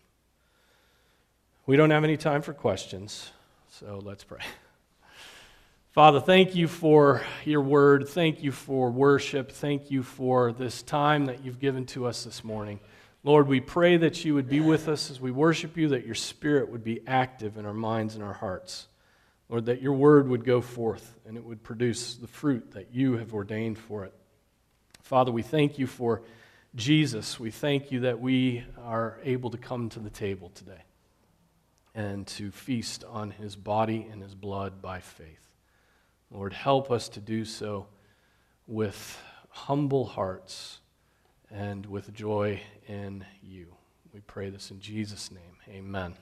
We 1.66 1.76
don't 1.76 1.90
have 1.90 2.04
any 2.04 2.16
time 2.16 2.40
for 2.40 2.54
questions, 2.54 3.32
so 3.68 4.00
let's 4.02 4.24
pray. 4.24 4.40
Father, 5.92 6.20
thank 6.20 6.54
you 6.54 6.66
for 6.66 7.20
your 7.44 7.60
word. 7.60 8.08
Thank 8.08 8.42
you 8.42 8.50
for 8.50 8.90
worship. 8.90 9.52
Thank 9.52 9.90
you 9.90 10.02
for 10.02 10.52
this 10.52 10.80
time 10.80 11.26
that 11.26 11.44
you've 11.44 11.60
given 11.60 11.84
to 11.88 12.06
us 12.06 12.24
this 12.24 12.42
morning. 12.42 12.80
Lord, 13.22 13.48
we 13.48 13.60
pray 13.60 13.98
that 13.98 14.24
you 14.24 14.34
would 14.34 14.48
be 14.48 14.60
with 14.60 14.88
us 14.88 15.10
as 15.10 15.20
we 15.20 15.30
worship 15.30 15.76
you, 15.76 15.88
that 15.88 16.06
your 16.06 16.14
spirit 16.14 16.70
would 16.70 16.82
be 16.82 17.00
active 17.06 17.58
in 17.58 17.66
our 17.66 17.74
minds 17.74 18.14
and 18.14 18.24
our 18.24 18.32
hearts. 18.32 18.88
Lord, 19.50 19.66
that 19.66 19.82
your 19.82 19.92
word 19.92 20.28
would 20.28 20.44
go 20.44 20.60
forth 20.60 21.18
and 21.26 21.36
it 21.36 21.44
would 21.44 21.62
produce 21.62 22.14
the 22.14 22.26
fruit 22.26 22.70
that 22.72 22.94
you 22.94 23.18
have 23.18 23.34
ordained 23.34 23.78
for 23.78 24.04
it. 24.04 24.14
Father, 25.02 25.32
we 25.32 25.42
thank 25.42 25.78
you 25.78 25.86
for 25.86 26.22
Jesus. 26.74 27.38
We 27.38 27.50
thank 27.50 27.90
you 27.90 28.00
that 28.00 28.20
we 28.20 28.64
are 28.82 29.18
able 29.22 29.50
to 29.50 29.58
come 29.58 29.88
to 29.90 29.98
the 29.98 30.08
table 30.08 30.50
today 30.54 30.82
and 31.94 32.26
to 32.28 32.50
feast 32.50 33.04
on 33.04 33.32
his 33.32 33.56
body 33.56 34.06
and 34.10 34.22
his 34.22 34.34
blood 34.34 34.80
by 34.80 35.00
faith. 35.00 35.50
Lord, 36.30 36.52
help 36.52 36.90
us 36.90 37.08
to 37.10 37.20
do 37.20 37.44
so 37.44 37.88
with 38.66 39.20
humble 39.48 40.06
hearts 40.06 40.78
and 41.50 41.84
with 41.86 42.14
joy 42.14 42.60
in 42.90 43.24
you. 43.40 43.76
We 44.12 44.20
pray 44.20 44.50
this 44.50 44.72
in 44.72 44.80
Jesus' 44.80 45.30
name. 45.30 45.56
Amen. 45.68 46.14